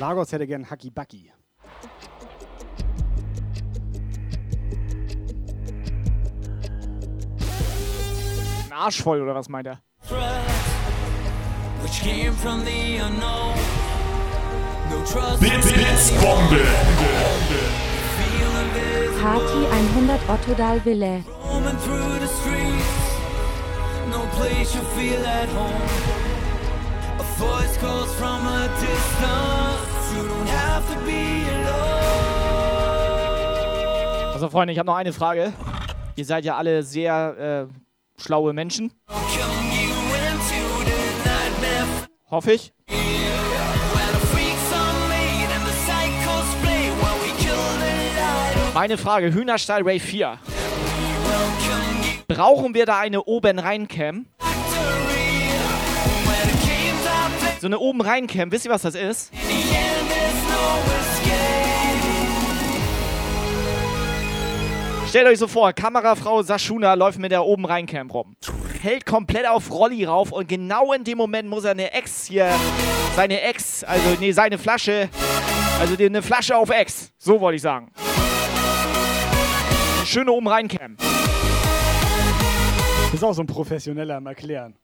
Lagos 0.01 0.33
hätte 0.33 0.47
gern 0.47 0.65
Hacky 0.71 0.89
Bucky. 0.89 1.31
Ein 8.65 8.73
Arsch 8.73 9.03
voll, 9.03 9.21
oder 9.21 9.35
was 9.35 9.51
meint 9.51 9.67
er? 9.67 9.83
Which 11.83 12.01
came 12.01 12.33
from 12.33 12.65
the 12.65 12.97
unknown. 12.97 13.55
No 14.89 15.05
trust. 15.05 15.39
Bits, 15.43 15.71
Bits, 15.71 16.11
Bombe. 16.13 16.65
Party 19.21 19.67
100 19.69 20.31
Otto 20.31 20.55
Dal 20.55 20.81
Ville. 20.81 21.23
Roaming 21.45 21.77
through 21.77 22.19
the 22.21 22.27
streets. 22.27 22.91
No 24.09 24.27
place 24.39 24.75
you 24.75 24.81
feel 24.97 25.27
at 25.27 25.49
home. 25.51 26.20
Voice 27.41 27.77
calls 27.79 28.15
from 28.17 28.47
a 28.47 28.69
distance. 28.79 30.13
You 30.15 30.29
don't 30.29 30.47
have 30.47 30.87
to 30.93 30.97
be 31.07 31.49
alone. 31.49 32.01
Also 34.35 34.51
Freunde, 34.51 34.75
ich 34.75 34.79
habe 34.79 34.87
noch 34.87 34.97
eine 34.97 35.15
Frage. 35.15 35.55
Ihr 36.17 36.25
seid 36.27 36.45
ja 36.45 36.59
alle 36.59 36.83
sehr 36.83 37.69
äh, 37.71 38.23
schlaue 38.23 38.53
Menschen. 38.53 38.93
Hoffe 42.31 42.53
ich. 42.53 42.75
Meine 48.75 48.99
Frage, 48.99 49.33
Hühnerstall 49.33 49.83
Ray 49.83 49.99
4. 49.99 50.39
Brauchen 52.29 52.75
wir 52.75 52.85
da 52.85 52.99
eine 52.99 53.23
oben 53.23 53.59
rein 53.59 53.89
Cam? 53.89 54.27
So 57.61 57.67
eine 57.67 57.79
oben 57.79 58.01
rein 58.01 58.27
Cam, 58.27 58.51
wisst 58.51 58.65
ihr 58.65 58.71
was 58.71 58.81
das 58.81 58.95
ist? 58.95 59.31
Stellt 65.07 65.27
euch 65.27 65.39
so 65.39 65.47
vor, 65.47 65.75
Kamerafrau 65.75 66.41
Sashuna 66.43 66.95
läuft 66.95 67.19
mit 67.19 67.33
der 67.33 67.45
oben 67.45 67.67
rein 67.67 67.85
Cam 67.85 68.11
rum. 68.11 68.35
Hält 68.81 69.05
komplett 69.05 69.47
auf 69.47 69.71
Rolli 69.71 70.07
rauf 70.07 70.33
und 70.33 70.49
genau 70.49 70.95
in 70.95 71.05
dem 71.05 71.19
Moment 71.19 71.51
muss 71.51 71.65
er 71.65 71.73
eine 71.73 71.93
Ex 71.93 72.25
hier, 72.25 72.51
seine 73.15 73.43
Ex, 73.43 73.85
also 73.85 74.17
nee, 74.19 74.33
seine 74.33 74.57
Flasche, 74.57 75.11
also 75.79 76.03
eine 76.03 76.23
Flasche 76.23 76.57
auf 76.57 76.71
Ex. 76.71 77.13
So 77.19 77.43
wollte 77.43 77.57
ich 77.57 77.63
sagen. 77.63 77.93
Schöne 80.07 80.33
oben 80.33 80.49
rein 80.49 80.67
Cam. 80.67 80.97
Ist 83.13 83.23
auch 83.23 83.35
so 83.35 83.43
ein 83.43 83.47
Professioneller 83.47 84.17
am 84.17 84.27
Erklären. 84.29 84.77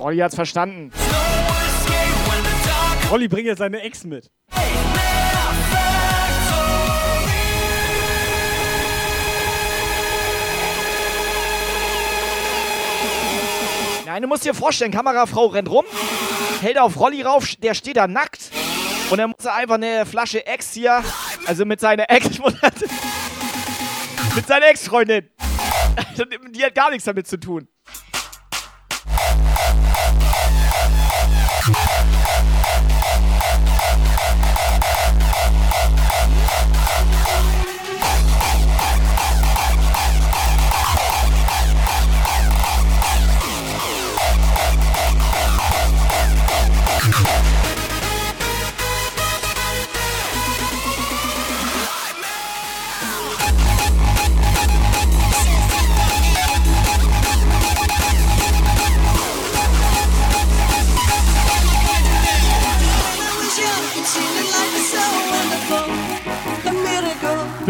Rolli 0.00 0.18
hat's 0.18 0.34
verstanden. 0.34 0.90
Olli, 3.10 3.28
bring 3.28 3.44
jetzt 3.44 3.58
seine 3.58 3.82
Ex 3.82 4.04
mit. 4.04 4.30
Nein, 14.06 14.22
du 14.22 14.28
musst 14.28 14.44
dir 14.44 14.54
vorstellen, 14.54 14.90
Kamerafrau 14.90 15.46
rennt 15.46 15.70
rum, 15.70 15.84
hält 16.62 16.78
auf 16.78 16.98
Rolli 16.98 17.22
rauf, 17.22 17.46
der 17.56 17.74
steht 17.74 17.96
da 17.96 18.08
nackt 18.08 18.50
und 19.10 19.18
dann 19.18 19.30
muss 19.30 19.44
er 19.44 19.54
einfach 19.54 19.76
eine 19.76 20.06
Flasche 20.06 20.46
Ex 20.46 20.72
hier, 20.72 21.04
also 21.46 21.64
mit 21.64 21.78
seiner 21.78 22.10
Ex, 22.10 22.26
mit 24.34 24.46
seiner 24.48 24.66
Ex-Freundin. 24.66 25.28
Die 26.50 26.64
hat 26.64 26.74
gar 26.74 26.90
nichts 26.90 27.04
damit 27.04 27.26
zu 27.26 27.38
tun. 27.38 27.68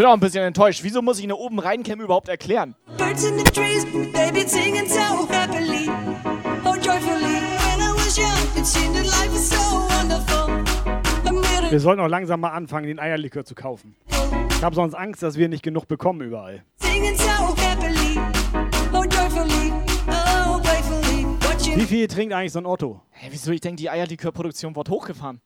Bin 0.01 0.09
auch 0.09 0.13
ein 0.13 0.19
bisschen 0.19 0.43
enttäuscht. 0.43 0.79
Wieso 0.81 1.03
muss 1.03 1.19
ich 1.19 1.25
eine 1.25 1.35
oben 1.35 1.59
rein 1.59 1.83
Cam 1.83 2.01
überhaupt 2.01 2.27
erklären? 2.27 2.73
Birds 2.97 3.23
in 3.23 3.37
the 3.37 3.43
trees, 3.43 3.85
be 4.33 4.47
singing 4.47 4.89
so 4.89 5.27
happily, 5.29 5.91
oh 6.65 6.75
joyfully. 6.75 7.60
Wir 11.69 11.79
sollten 11.79 12.01
auch 12.01 12.09
langsam 12.09 12.41
mal 12.41 12.49
anfangen, 12.49 12.87
den 12.87 12.99
Eierlikör 12.99 13.45
zu 13.45 13.55
kaufen. 13.55 13.95
Ich 14.49 14.63
habe 14.63 14.75
sonst 14.75 14.95
Angst, 14.95 15.23
dass 15.23 15.37
wir 15.37 15.47
nicht 15.47 15.63
genug 15.63 15.87
bekommen 15.87 16.19
überall. 16.21 16.65
Oh 18.93 19.03
oh 20.09 20.61
Wie 21.75 21.85
viel 21.85 22.07
trinkt 22.07 22.33
eigentlich 22.33 22.51
so 22.51 22.59
ein 22.59 22.65
Otto? 22.65 22.99
Hä, 23.11 23.29
wieso? 23.31 23.51
Ich 23.51 23.61
denke, 23.61 23.77
die 23.77 23.89
Eierlikörproduktion 23.89 24.75
wird 24.75 24.89
hochgefahren. 24.89 25.39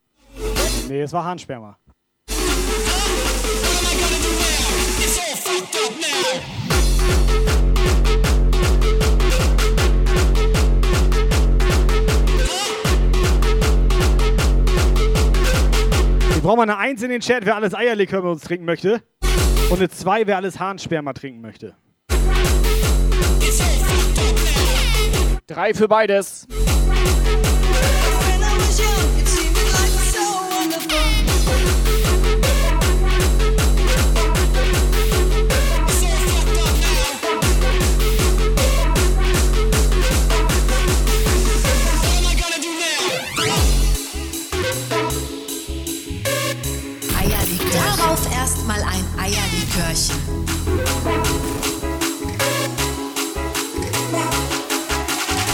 Nee, 0.87 1.01
es 1.01 1.13
war 1.13 1.23
Harnsperma. 1.23 1.77
Wir 2.27 2.37
brauchen 16.45 16.57
mal 16.57 16.63
eine 16.63 16.77
Eins 16.77 17.01
in 17.01 17.09
den 17.09 17.21
Chat, 17.21 17.43
wer 17.43 17.55
alles 17.55 17.73
Eierlikör 17.73 18.21
mit 18.21 18.29
uns 18.31 18.43
trinken 18.43 18.65
möchte. 18.65 19.01
Und 19.71 19.79
eine 19.79 19.89
Zwei, 19.89 20.27
wer 20.27 20.37
alles 20.37 20.59
Harnsperma 20.59 21.13
trinken 21.13 21.41
möchte. 21.41 21.75
Drei 25.47 25.73
für 25.73 25.87
beides. 25.87 26.47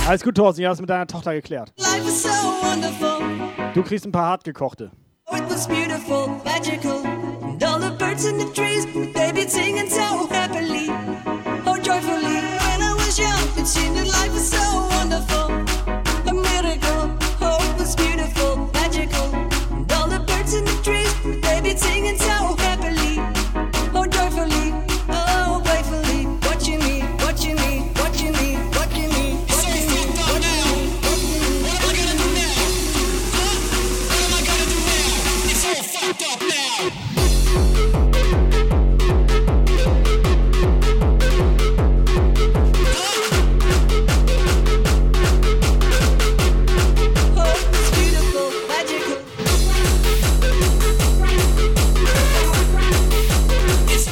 Alles 0.08 0.24
gut, 0.24 0.36
Thorsten, 0.36 0.62
ich 0.62 0.68
hab's 0.68 0.82
mit 0.82 0.90
deiner 0.90 1.08
Tochter 1.08 1.34
geklärt. 1.34 1.72
So. 1.78 2.30
Du 3.74 3.84
kriegst 3.84 4.06
ein 4.06 4.12
paar 4.12 4.28
hartgekochte. 4.28 4.92
It 5.32 5.44
was 5.50 5.68
beautiful, 5.68 6.28
magical. 6.44 7.06
And 7.44 7.64
all 7.64 7.80
the 7.80 7.92
birds 7.98 8.26
in 8.26 8.38
the 8.38 8.52
trees, 8.54 8.86
they 9.14 9.32
be 9.32 9.48
singing 9.48 9.88
so 9.90 10.28
happily, 10.30 10.90
oh 11.66 11.78
joyfully. 11.78 12.42
When 12.42 12.82
I 12.82 12.94
was 12.98 13.18
young, 13.18 13.48
it 13.58 13.66
seemed 13.66 13.96
that 13.98 14.08
life 14.08 14.34
was 14.34 14.50
so 14.50 14.88
wonderful, 14.98 15.61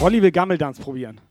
Rolli 0.09 0.21
will 0.21 0.31
Gammeldanz 0.31 0.79
probieren. 0.79 1.21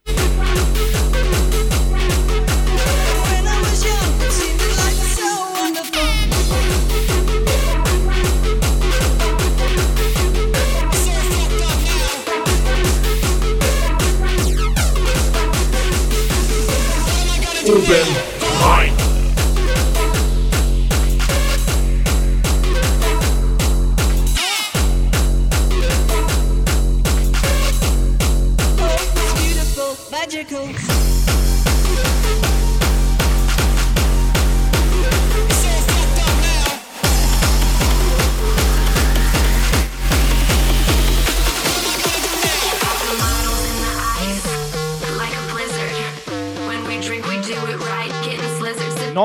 When 17.89 18.28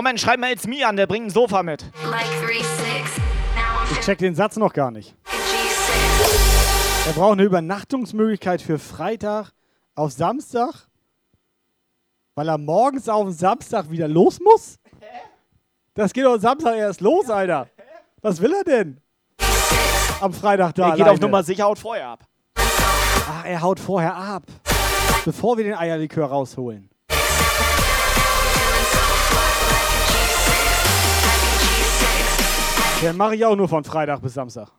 Norman, 0.04 0.18
schreib 0.18 0.38
mal 0.38 0.52
It's 0.52 0.68
Me 0.68 0.86
an, 0.86 0.98
der 0.98 1.08
bringt 1.08 1.28
ein 1.28 1.30
Sofa 1.30 1.64
mit. 1.64 1.86
Ich 3.94 4.00
check 4.02 4.18
den 4.18 4.36
Satz 4.36 4.58
noch 4.58 4.74
gar 4.74 4.92
nicht. 4.92 5.16
Er 7.08 7.14
braucht 7.14 7.32
eine 7.34 7.44
Übernachtungsmöglichkeit 7.44 8.62
für 8.62 8.80
Freitag 8.80 9.54
auf 9.96 10.12
Samstag, 10.12 10.90
weil 12.36 12.50
er 12.50 12.58
morgens 12.58 13.08
auf 13.08 13.28
den 13.28 13.34
Samstag 13.34 13.90
wieder 13.92 14.10
los 14.10 14.42
muss? 14.42 14.78
Das 15.94 16.12
geht 16.12 16.26
doch 16.26 16.38
Samstag 16.38 16.76
erst 16.76 17.00
los, 17.00 17.30
Alter. 17.30 17.70
Was 18.22 18.42
will 18.42 18.54
er 18.54 18.66
denn? 18.66 19.00
Am 20.20 20.34
Freitag 20.34 20.76
da. 20.76 20.90
Er 20.90 20.92
geht 20.98 21.02
auf 21.04 21.08
alleine. 21.12 21.22
Nummer 21.22 21.44
sicher, 21.44 21.64
haut 21.64 21.80
vorher 21.80 22.10
ab. 22.10 22.28
Ach, 22.58 23.46
er 23.46 23.62
haut 23.62 23.80
vorher 23.80 24.18
ab. 24.18 24.44
Bevor 25.24 25.56
wir 25.56 25.64
den 25.64 25.76
Eierlikör 25.76 26.26
rausholen. 26.26 26.90
Den 33.04 33.18
mache 33.18 33.36
ich 33.36 33.44
auch 33.44 33.58
nur 33.58 33.68
von 33.68 33.84
Freitag 33.84 34.22
bis 34.22 34.34
Samstag. 34.34 34.72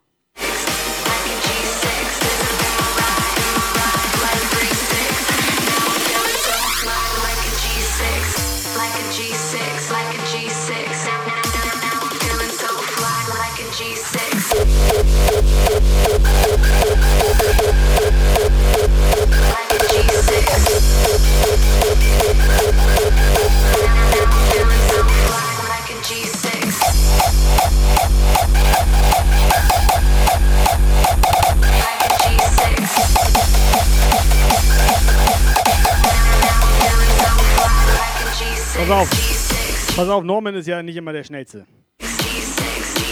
Auf. 38.94 39.08
Pass 39.96 40.08
auf, 40.08 40.22
Norman 40.22 40.54
ist 40.54 40.66
ja 40.66 40.82
nicht 40.82 40.96
immer 40.96 41.12
der 41.12 41.24
Schnellste. 41.24 41.66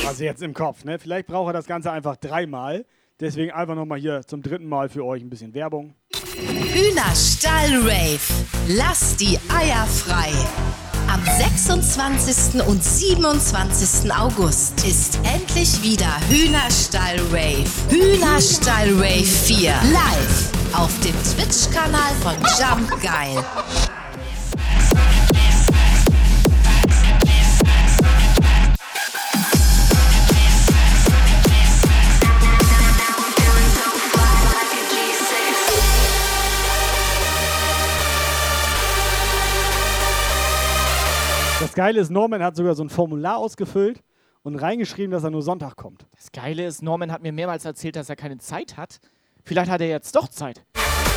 Also 0.07 0.25
jetzt 0.25 0.43
im 0.43 0.55
Kopf, 0.55 0.85
ne? 0.85 0.99
Vielleicht 0.99 1.27
braucht 1.27 1.51
er 1.51 1.53
das 1.53 1.67
Ganze 1.67 1.91
einfach 1.91 2.17
dreimal. 2.17 2.85
Deswegen 3.21 3.53
einfach 3.53 3.75
nochmal 3.75 3.99
hier 3.99 4.23
zum 4.27 4.43
dritten 4.43 4.69
Mal 4.69 4.89
für 4.89 5.05
euch 5.05 5.23
ein 5.23 5.31
bisschen 5.31 5.55
Werbung. 5.55 5.95
Hühnerstall 6.73 7.75
Rave. 7.83 8.19
Lass 8.69 9.17
die 9.17 9.39
Eier 9.49 9.87
frei. 9.87 10.31
Am 11.09 11.23
26. 11.25 12.63
und 12.67 12.83
27. 12.83 14.13
August 14.13 14.85
ist 14.87 15.19
endlich 15.25 15.83
wieder 15.83 16.19
Hühnerstall 16.29 17.19
Rave. 17.31 17.69
Hühnerstall 17.91 18.89
Rave 18.95 19.25
4 19.25 19.71
live 19.93 20.75
auf 20.75 20.93
dem 21.01 21.15
Twitch-Kanal 21.23 22.13
von 22.23 22.35
Jump 22.59 23.03
Geil. 23.03 24.02
Das 41.63 41.75
Geile 41.75 42.01
ist, 42.01 42.11
Norman 42.11 42.43
hat 42.43 42.57
sogar 42.57 42.75
so 42.75 42.83
ein 42.83 42.89
Formular 42.89 43.37
ausgefüllt 43.37 44.03
und 44.43 44.57
reingeschrieben, 44.57 45.13
dass 45.13 45.23
er 45.23 45.31
nur 45.31 45.43
Sonntag 45.43 45.77
kommt. 45.77 46.05
Das 46.11 46.33
Geile 46.33 46.67
ist, 46.67 46.83
Norman 46.83 47.13
hat 47.13 47.23
mir 47.23 47.31
mehrmals 47.31 47.65
erzählt, 47.65 47.95
dass 47.95 48.11
er 48.11 48.17
keine 48.17 48.37
Zeit 48.39 48.77
hat. 48.77 48.99
Vielleicht 49.45 49.71
hat 49.71 49.81
er 49.81 49.87
jetzt 49.87 50.17
doch 50.17 50.27
Zeit. 50.27 50.67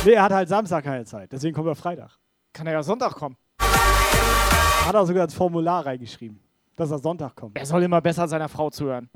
Nee, 0.04 0.12
er 0.12 0.22
hat 0.22 0.30
halt 0.30 0.48
Samstag 0.48 0.84
keine 0.84 1.04
Zeit, 1.04 1.32
deswegen 1.32 1.52
kommt 1.52 1.66
er 1.66 1.74
Freitag. 1.74 2.12
Kann 2.52 2.68
er 2.68 2.74
ja 2.74 2.82
Sonntag 2.84 3.16
kommen. 3.16 3.36
Hat 3.58 4.94
er 4.94 5.04
sogar 5.04 5.24
ins 5.24 5.34
Formular 5.34 5.84
reingeschrieben, 5.84 6.38
dass 6.76 6.92
er 6.92 7.00
Sonntag 7.00 7.34
kommt. 7.34 7.58
Er 7.58 7.66
soll 7.66 7.82
immer 7.82 8.00
besser 8.00 8.28
seiner 8.28 8.48
Frau 8.48 8.70
zuhören. 8.70 9.10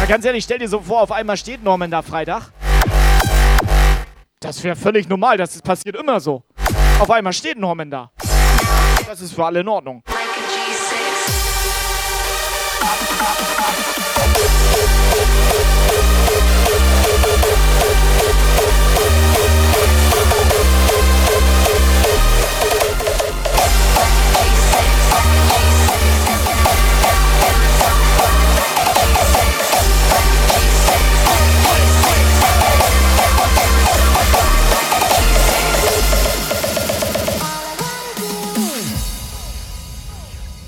Na, 0.00 0.06
ganz 0.06 0.24
ehrlich, 0.24 0.44
stell 0.44 0.58
dir 0.58 0.68
so 0.68 0.80
vor, 0.80 1.02
auf 1.02 1.12
einmal 1.12 1.36
steht 1.36 1.62
Norman 1.62 1.90
da 1.90 2.02
Freitag. 2.02 2.52
Das 4.40 4.62
wäre 4.62 4.76
völlig 4.76 5.08
normal, 5.08 5.36
das 5.36 5.60
passiert 5.62 5.96
immer 5.96 6.20
so. 6.20 6.42
Auf 6.98 7.10
einmal 7.10 7.32
steht 7.32 7.58
Norman 7.58 7.90
da. 7.90 8.10
Das 9.06 9.20
ist 9.20 9.32
für 9.34 9.44
alle 9.44 9.60
in 9.60 9.68
Ordnung. 9.68 10.02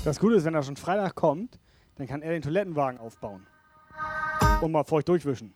Das 0.09 0.19
Gute 0.19 0.37
ist, 0.37 0.43
wenn 0.43 0.55
er 0.55 0.63
schon 0.63 0.75
Freitag 0.75 1.13
kommt, 1.13 1.59
dann 1.95 2.07
kann 2.07 2.23
er 2.23 2.31
den 2.31 2.41
Toilettenwagen 2.41 2.99
aufbauen. 2.99 3.45
Und 4.59 4.71
mal 4.71 4.83
feucht 4.83 5.07
durchwischen. 5.07 5.53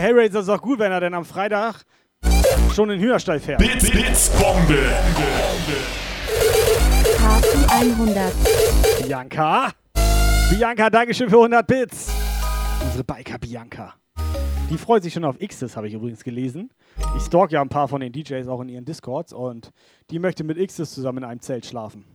Wobei 0.00 0.08
Hellraiser 0.08 0.40
ist 0.40 0.48
auch 0.48 0.62
gut, 0.62 0.78
wenn 0.78 0.90
er 0.90 1.00
denn 1.00 1.12
am 1.12 1.26
Freitag 1.26 1.82
schon 2.74 2.88
in 2.88 2.98
Hühnerstall 3.00 3.38
fährt. 3.38 3.58
Blitz, 3.58 3.90
Blitzbombe. 3.90 4.78
Party 7.18 7.58
100. 7.68 8.32
Bianca. 9.04 9.72
Bianca, 10.48 10.88
Dankeschön 10.88 11.28
für 11.28 11.36
100 11.36 11.66
Bits. 11.66 12.10
Unsere 12.82 13.04
Biker 13.04 13.38
Bianca. 13.38 13.92
Die 14.70 14.78
freut 14.78 15.02
sich 15.02 15.12
schon 15.12 15.26
auf 15.26 15.36
X's, 15.38 15.76
habe 15.76 15.88
ich 15.88 15.92
übrigens 15.92 16.24
gelesen. 16.24 16.70
Ich 17.18 17.24
stalk 17.24 17.52
ja 17.52 17.60
ein 17.60 17.68
paar 17.68 17.86
von 17.86 18.00
den 18.00 18.10
DJs 18.10 18.48
auch 18.48 18.62
in 18.62 18.70
ihren 18.70 18.86
Discords 18.86 19.34
und 19.34 19.70
die 20.10 20.18
möchte 20.18 20.44
mit 20.44 20.56
X's 20.56 20.94
zusammen 20.94 21.18
in 21.18 21.24
einem 21.24 21.40
Zelt 21.40 21.66
schlafen. 21.66 22.06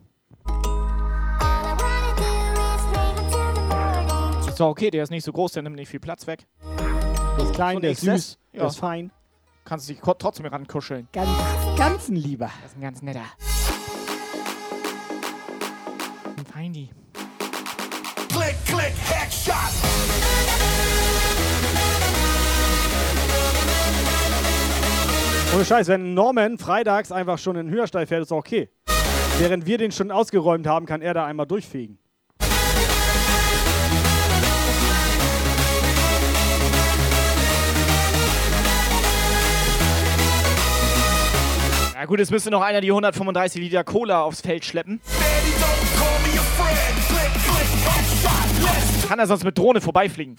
Ist 4.48 4.60
doch 4.60 4.70
okay, 4.70 4.90
der 4.90 5.03
ist 5.03 5.12
nicht 5.12 5.24
so 5.24 5.32
groß, 5.32 5.52
der 5.52 5.62
nimmt 5.62 5.76
nicht 5.76 5.90
viel 5.90 5.99
Platz 5.99 6.26
weg. 6.26 6.48
Der 7.38 7.45
ist 7.45 7.53
klein, 7.53 7.74
So 7.74 7.78
ein 7.78 7.82
der 7.82 7.91
ist 7.91 8.02
süß, 8.02 8.38
Ja. 8.53 8.60
der 8.60 8.68
ist 8.68 8.78
fein. 8.80 9.12
Kannst 9.66 9.90
dich 9.90 9.99
trotzdem 10.02 10.45
rankuscheln. 10.45 11.07
Ganz, 11.12 11.30
ganz 11.78 12.10
ein 12.10 12.16
Lieber. 12.16 12.49
Das 12.62 12.72
ist 12.72 12.78
ein 12.78 12.82
ganz 12.82 13.02
netter. 13.02 13.24
Ein 16.38 16.45
Feindi. 16.45 16.90
Click, 18.30 18.56
click, 18.66 18.94
headshot. 19.10 19.56
Ohne 25.53 25.64
Scheiß, 25.64 25.88
wenn 25.88 26.14
Norman 26.14 26.57
freitags 26.57 27.12
einfach 27.12 27.38
schon 27.38 27.56
in 27.56 27.68
den 27.68 27.74
Hühnerstall 27.74 28.06
fährt, 28.07 28.24
ist 28.24 28.32
auch 28.34 28.38
okay. 28.40 28.70
Während 29.40 29.66
wir 29.66 29.78
den 29.78 29.91
schon 29.91 30.12
ausgeräumt 30.12 30.68
haben, 30.68 30.86
kann 30.86 31.02
er 31.02 31.14
da 31.14 31.26
einmal 31.26 31.45
durchfegen. 31.45 31.98
Na 42.06 42.07
gut, 42.07 42.19
jetzt 42.19 42.30
müsste 42.30 42.52
noch 42.52 42.61
einer 42.61 42.82
die 42.82 42.90
135 42.91 43.60
Liter 43.60 43.84
Cola 43.84 44.22
aufs 44.22 44.41
Feld 44.41 44.64
schleppen. 44.64 45.02
Kann 49.07 49.18
er 49.18 49.26
sonst 49.26 49.44
mit 49.44 49.57
Drohne 49.57 49.82
vorbeifliegen? 49.82 50.36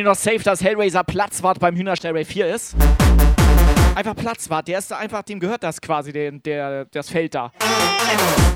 Eigentlich 0.00 0.16
noch 0.16 0.32
safe, 0.32 0.42
dass 0.42 0.64
Hellraiser 0.64 1.04
Platzwart 1.04 1.60
beim 1.60 1.76
Hühnerstall 1.76 2.12
Ray 2.12 2.24
4 2.24 2.54
ist? 2.54 2.74
Einfach 3.94 4.16
Platzwart, 4.16 4.66
der 4.66 4.78
ist 4.78 4.90
da 4.90 4.96
einfach, 4.96 5.22
dem 5.24 5.38
gehört 5.38 5.62
das 5.62 5.78
quasi, 5.78 6.10
der, 6.10 6.32
der, 6.32 6.86
das 6.86 7.10
Feld 7.10 7.34
da. 7.34 7.52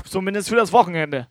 Zumindest 0.09 0.49
für 0.49 0.55
das 0.55 0.73
Wochenende. 0.73 1.27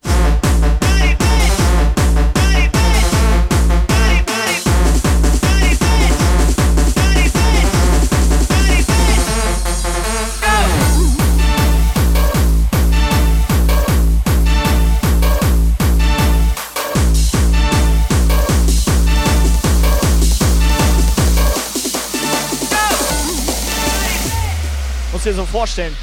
Muss 25.24 25.32
dir 25.32 25.40
so 25.40 25.46
vorstellen, 25.46 25.96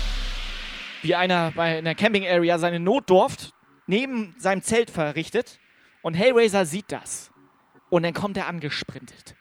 wie 1.03 1.13
einer 1.13 1.51
bei 1.51 1.77
einer 1.77 1.93
Camping 1.93 2.25
Area 2.25 2.57
seine 2.57 2.79
Notdurft 2.79 3.53
neben 3.85 4.33
seinem 4.39 4.63
Zelt 4.63 4.89
verrichtet 4.89 5.59
und 6.01 6.15
Hellraiser 6.15 6.65
sieht 6.65 6.91
das. 6.91 7.29
Und 7.91 8.01
dann 8.01 8.15
kommt 8.15 8.35
er 8.35 8.47
angesprintet. 8.47 9.35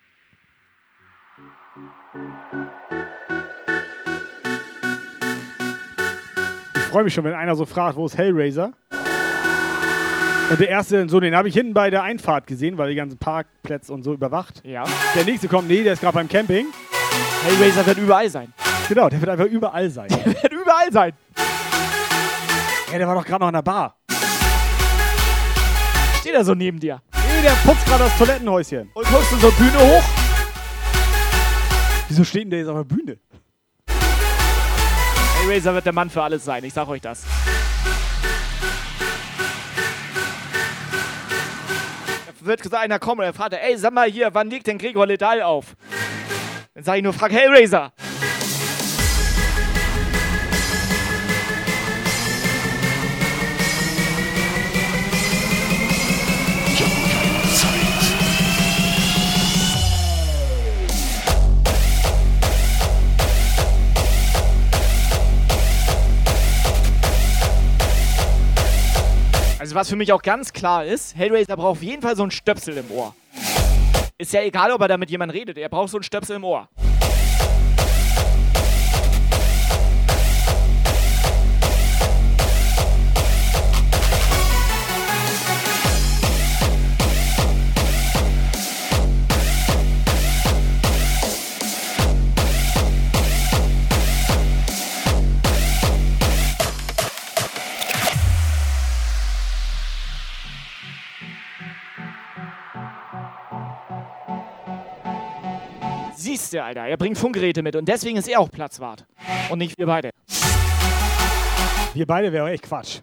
Ich 6.77 6.83
freue 6.83 7.05
mich 7.05 7.15
schon, 7.15 7.25
wenn 7.25 7.33
einer 7.33 7.57
so 7.57 7.65
fragt, 7.65 7.97
wo 7.97 8.05
ist 8.05 8.19
Hellraiser? 8.19 8.75
Und 10.51 10.61
der 10.61 10.69
erste, 10.69 11.09
so 11.09 11.21
den 11.21 11.35
habe 11.35 11.49
ich 11.49 11.55
hinten 11.55 11.73
bei 11.73 11.89
der 11.89 12.03
Einfahrt 12.03 12.47
gesehen, 12.47 12.77
weil 12.77 12.91
die 12.91 12.97
ganzen 12.97 13.17
Parkplätze 13.17 13.95
und 13.95 14.03
so 14.03 14.13
überwacht. 14.13 14.63
Ja. 14.63 14.85
Der 15.15 15.25
nächste 15.25 15.49
kommt, 15.49 15.69
nee, 15.69 15.83
der 15.83 15.95
ist 15.95 16.03
gerade 16.03 16.17
beim 16.17 16.29
Camping. 16.29 16.67
Hellraiser 17.45 17.87
wird 17.87 17.99
überall 17.99 18.29
sein. 18.31 18.53
Genau, 18.89 19.09
der 19.09 19.21
wird 19.21 19.31
einfach 19.31 19.47
überall 19.47 19.89
sein. 19.91 20.09
Der 20.09 20.27
wird 20.27 20.53
überall 20.53 20.93
sein. 20.93 21.13
Ja, 22.91 22.99
der 22.99 23.07
war 23.07 23.15
doch 23.15 23.25
gerade 23.25 23.41
noch 23.41 23.49
in 23.49 23.55
der 23.55 23.63
Bar. 23.63 23.95
Steht 26.21 26.35
er 26.35 26.45
so 26.45 26.55
neben 26.55 26.81
dir. 26.81 27.01
Nee, 27.15 27.43
der 27.43 27.53
putzt 27.65 27.87
gerade 27.87 28.05
das 28.05 28.19
Toilettenhäuschen. 28.19 28.91
Und 28.93 29.07
guckst 29.07 29.31
du 29.31 29.37
so 29.37 29.51
Bühne 29.53 29.79
hoch? 29.79 30.03
Wieso 32.09 32.25
steht 32.25 32.43
denn 32.43 32.51
der 32.51 32.59
jetzt 32.61 32.69
auf 32.69 32.77
der 32.77 32.85
Bühne? 32.97 33.19
Hellraiser 35.41 35.73
wird 35.73 35.87
der 35.87 35.93
Mann 35.93 36.11
für 36.11 36.23
alles 36.23 36.45
sein, 36.45 36.65
ich 36.65 36.75
sag 36.75 36.89
euch 36.89 37.01
das. 37.01 37.23
Da 42.27 42.47
wird 42.47 42.63
gesagt, 42.63 42.83
einer 42.83 42.99
kommen 42.99 43.21
und 43.21 43.27
er 43.27 43.33
fragt, 43.33 43.55
ey, 43.55 43.77
sag 43.79 43.93
mal 43.93 44.11
hier, 44.11 44.35
wann 44.35 44.51
legt 44.51 44.67
denn 44.67 44.79
Gregor 44.79 45.07
Ledal 45.07 45.43
auf? 45.43 45.77
Dann 46.75 46.85
sage 46.85 46.99
ich 46.99 47.05
nur, 47.05 47.13
frag 47.13 47.33
Hellraiser. 47.33 47.93
Also 69.59 69.75
was 69.75 69.89
für 69.89 69.97
mich 69.97 70.13
auch 70.13 70.23
ganz 70.23 70.53
klar 70.53 70.85
ist, 70.85 71.17
Hellraiser 71.17 71.57
braucht 71.57 71.79
auf 71.79 71.83
jeden 71.83 72.01
Fall 72.01 72.15
so 72.15 72.23
einen 72.23 72.31
Stöpsel 72.31 72.77
im 72.77 72.91
Ohr. 72.93 73.15
Ist 74.21 74.35
ja 74.35 74.43
egal, 74.43 74.71
ob 74.71 74.83
er 74.83 74.89
da 74.89 74.99
mit 74.99 75.11
jemandem 75.11 75.39
redet, 75.39 75.57
er 75.57 75.71
braucht 75.71 75.89
so 75.89 75.97
einen 75.97 76.03
Stöpsel 76.03 76.37
im 76.37 76.45
Ohr. 76.45 76.69
Siehst 106.41 106.55
du, 106.55 106.65
Alter, 106.65 106.87
er 106.87 106.97
bringt 106.97 107.19
Funkgeräte 107.19 107.63
mit 107.63 107.77
und 107.77 107.87
deswegen 107.87 108.17
ist 108.17 108.27
er 108.27 108.41
auch 108.41 108.51
Platzwart. 108.51 109.05
Und 109.51 109.59
nicht 109.59 109.77
wir 109.77 109.85
beide. 109.85 110.11
Wir 111.93 112.07
beide 112.07 112.33
wären 112.33 112.49
echt 112.49 112.63
Quatsch. 112.63 113.01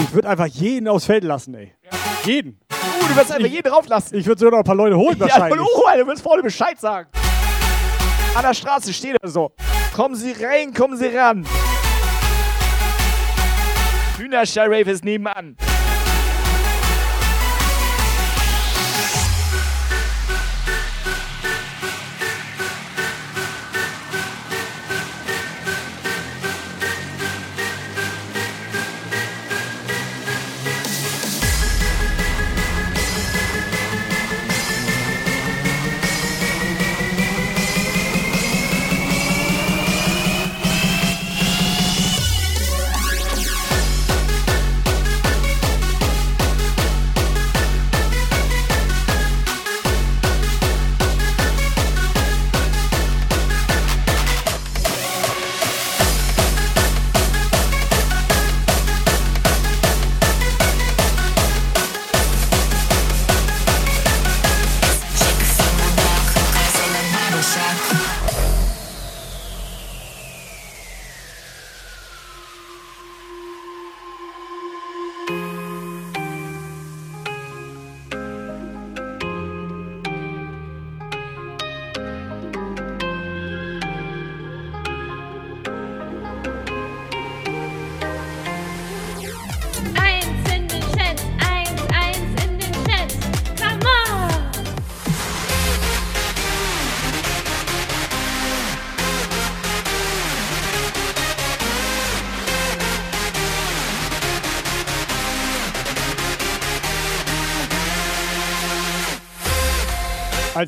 Ich 0.00 0.12
würde 0.12 0.28
einfach 0.28 0.46
jeden 0.46 0.86
aufs 0.86 1.06
Feld 1.06 1.24
lassen, 1.24 1.54
ey. 1.54 1.72
Jeden. 2.24 2.60
Uh, 2.72 3.08
du 3.08 3.16
wirst 3.16 3.32
einfach 3.32 3.48
jeden 3.50 3.68
drauflassen. 3.68 4.16
Ich 4.16 4.26
würde 4.26 4.38
sogar 4.38 4.52
noch 4.52 4.58
ein 4.58 4.64
paar 4.64 4.76
Leute 4.76 4.96
holen 4.96 5.16
Ja, 5.18 5.22
wahrscheinlich. 5.22 5.60
und, 5.60 5.66
oh, 5.66 5.98
du 5.98 6.06
willst 6.06 6.22
vorne 6.22 6.42
Bescheid 6.42 6.78
sagen. 6.78 7.08
An 8.36 8.42
der 8.42 8.54
Straße 8.54 8.92
steht 8.92 9.16
er 9.20 9.28
so. 9.28 9.50
Kommen 9.92 10.14
Sie 10.14 10.32
rein, 10.32 10.72
kommen 10.72 10.96
Sie 10.96 11.08
ran. 11.08 11.44
Hühnerstall-Rave 14.18 14.90
ist 14.90 15.04
nebenan. 15.04 15.56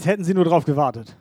Hätten 0.07 0.25
sie 0.25 0.35
nur 0.35 0.45
drauf 0.45 0.65
gewartet. 0.65 1.17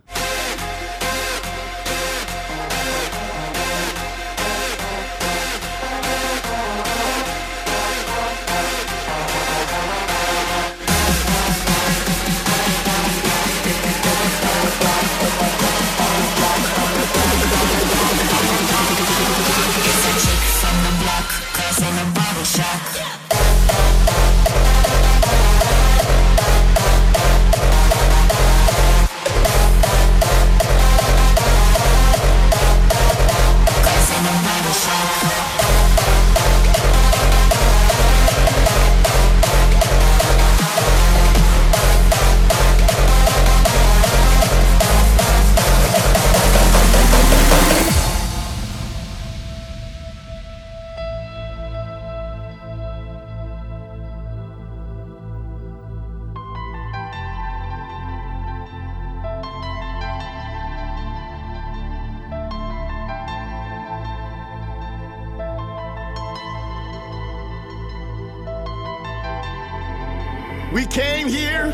We 70.75 70.85
came 70.85 71.29
here 71.29 71.67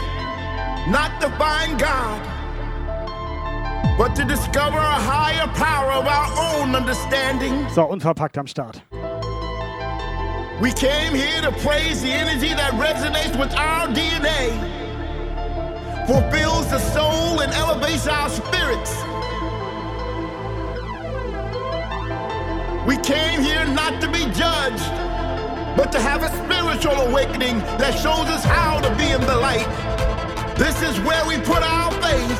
not 0.88 1.20
to 1.22 1.30
find 1.32 1.80
God, 1.80 2.22
but 3.98 4.16
to 4.16 4.24
discover 4.24 4.78
a 4.78 5.00
higher 5.12 5.48
power 5.56 5.92
of 5.94 6.06
our 6.06 6.62
own 6.62 6.76
understanding. 6.76 7.68
So, 7.70 7.88
unverpackt 7.88 8.38
am 8.38 8.46
Start. 8.46 8.84
We 10.62 10.72
came 10.74 11.16
here 11.16 11.42
to 11.42 11.52
praise 11.64 12.04
the 12.04 12.12
energy 12.12 12.54
that 12.54 12.74
resonates 12.74 13.40
with 13.40 13.52
our 13.56 13.88
DNA, 13.88 14.52
fulfills 16.06 16.70
the 16.70 16.78
soul, 16.78 17.42
and 17.42 17.52
elevates 17.54 18.06
our 18.06 18.30
spirits. 18.30 18.94
We 22.86 22.98
came 22.98 23.42
here 23.42 23.66
not 23.66 24.00
to 24.02 24.08
be 24.12 24.26
judged, 24.26 25.11
but 25.76 25.92
to 25.92 26.00
have 26.00 26.24
a 26.24 26.30
spiritual 26.44 26.96
awakening 27.08 27.60
that 27.80 27.94
shows 27.94 28.28
us 28.30 28.44
how 28.44 28.80
to 28.80 28.90
be 28.96 29.12
in 29.12 29.22
the 29.22 29.36
light. 29.36 29.68
This 30.58 30.82
is 30.82 31.00
where 31.02 31.26
we 31.26 31.38
put 31.38 31.64
our 31.64 31.92
faith 32.04 32.40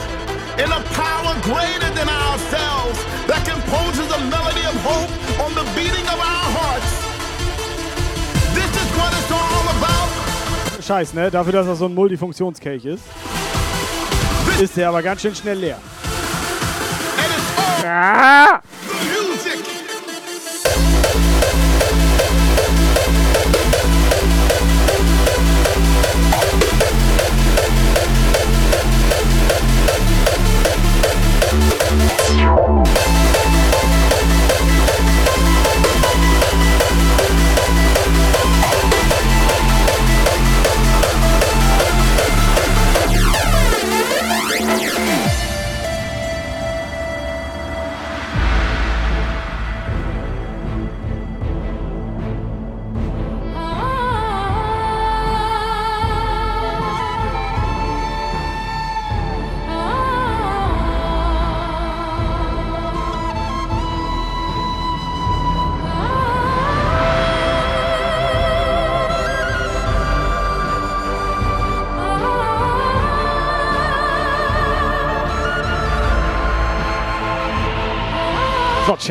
in 0.60 0.70
a 0.72 0.82
power 0.94 1.34
greater 1.42 1.90
than 1.96 2.10
ourselves 2.10 2.98
that 3.28 3.42
composes 3.48 4.08
a 4.12 4.20
melody 4.30 4.66
of 4.68 4.76
hope 4.84 5.12
on 5.46 5.52
the 5.56 5.66
beating 5.76 6.06
of 6.06 6.20
our 6.20 6.48
hearts. 6.60 6.92
This 8.54 8.70
is 8.70 8.90
what 9.00 9.12
it's 9.14 9.32
all 9.32 9.66
about. 9.78 10.10
Scheiß, 10.82 11.14
ne? 11.14 11.32
Dafür, 11.32 11.54
dass 11.54 11.68
er 11.68 11.76
so 11.76 11.86
ein 11.86 11.96
Multifunktionskelch 11.96 12.86
ist. 12.86 13.04
Ist 14.60 14.78
der 14.78 14.90
aber 14.90 15.02
ganz 15.02 15.22
schön 15.22 15.34
schnell 15.34 15.58
leer. 15.58 15.78
Ah! 17.84 18.62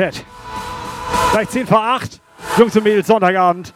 Chat. 0.00 0.24
Gleich 1.32 1.50
10 1.50 1.66
vor 1.66 1.82
8. 1.82 2.22
Jungs 2.56 2.74
und 2.74 2.84
Mädels, 2.84 3.06
Sonntagabend. 3.06 3.74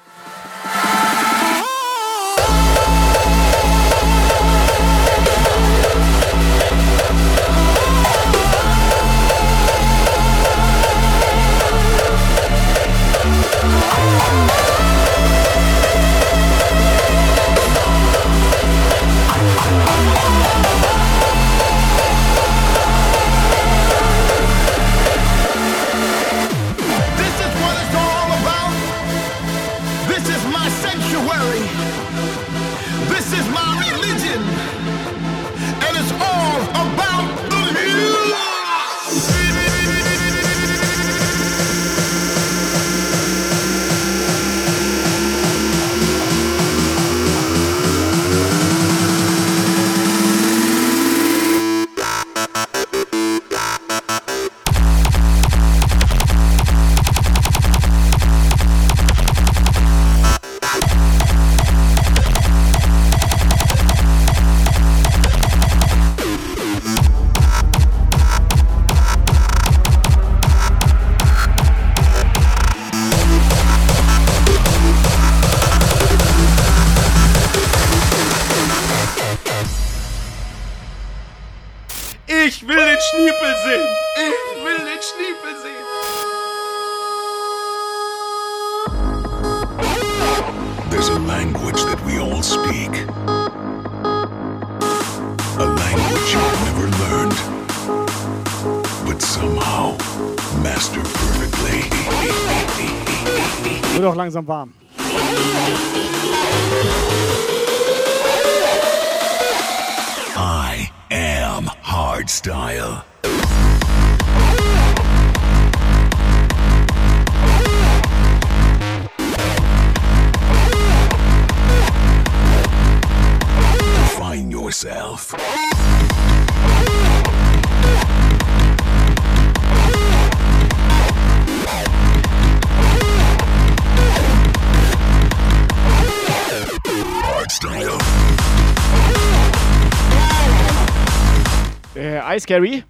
Gary? 142.47 142.85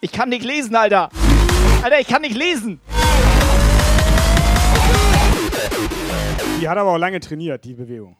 Ich 0.00 0.12
kann 0.12 0.28
nicht 0.28 0.44
lesen, 0.44 0.74
Alter. 0.74 1.10
Alter, 1.82 2.00
ich 2.00 2.08
kann 2.08 2.22
nicht 2.22 2.36
lesen. 2.36 2.80
Die 6.60 6.68
hat 6.68 6.78
aber 6.78 6.92
auch 6.92 6.98
lange 6.98 7.20
trainiert, 7.20 7.64
die 7.64 7.74
Bewegung. 7.74 8.16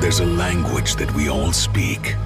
There's 0.00 0.20
a 0.20 0.26
language 0.26 0.96
that 0.96 1.14
we 1.14 1.28
all 1.28 1.52
speak. 1.52 2.16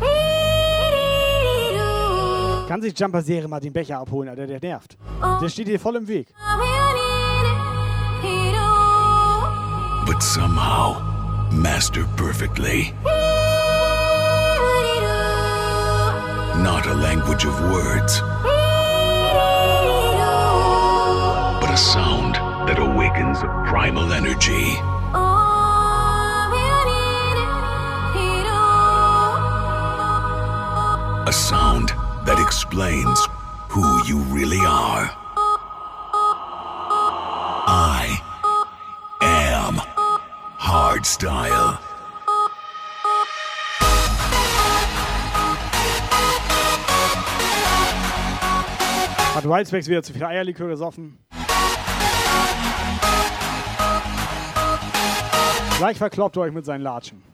Kann 2.68 2.82
sich 2.82 2.98
Jumper 2.98 3.22
Serie 3.22 3.48
mal 3.48 3.60
den 3.60 3.72
Becher 3.72 3.98
abholen, 3.98 4.28
Alter, 4.28 4.46
der 4.46 4.60
nervt. 4.60 4.98
Der 5.40 5.48
steht 5.48 5.68
hier 5.68 5.80
voll 5.80 5.96
im 5.96 6.06
Weg. 6.06 6.28
but 10.08 10.22
somehow 10.22 11.00
master 11.52 12.04
perfectly. 12.16 12.92
Not 16.68 16.86
a 16.86 16.94
language 16.94 17.44
of 17.44 17.54
words, 17.70 18.20
but 21.60 21.70
a 21.70 21.76
sound 21.76 22.34
that 22.66 22.78
awakens 22.78 23.38
a 23.42 23.48
primal 23.68 24.12
energy. 24.12 24.76
A 31.26 31.32
sound 31.32 31.92
that 32.28 32.38
explains 32.38 33.26
who 33.70 34.04
you 34.04 34.18
really 34.36 34.60
are. 34.60 35.10
I 37.66 38.20
am 39.22 39.80
hardstyle. 40.58 41.78
Hat 49.34 49.44
Wildspecs 49.44 49.88
wieder 49.88 50.02
zu 50.02 50.12
viel 50.12 50.24
Eierlikör 50.24 50.68
gesoffen. 50.68 51.18
Gleich 55.78 55.96
verkloppt 55.96 56.36
ihr 56.36 56.42
euch 56.42 56.52
mit 56.52 56.66
seinen 56.66 56.82
Latschen. 56.82 57.27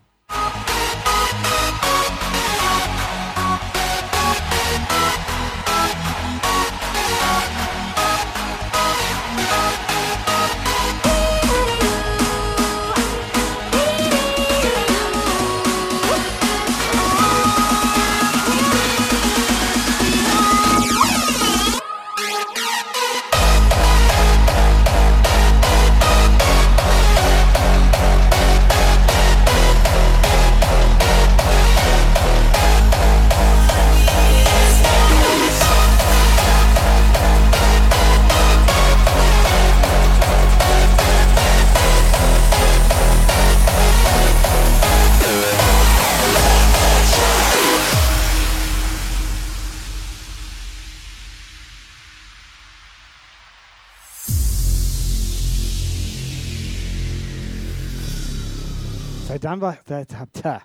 Dann 59.54 59.60
war. 59.60 59.78
Seit, 59.86 60.08
tja. 60.32 60.62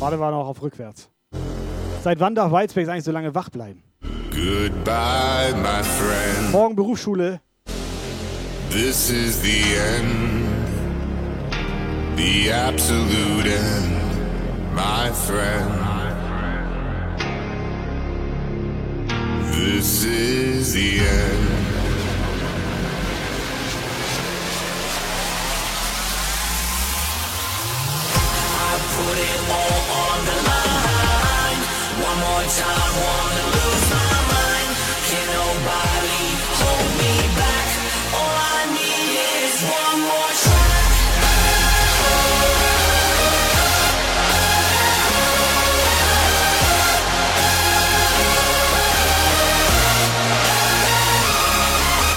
Warte 0.00 0.18
war 0.18 0.32
noch 0.32 0.48
auf 0.48 0.60
rückwärts. 0.60 1.08
Seit 2.02 2.18
wann 2.18 2.34
darf 2.34 2.50
Whitespace 2.50 2.88
eigentlich 2.88 3.04
so 3.04 3.12
lange 3.12 3.32
wach 3.32 3.48
bleiben? 3.48 3.84
Goodbye, 4.32 5.54
my 5.54 5.84
friend. 5.84 6.50
Morgen 6.50 6.74
Berufsschule. 6.74 7.40
This 8.70 9.08
is 9.08 9.40
the 9.40 9.62
end, 9.96 10.48
the 12.16 12.50
absolute 12.50 13.46
end, 13.46 14.74
my 14.74 15.12
friend. 15.12 15.70
This 19.52 20.04
is 20.04 20.72
the 20.72 20.98
end. 20.98 21.73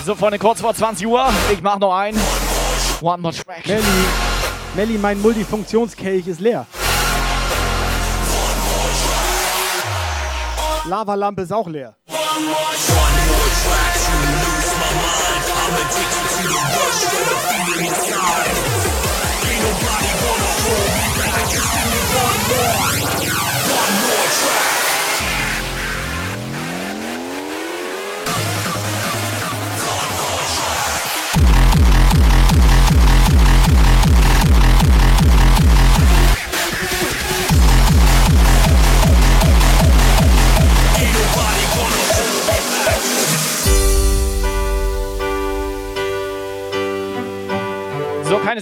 So, 0.08 0.16
Freunde, 0.16 0.40
kurz 0.40 0.62
vor 0.62 0.74
20 0.74 1.06
Uhr. 1.06 1.28
Ich 1.52 1.62
mach 1.62 1.80
noch 1.80 1.94
einen. 1.94 2.18
One 3.02 3.22
more 3.22 3.34
track. 3.34 3.68
Melli, 3.68 3.84
Melli, 4.78 5.00
mein 5.00 5.20
Multifunktionskelch 5.20 6.28
ist 6.28 6.40
leer. 6.40 6.68
Lavalampe 10.86 11.42
ist 11.42 11.52
auch 11.52 11.68
leer. 11.68 11.96
So, 12.06 12.14
keine 17.74 18.27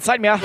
Zeit 0.05 0.21
mehr. 0.21 0.39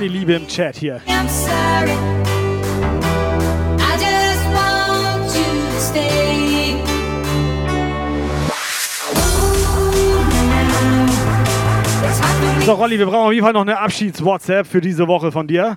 Schöne 0.00 0.12
Liebe 0.12 0.32
im 0.32 0.48
Chat 0.48 0.76
hier. 0.76 0.98
So, 12.64 12.72
Rolli, 12.72 12.98
wir 12.98 13.04
brauchen 13.04 13.26
auf 13.26 13.32
jeden 13.32 13.44
Fall 13.44 13.52
noch 13.52 13.60
eine 13.60 13.78
Abschieds-WhatsApp 13.78 14.66
für 14.66 14.80
diese 14.80 15.06
Woche 15.06 15.30
von 15.32 15.46
dir. 15.46 15.76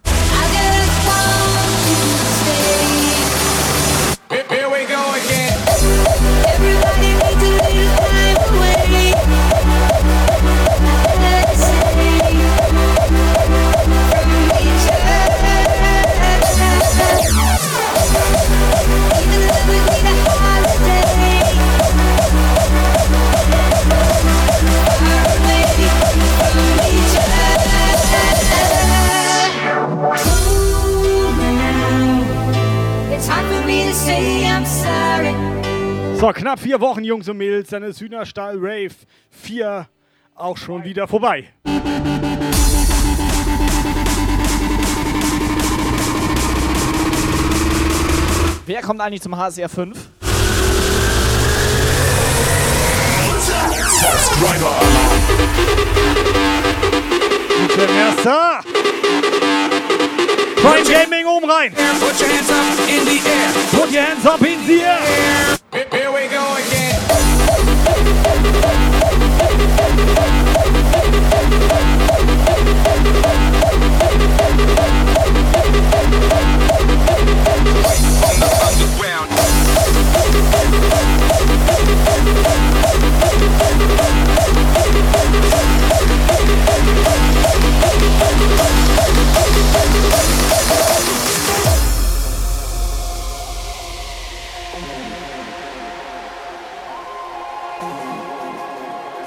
So, 36.23 36.31
knapp 36.31 36.61
vier 36.61 36.79
Wochen, 36.79 37.03
Jungs 37.03 37.27
und 37.27 37.35
Mädels, 37.35 37.67
dann 37.67 37.83
ist 37.83 37.99
Hühnerstall 37.99 38.55
Rave 38.57 38.95
4 39.29 39.89
auch 40.35 40.55
schon 40.55 40.85
wieder 40.85 41.05
vorbei. 41.05 41.49
Wer 48.65 48.81
kommt 48.83 49.01
eigentlich 49.01 49.21
zum 49.21 49.35
HSR 49.35 49.67
5? 49.67 49.97
Guten 57.67 57.97
Erster! 57.97 58.61
Prime 60.55 60.83
Gaming 60.85 61.25
oben 61.25 61.51
rein! 61.51 61.73
Put 61.73 62.21
your 62.21 62.29
hands 62.29 62.49
up 62.49 62.79
in 62.87 63.05
the 63.05 63.19
air. 63.27 63.49
Put 63.73 63.91
your 63.91 64.03
hands 64.03 64.25
up 64.25 64.39
in 64.39 64.65
the 64.65 64.83
air! 64.83 65.62
Here 65.73 66.11
we 66.11 66.27
go 66.27 66.55
again. 66.55 66.93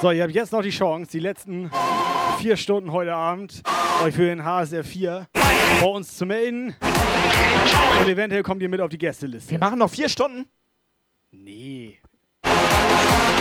So, 0.07 0.13
ihr 0.13 0.23
habt 0.23 0.35
jetzt 0.35 0.53
noch 0.53 0.63
die 0.63 0.71
Chance, 0.71 1.11
die 1.11 1.19
letzten 1.19 1.69
vier 2.39 2.57
Stunden 2.57 2.93
heute 2.93 3.13
Abend 3.13 3.61
euch 4.05 4.15
für 4.15 4.27
den 4.27 4.45
HSR 4.45 4.85
4 4.85 5.27
bei 5.81 5.85
uns 5.85 6.17
zu 6.17 6.25
melden. 6.25 6.77
Und 8.01 8.09
eventuell 8.09 8.45
kommt 8.45 8.63
ihr 8.63 8.69
mit 8.69 8.81
auf 8.81 8.89
die 8.89 8.99
Gästeliste. 8.99 9.51
Wir 9.51 9.59
machen 9.59 9.81
noch 9.81 9.91
vier 9.91 10.09
Stunden? 10.09 10.47
Nee. 11.33 11.99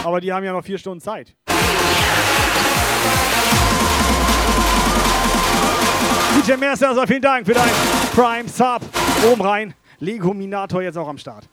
Aber 0.03 0.19
die 0.19 0.33
haben 0.33 0.43
ja 0.43 0.53
noch 0.53 0.65
vier 0.65 0.79
Stunden 0.79 1.01
Zeit. 1.01 1.35
DJ 6.35 6.53
Mercer, 6.57 6.89
also 6.89 7.05
vielen 7.05 7.21
Dank 7.21 7.45
für 7.45 7.53
dein 7.53 7.69
Prime 8.15 8.49
Sub. 8.49 8.81
Oben 9.31 9.41
rein. 9.41 9.73
Legominator 9.99 10.81
jetzt 10.81 10.97
auch 10.97 11.09
am 11.09 11.19
Start. 11.19 11.47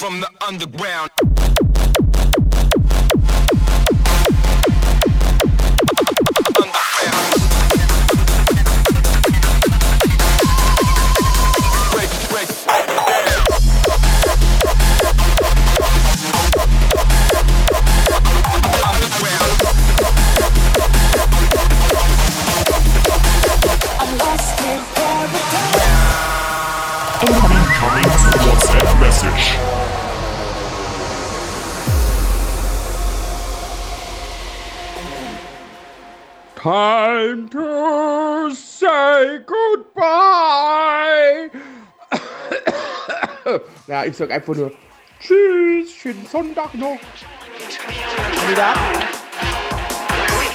From 0.00 0.18
the 0.18 0.30
underground. 0.48 1.49
incoming 27.98 28.46
WhatsApp 28.46 29.00
message. 29.00 29.56
Time 36.54 37.48
to 37.48 38.54
say 38.54 39.38
goodbye. 39.46 41.50
ja, 43.86 44.04
ich 44.04 44.16
sag 44.16 44.30
einfach 44.30 44.54
nur 44.54 44.72
Tschüss, 45.18 45.92
schönen 45.92 46.26
Sonntag 46.26 46.74
noch. 46.74 46.98
Wieder. 48.48 48.74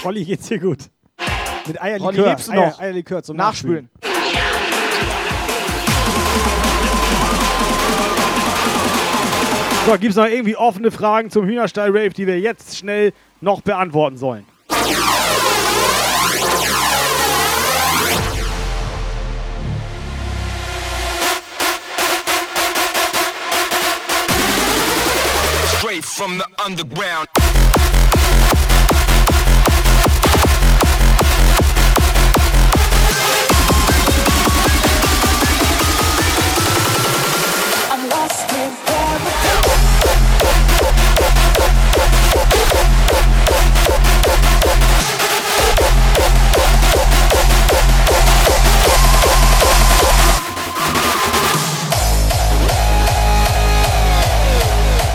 Olli, 0.04 0.26
geht's 0.26 0.48
dir 0.48 0.60
gut? 0.60 0.90
Mit 1.68 1.82
Eierlikör. 1.82 2.38
Olli, 2.48 2.60
Eier, 2.60 2.80
Eierlikör 2.80 3.24
zum 3.24 3.38
Nachspülen. 3.38 3.90
Nachspülen. 3.92 4.15
So, 9.86 9.96
gibt's 10.00 10.16
noch 10.16 10.26
irgendwie 10.26 10.56
offene 10.56 10.90
Fragen 10.90 11.30
zum 11.30 11.46
Hühnerstall-Rave, 11.46 12.10
die 12.10 12.26
wir 12.26 12.40
jetzt 12.40 12.76
schnell 12.76 13.14
noch 13.40 13.62
beantworten 13.62 14.18
sollen? 14.18 14.44
Straight 25.78 26.04
from 26.04 26.40
the 26.40 26.46
underground. 26.66 27.30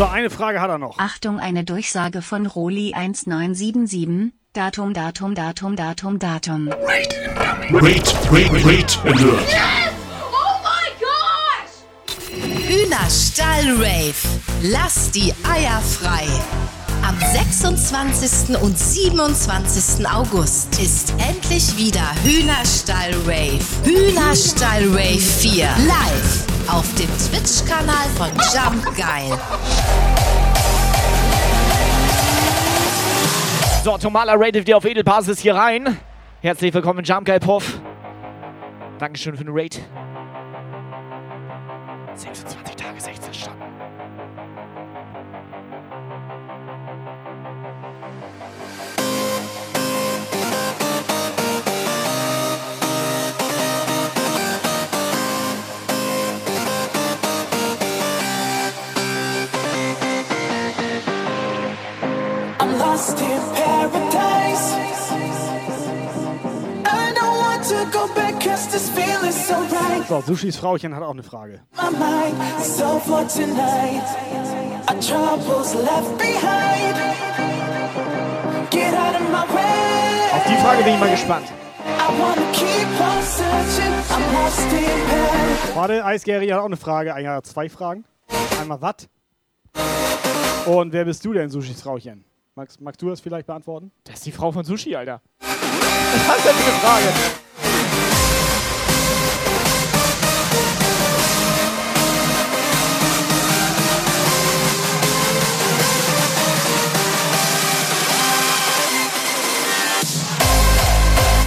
So, 0.00 0.06
eine 0.06 0.30
Frage 0.30 0.62
hat 0.62 0.70
er 0.70 0.78
noch. 0.78 0.98
Achtung, 0.98 1.40
eine 1.40 1.62
Durchsage 1.62 2.22
von 2.22 2.46
Roli 2.46 2.94
1977. 2.94 4.32
Datum, 4.54 4.94
Datum, 4.94 5.34
Datum, 5.34 5.76
Datum, 5.76 6.18
Datum. 6.18 6.68
Rate, 6.68 7.20
rate, 7.70 8.64
rate 8.64 8.98
alert. 9.04 9.56
Oh 10.32 10.56
my 10.64 10.88
gosh! 11.04 12.66
Hühnerstall-Rave. 12.66 14.14
Lass 14.62 15.10
die 15.10 15.34
Eier 15.46 15.82
frei. 15.82 16.26
Am 17.06 17.18
26. 17.18 18.56
und 18.56 18.78
27. 18.78 20.08
August 20.08 20.80
ist 20.80 21.12
endlich 21.18 21.76
wieder 21.76 22.10
Hühnerstall 22.24 23.12
Rave. 23.26 23.60
Hühnerstall 23.84 24.88
Rave 24.94 25.18
4 25.18 25.66
live 25.86 26.49
auf 26.72 26.94
dem 26.94 27.08
Twitch-Kanal 27.08 28.06
von 28.16 28.28
Jump 28.54 28.96
Geil. 28.96 29.36
So, 33.82 33.98
Tomala 33.98 34.34
rated 34.34 34.68
dir 34.68 34.76
auf 34.76 34.84
Edelbasis 34.84 35.40
hier 35.40 35.54
rein. 35.54 35.98
Herzlich 36.42 36.72
willkommen 36.72 37.04
Jump 37.04 37.26
Geil 37.26 37.40
Puff. 37.40 37.80
Dankeschön 38.98 39.36
für 39.36 39.44
den 39.44 39.52
Raid. 39.52 39.80
26 42.14 42.79
so 70.08 70.20
Sushis 70.20 70.56
Frauchen 70.56 70.94
hat 70.94 71.02
auch 71.02 71.10
eine 71.10 71.22
Frage. 71.22 71.60
Auf 80.32 80.44
die 80.48 80.56
Frage 80.56 80.84
bin 80.84 80.94
ich 80.94 81.00
mal 81.00 81.10
gespannt. 81.10 81.46
Warte, 85.74 86.04
Eisgary 86.04 86.48
hat 86.48 86.60
auch 86.60 86.66
eine 86.66 86.76
Frage. 86.76 87.14
Eigentlich 87.14 87.28
hat 87.28 87.34
er 87.36 87.42
zwei 87.42 87.68
Fragen. 87.68 88.04
Einmal 88.60 88.80
was? 88.80 89.08
Und 90.66 90.92
wer 90.92 91.04
bist 91.04 91.24
du 91.24 91.32
denn, 91.32 91.50
Sushis 91.50 91.82
Frauchen? 91.82 92.24
Magst, 92.54 92.80
magst 92.80 93.02
du 93.02 93.08
das 93.08 93.20
vielleicht 93.20 93.46
beantworten? 93.46 93.90
Das 94.04 94.16
ist 94.16 94.26
die 94.26 94.32
Frau 94.32 94.52
von 94.52 94.64
Sushi, 94.64 94.94
Alter. 94.94 95.20
Was 95.40 96.38
ist 96.38 96.46
denn 96.46 96.54
für 96.54 96.70
eine 96.70 96.80
Frage? 96.80 97.49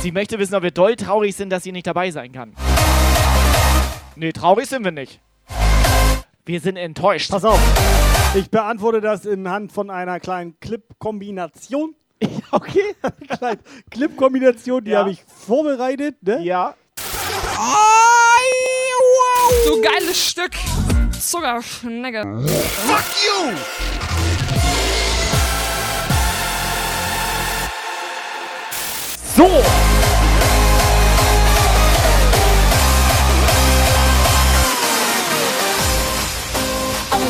Sie 0.04 0.12
möchte 0.12 0.38
wissen, 0.38 0.54
ob 0.54 0.64
wir 0.64 0.72
doll 0.72 0.98
traurig 0.98 1.34
sind, 1.34 1.50
dass 1.50 1.64
sie 1.64 1.72
nicht 1.72 1.88
dabei 1.88 2.12
sein 2.12 2.34
kann. 2.34 2.54
Nee, 4.18 4.34
traurig 4.34 4.68
sind 4.68 4.84
wir 4.84 4.92
nicht. 4.92 5.22
Wir 6.46 6.60
sind 6.60 6.76
enttäuscht. 6.76 7.32
Pass 7.32 7.46
auf. 7.46 7.58
Ich 8.36 8.50
beantworte 8.52 9.00
das 9.00 9.26
anhand 9.26 9.72
von 9.72 9.90
einer 9.90 10.20
kleinen 10.20 10.60
Clip-Kombination. 10.60 11.96
Okay. 12.52 12.96
Kleine 13.40 13.60
Clip-Kombination, 13.92 14.84
die 14.84 14.92
Ja. 14.92 15.00
habe 15.00 15.12
ich 15.12 15.24
vorbereitet. 15.26 16.18
Ne? 16.22 16.42
Ja. 16.44 16.76
So 19.66 19.82
geiles 19.82 20.22
Stück. 20.30 20.52
Zuckerschnecke. 21.18 22.24
Fuck 22.46 23.04
you! 23.26 23.58
So. 29.36 29.93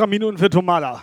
extra 0.00 0.06
Minuten 0.06 0.38
für 0.38 0.48
Tomala. 0.48 1.02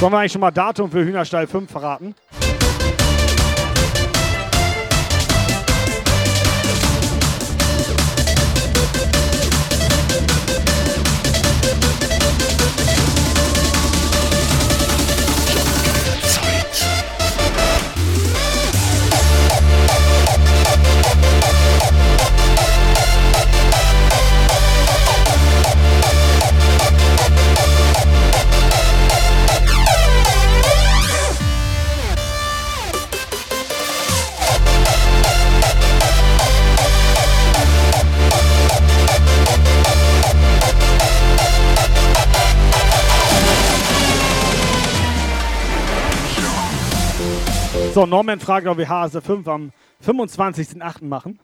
Sollen 0.00 0.12
wir 0.12 0.18
eigentlich 0.18 0.32
schon 0.32 0.40
mal 0.40 0.50
Datum 0.50 0.90
für 0.90 1.04
Hühnerstall 1.04 1.46
5 1.46 1.70
verraten? 1.70 2.14
So, 47.98 48.06
Norman 48.06 48.38
fragt, 48.38 48.68
ob 48.68 48.78
wir 48.78 48.88
HSE 48.88 49.20
5 49.20 49.48
am 49.48 49.72
25.08. 50.06 51.04
machen. 51.04 51.40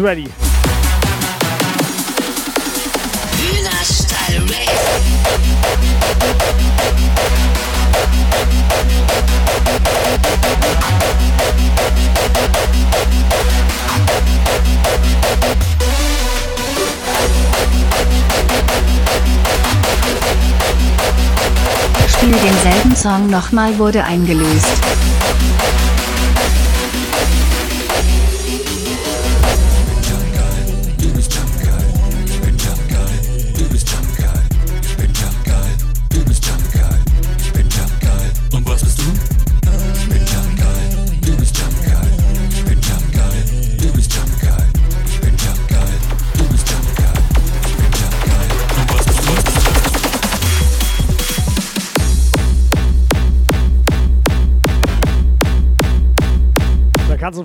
Ist 0.00 0.06
ready. 0.06 0.28
Hühnerstall. 3.36 4.46
Spiel 22.08 22.32
denselben 22.32 22.96
Song 22.96 23.28
nochmal 23.28 23.76
wurde 23.78 24.02
eingelöst. 24.04 24.66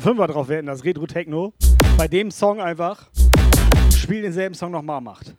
Fünfer 0.05 0.27
drauf 0.27 0.49
wetten, 0.49 0.67
das 0.67 0.83
Retro 0.83 1.07
Techno 1.07 1.51
bei 1.97 2.07
dem 2.07 2.29
Song 2.29 2.61
einfach 2.61 3.09
Spiel 3.97 4.21
denselben 4.21 4.53
Song 4.53 4.69
nochmal 4.69 5.01
macht. 5.01 5.35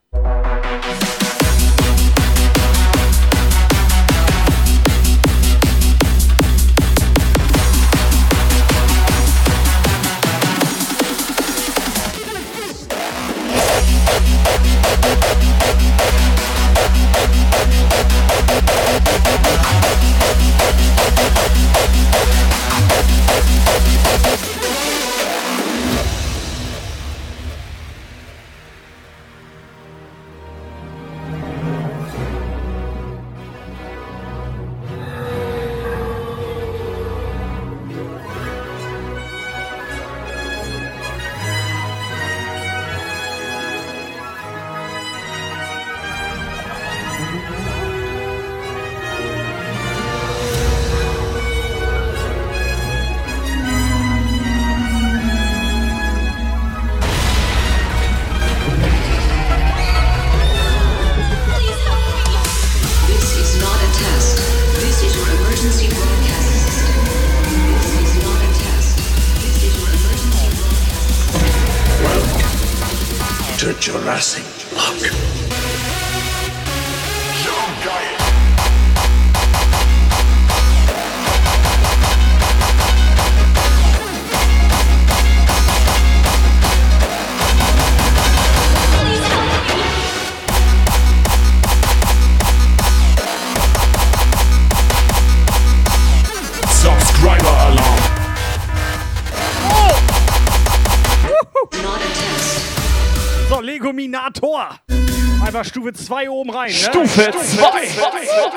Stufe 105.86 106.04
2 106.04 106.28
oben 106.30 106.50
rein. 106.50 106.72
Ne? 106.72 106.72
Stufe 106.72 107.30
2. 107.30 108.55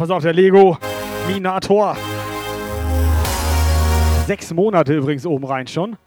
pass 0.00 0.08
auf, 0.08 0.22
der 0.22 0.32
Lego 0.32 0.78
Minator. 1.28 1.94
Sechs 4.26 4.50
Monate 4.54 4.96
übrigens 4.96 5.26
oben 5.26 5.44
rein 5.44 5.66
schon. 5.66 5.98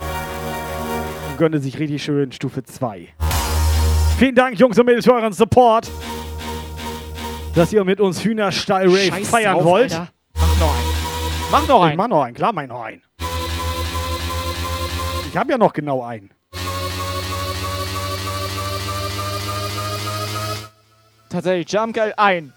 Und 1.29 1.37
gönne 1.37 1.59
sich 1.59 1.77
richtig 1.77 2.03
schön 2.03 2.31
Stufe 2.31 2.63
2. 2.63 3.09
Vielen 4.17 4.33
Dank, 4.33 4.57
Jungs 4.57 4.79
und 4.79 4.87
Mädels, 4.87 5.05
für 5.05 5.13
euren 5.13 5.31
Support. 5.31 5.91
Dass 7.53 7.71
ihr 7.71 7.83
mit 7.83 8.01
uns 8.01 8.23
Hühnerstall 8.25 8.87
Rave 8.87 8.97
Scheiß 8.97 9.29
feiern 9.29 9.53
drauf, 9.57 9.65
wollt. 9.65 9.93
Alter. 9.93 10.07
Mach 10.33 10.59
noch 10.59 10.73
einen. 10.73 11.51
Mach 11.51 11.67
noch 11.67 11.77
Ich 11.77 11.89
einen. 11.89 11.97
mach 11.97 12.07
noch 12.07 12.23
einen, 12.23 12.35
klar, 12.35 12.51
mach 12.51 12.61
ich 12.63 12.69
noch 12.69 12.81
einen. 12.81 13.01
Ich 15.29 15.37
habe 15.37 15.51
ja 15.51 15.57
noch 15.59 15.71
genau 15.73 16.01
einen. 16.03 16.31
Tatsächlich, 21.29 21.71
Jump 21.71 21.93
Geil 21.93 22.13
ein. 22.17 22.53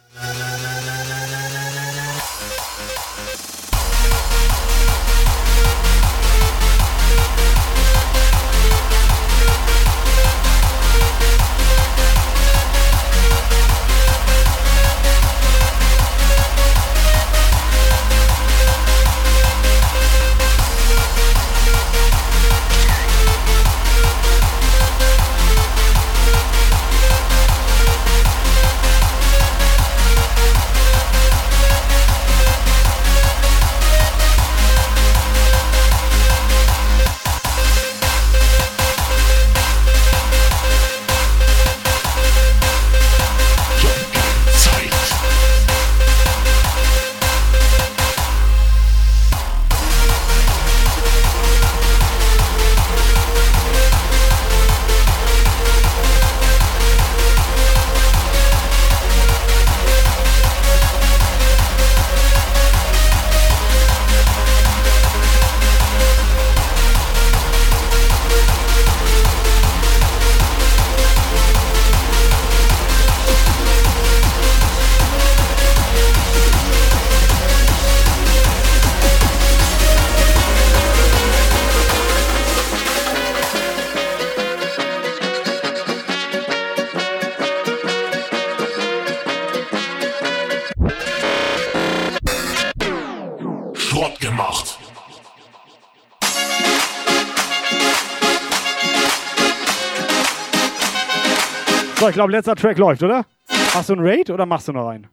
So, 102.07 102.11
ich 102.11 102.15
glaube, 102.15 102.31
letzter 102.31 102.55
Track 102.55 102.79
läuft, 102.79 103.03
oder? 103.03 103.27
Machst 103.75 103.89
du 103.89 103.95
einen 103.95 104.07
Raid 104.07 104.31
oder 104.31 104.47
machst 104.47 104.69
du 104.69 104.73
noch 104.73 104.89
einen? 104.91 105.09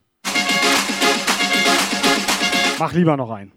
Mach 2.77 2.93
lieber 2.93 3.17
noch 3.17 3.31
einen. 3.31 3.51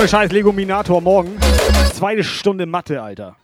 Ohne 0.00 0.08
Scheiß, 0.08 0.32
Legominator 0.32 1.02
morgen. 1.02 1.38
Zweite 1.92 2.24
Stunde 2.24 2.64
Mathe, 2.64 3.02
Alter. 3.02 3.36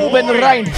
Oben 0.00 0.30
rein. 0.30 0.72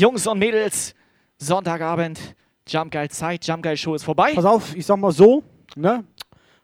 Jungs 0.00 0.26
und 0.26 0.38
Mädels, 0.38 0.94
Sonntagabend, 1.36 2.34
Jump 2.66 2.90
Geil 2.90 3.10
Zeit, 3.10 3.46
Jump 3.46 3.62
Geil 3.62 3.76
Show 3.76 3.94
ist 3.94 4.02
vorbei. 4.02 4.32
Pass 4.34 4.46
auf, 4.46 4.74
ich 4.74 4.86
sag 4.86 4.96
mal 4.96 5.12
so, 5.12 5.44
ne? 5.76 6.06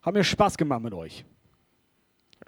Hat 0.01 0.15
mir 0.15 0.25
Spaß 0.25 0.57
gemacht 0.57 0.81
mit 0.81 0.95
euch. 0.95 1.23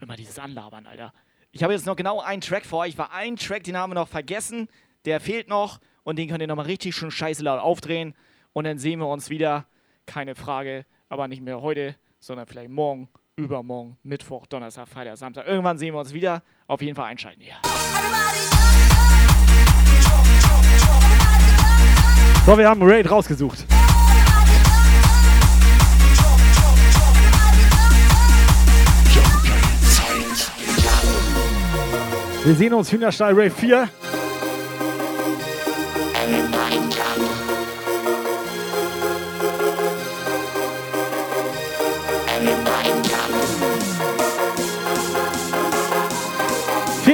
Immer 0.00 0.16
dieses 0.16 0.38
Anlabern, 0.38 0.86
Alter. 0.86 1.12
Ich 1.52 1.62
habe 1.62 1.74
jetzt 1.74 1.84
noch 1.84 1.94
genau 1.94 2.20
einen 2.20 2.40
Track 2.40 2.64
vor 2.64 2.78
euch. 2.78 2.96
War 2.96 3.12
ein 3.12 3.36
Track, 3.36 3.64
den 3.64 3.76
haben 3.76 3.90
wir 3.90 3.96
noch 3.96 4.08
vergessen. 4.08 4.66
Der 5.04 5.20
fehlt 5.20 5.50
noch 5.50 5.78
und 6.04 6.18
den 6.18 6.26
könnt 6.26 6.40
ihr 6.40 6.46
nochmal 6.46 6.64
richtig 6.64 6.96
schön 6.96 7.10
scheiße 7.10 7.42
laut 7.42 7.60
aufdrehen. 7.60 8.14
Und 8.54 8.64
dann 8.64 8.78
sehen 8.78 8.98
wir 8.98 9.08
uns 9.08 9.28
wieder. 9.28 9.66
Keine 10.06 10.34
Frage, 10.34 10.86
aber 11.10 11.28
nicht 11.28 11.42
mehr 11.42 11.60
heute, 11.60 11.96
sondern 12.18 12.46
vielleicht 12.46 12.70
morgen, 12.70 13.10
übermorgen, 13.36 13.98
Mittwoch, 14.04 14.46
Donnerstag, 14.46 14.88
Freitag, 14.88 15.18
Samstag. 15.18 15.46
Irgendwann 15.46 15.76
sehen 15.76 15.92
wir 15.92 16.00
uns 16.00 16.14
wieder. 16.14 16.42
Auf 16.66 16.80
jeden 16.80 16.94
Fall 16.94 17.04
einschalten 17.04 17.42
hier. 17.42 17.56
So, 22.48 22.56
wir 22.56 22.66
haben 22.66 22.80
Raid 22.82 23.10
rausgesucht. 23.10 23.66
Wir 32.42 32.54
sehen 32.54 32.72
uns 32.72 32.90
Hühnerstall 32.90 33.38
Raid 33.38 33.52
4. 33.52 33.90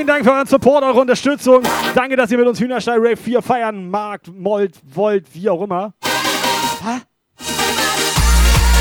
Vielen 0.05 0.17
Dank 0.17 0.27
für 0.27 0.33
euren 0.33 0.47
Support, 0.47 0.85
eure 0.85 1.01
Unterstützung. 1.01 1.63
Danke, 1.95 2.15
dass 2.15 2.31
ihr 2.31 2.37
mit 2.37 2.47
uns 2.47 2.61
Hühnerstall 2.61 2.99
Rave 2.99 3.17
4 3.17 3.41
feiern 3.41 3.89
magt, 3.89 4.31
mollt, 4.31 4.75
wollt, 4.95 5.35
wie 5.35 5.49
auch 5.49 5.63
immer. 5.63 5.95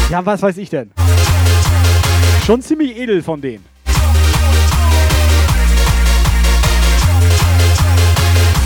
Ja, 0.10 0.26
was 0.26 0.42
weiß 0.42 0.58
ich 0.58 0.70
denn? 0.70 0.92
Schon 2.46 2.62
ziemlich 2.62 2.98
edel 2.98 3.24
von 3.24 3.40
denen. 3.40 3.64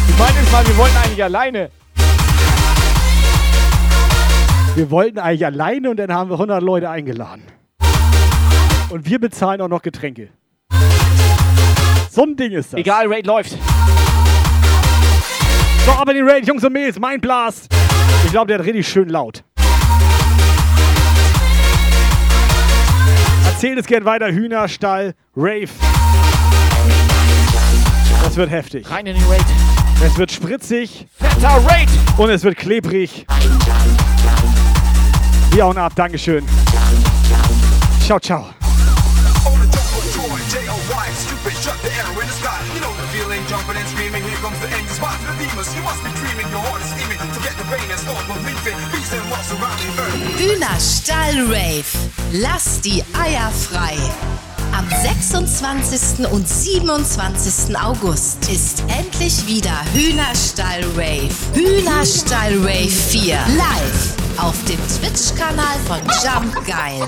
Ich 0.09 0.17
meine 0.17 0.39
jetzt 0.39 0.51
mal, 0.51 0.67
wir 0.67 0.77
wollten 0.77 0.97
eigentlich 0.97 1.23
alleine. 1.23 1.69
Wir 4.73 4.89
wollten 4.89 5.19
eigentlich 5.19 5.45
alleine 5.45 5.91
und 5.91 5.97
dann 5.97 6.11
haben 6.11 6.31
wir 6.31 6.37
100 6.37 6.63
Leute 6.63 6.89
eingeladen. 6.89 7.43
Und 8.89 9.05
wir 9.05 9.19
bezahlen 9.19 9.61
auch 9.61 9.67
noch 9.67 9.83
Getränke. 9.83 10.29
So 12.17 12.23
ein 12.23 12.35
Ding 12.35 12.51
ist 12.51 12.73
das. 12.73 12.79
Egal, 12.79 13.05
Raid 13.13 13.27
läuft. 13.27 13.51
So, 15.85 15.91
aber 15.91 16.15
den 16.15 16.27
Raid, 16.27 16.47
Jungs 16.47 16.63
und 16.63 16.73
Mädels, 16.73 16.97
mein 16.97 17.21
Blast. 17.21 17.71
Ich 18.25 18.31
glaube, 18.31 18.47
der 18.47 18.57
hat 18.57 18.65
richtig 18.65 18.87
schön 18.87 19.07
laut. 19.07 19.43
Erzählt 23.45 23.77
es 23.77 23.85
gern 23.85 24.03
weiter. 24.05 24.31
Hühnerstall, 24.31 25.13
Rave. 25.35 25.69
Das 28.23 28.35
wird 28.35 28.49
heftig. 28.49 28.89
Rein 28.89 29.05
in 29.05 29.15
den 29.15 29.23
Raid. 29.29 29.45
Es 30.03 30.17
wird 30.17 30.31
spritzig. 30.31 31.05
Fetter 31.19 31.63
Raid. 31.67 31.89
Und 32.17 32.31
es 32.31 32.43
wird 32.43 32.57
klebrig. 32.57 33.27
Wir 35.51 35.65
hauen 35.65 35.77
ab. 35.77 35.93
Dankeschön. 35.95 36.43
Ciao, 38.03 38.19
ciao. 38.19 38.47
Surrounding 50.37 50.63
earth. 50.63 50.77
Hühnerstall 51.07 51.39
Rave. 51.47 51.85
Lass 52.31 52.81
die 52.81 53.03
Eier 53.13 53.51
frei. 53.51 53.95
Am 54.71 54.87
26. 54.89 56.27
und 56.31 56.47
27. 56.47 57.75
August 57.77 58.49
ist 58.49 58.83
endlich 58.87 59.47
wieder 59.47 59.83
Hühnerstall 59.93 60.83
Rave. 60.95 61.29
Hühnerstall 61.53 62.53
Rave 62.59 62.89
4 62.89 63.35
live 63.57 64.13
auf 64.37 64.55
dem 64.65 64.79
Twitch-Kanal 64.87 65.77
von 65.87 65.99
Jump 66.23 66.65
Geil. 66.65 67.07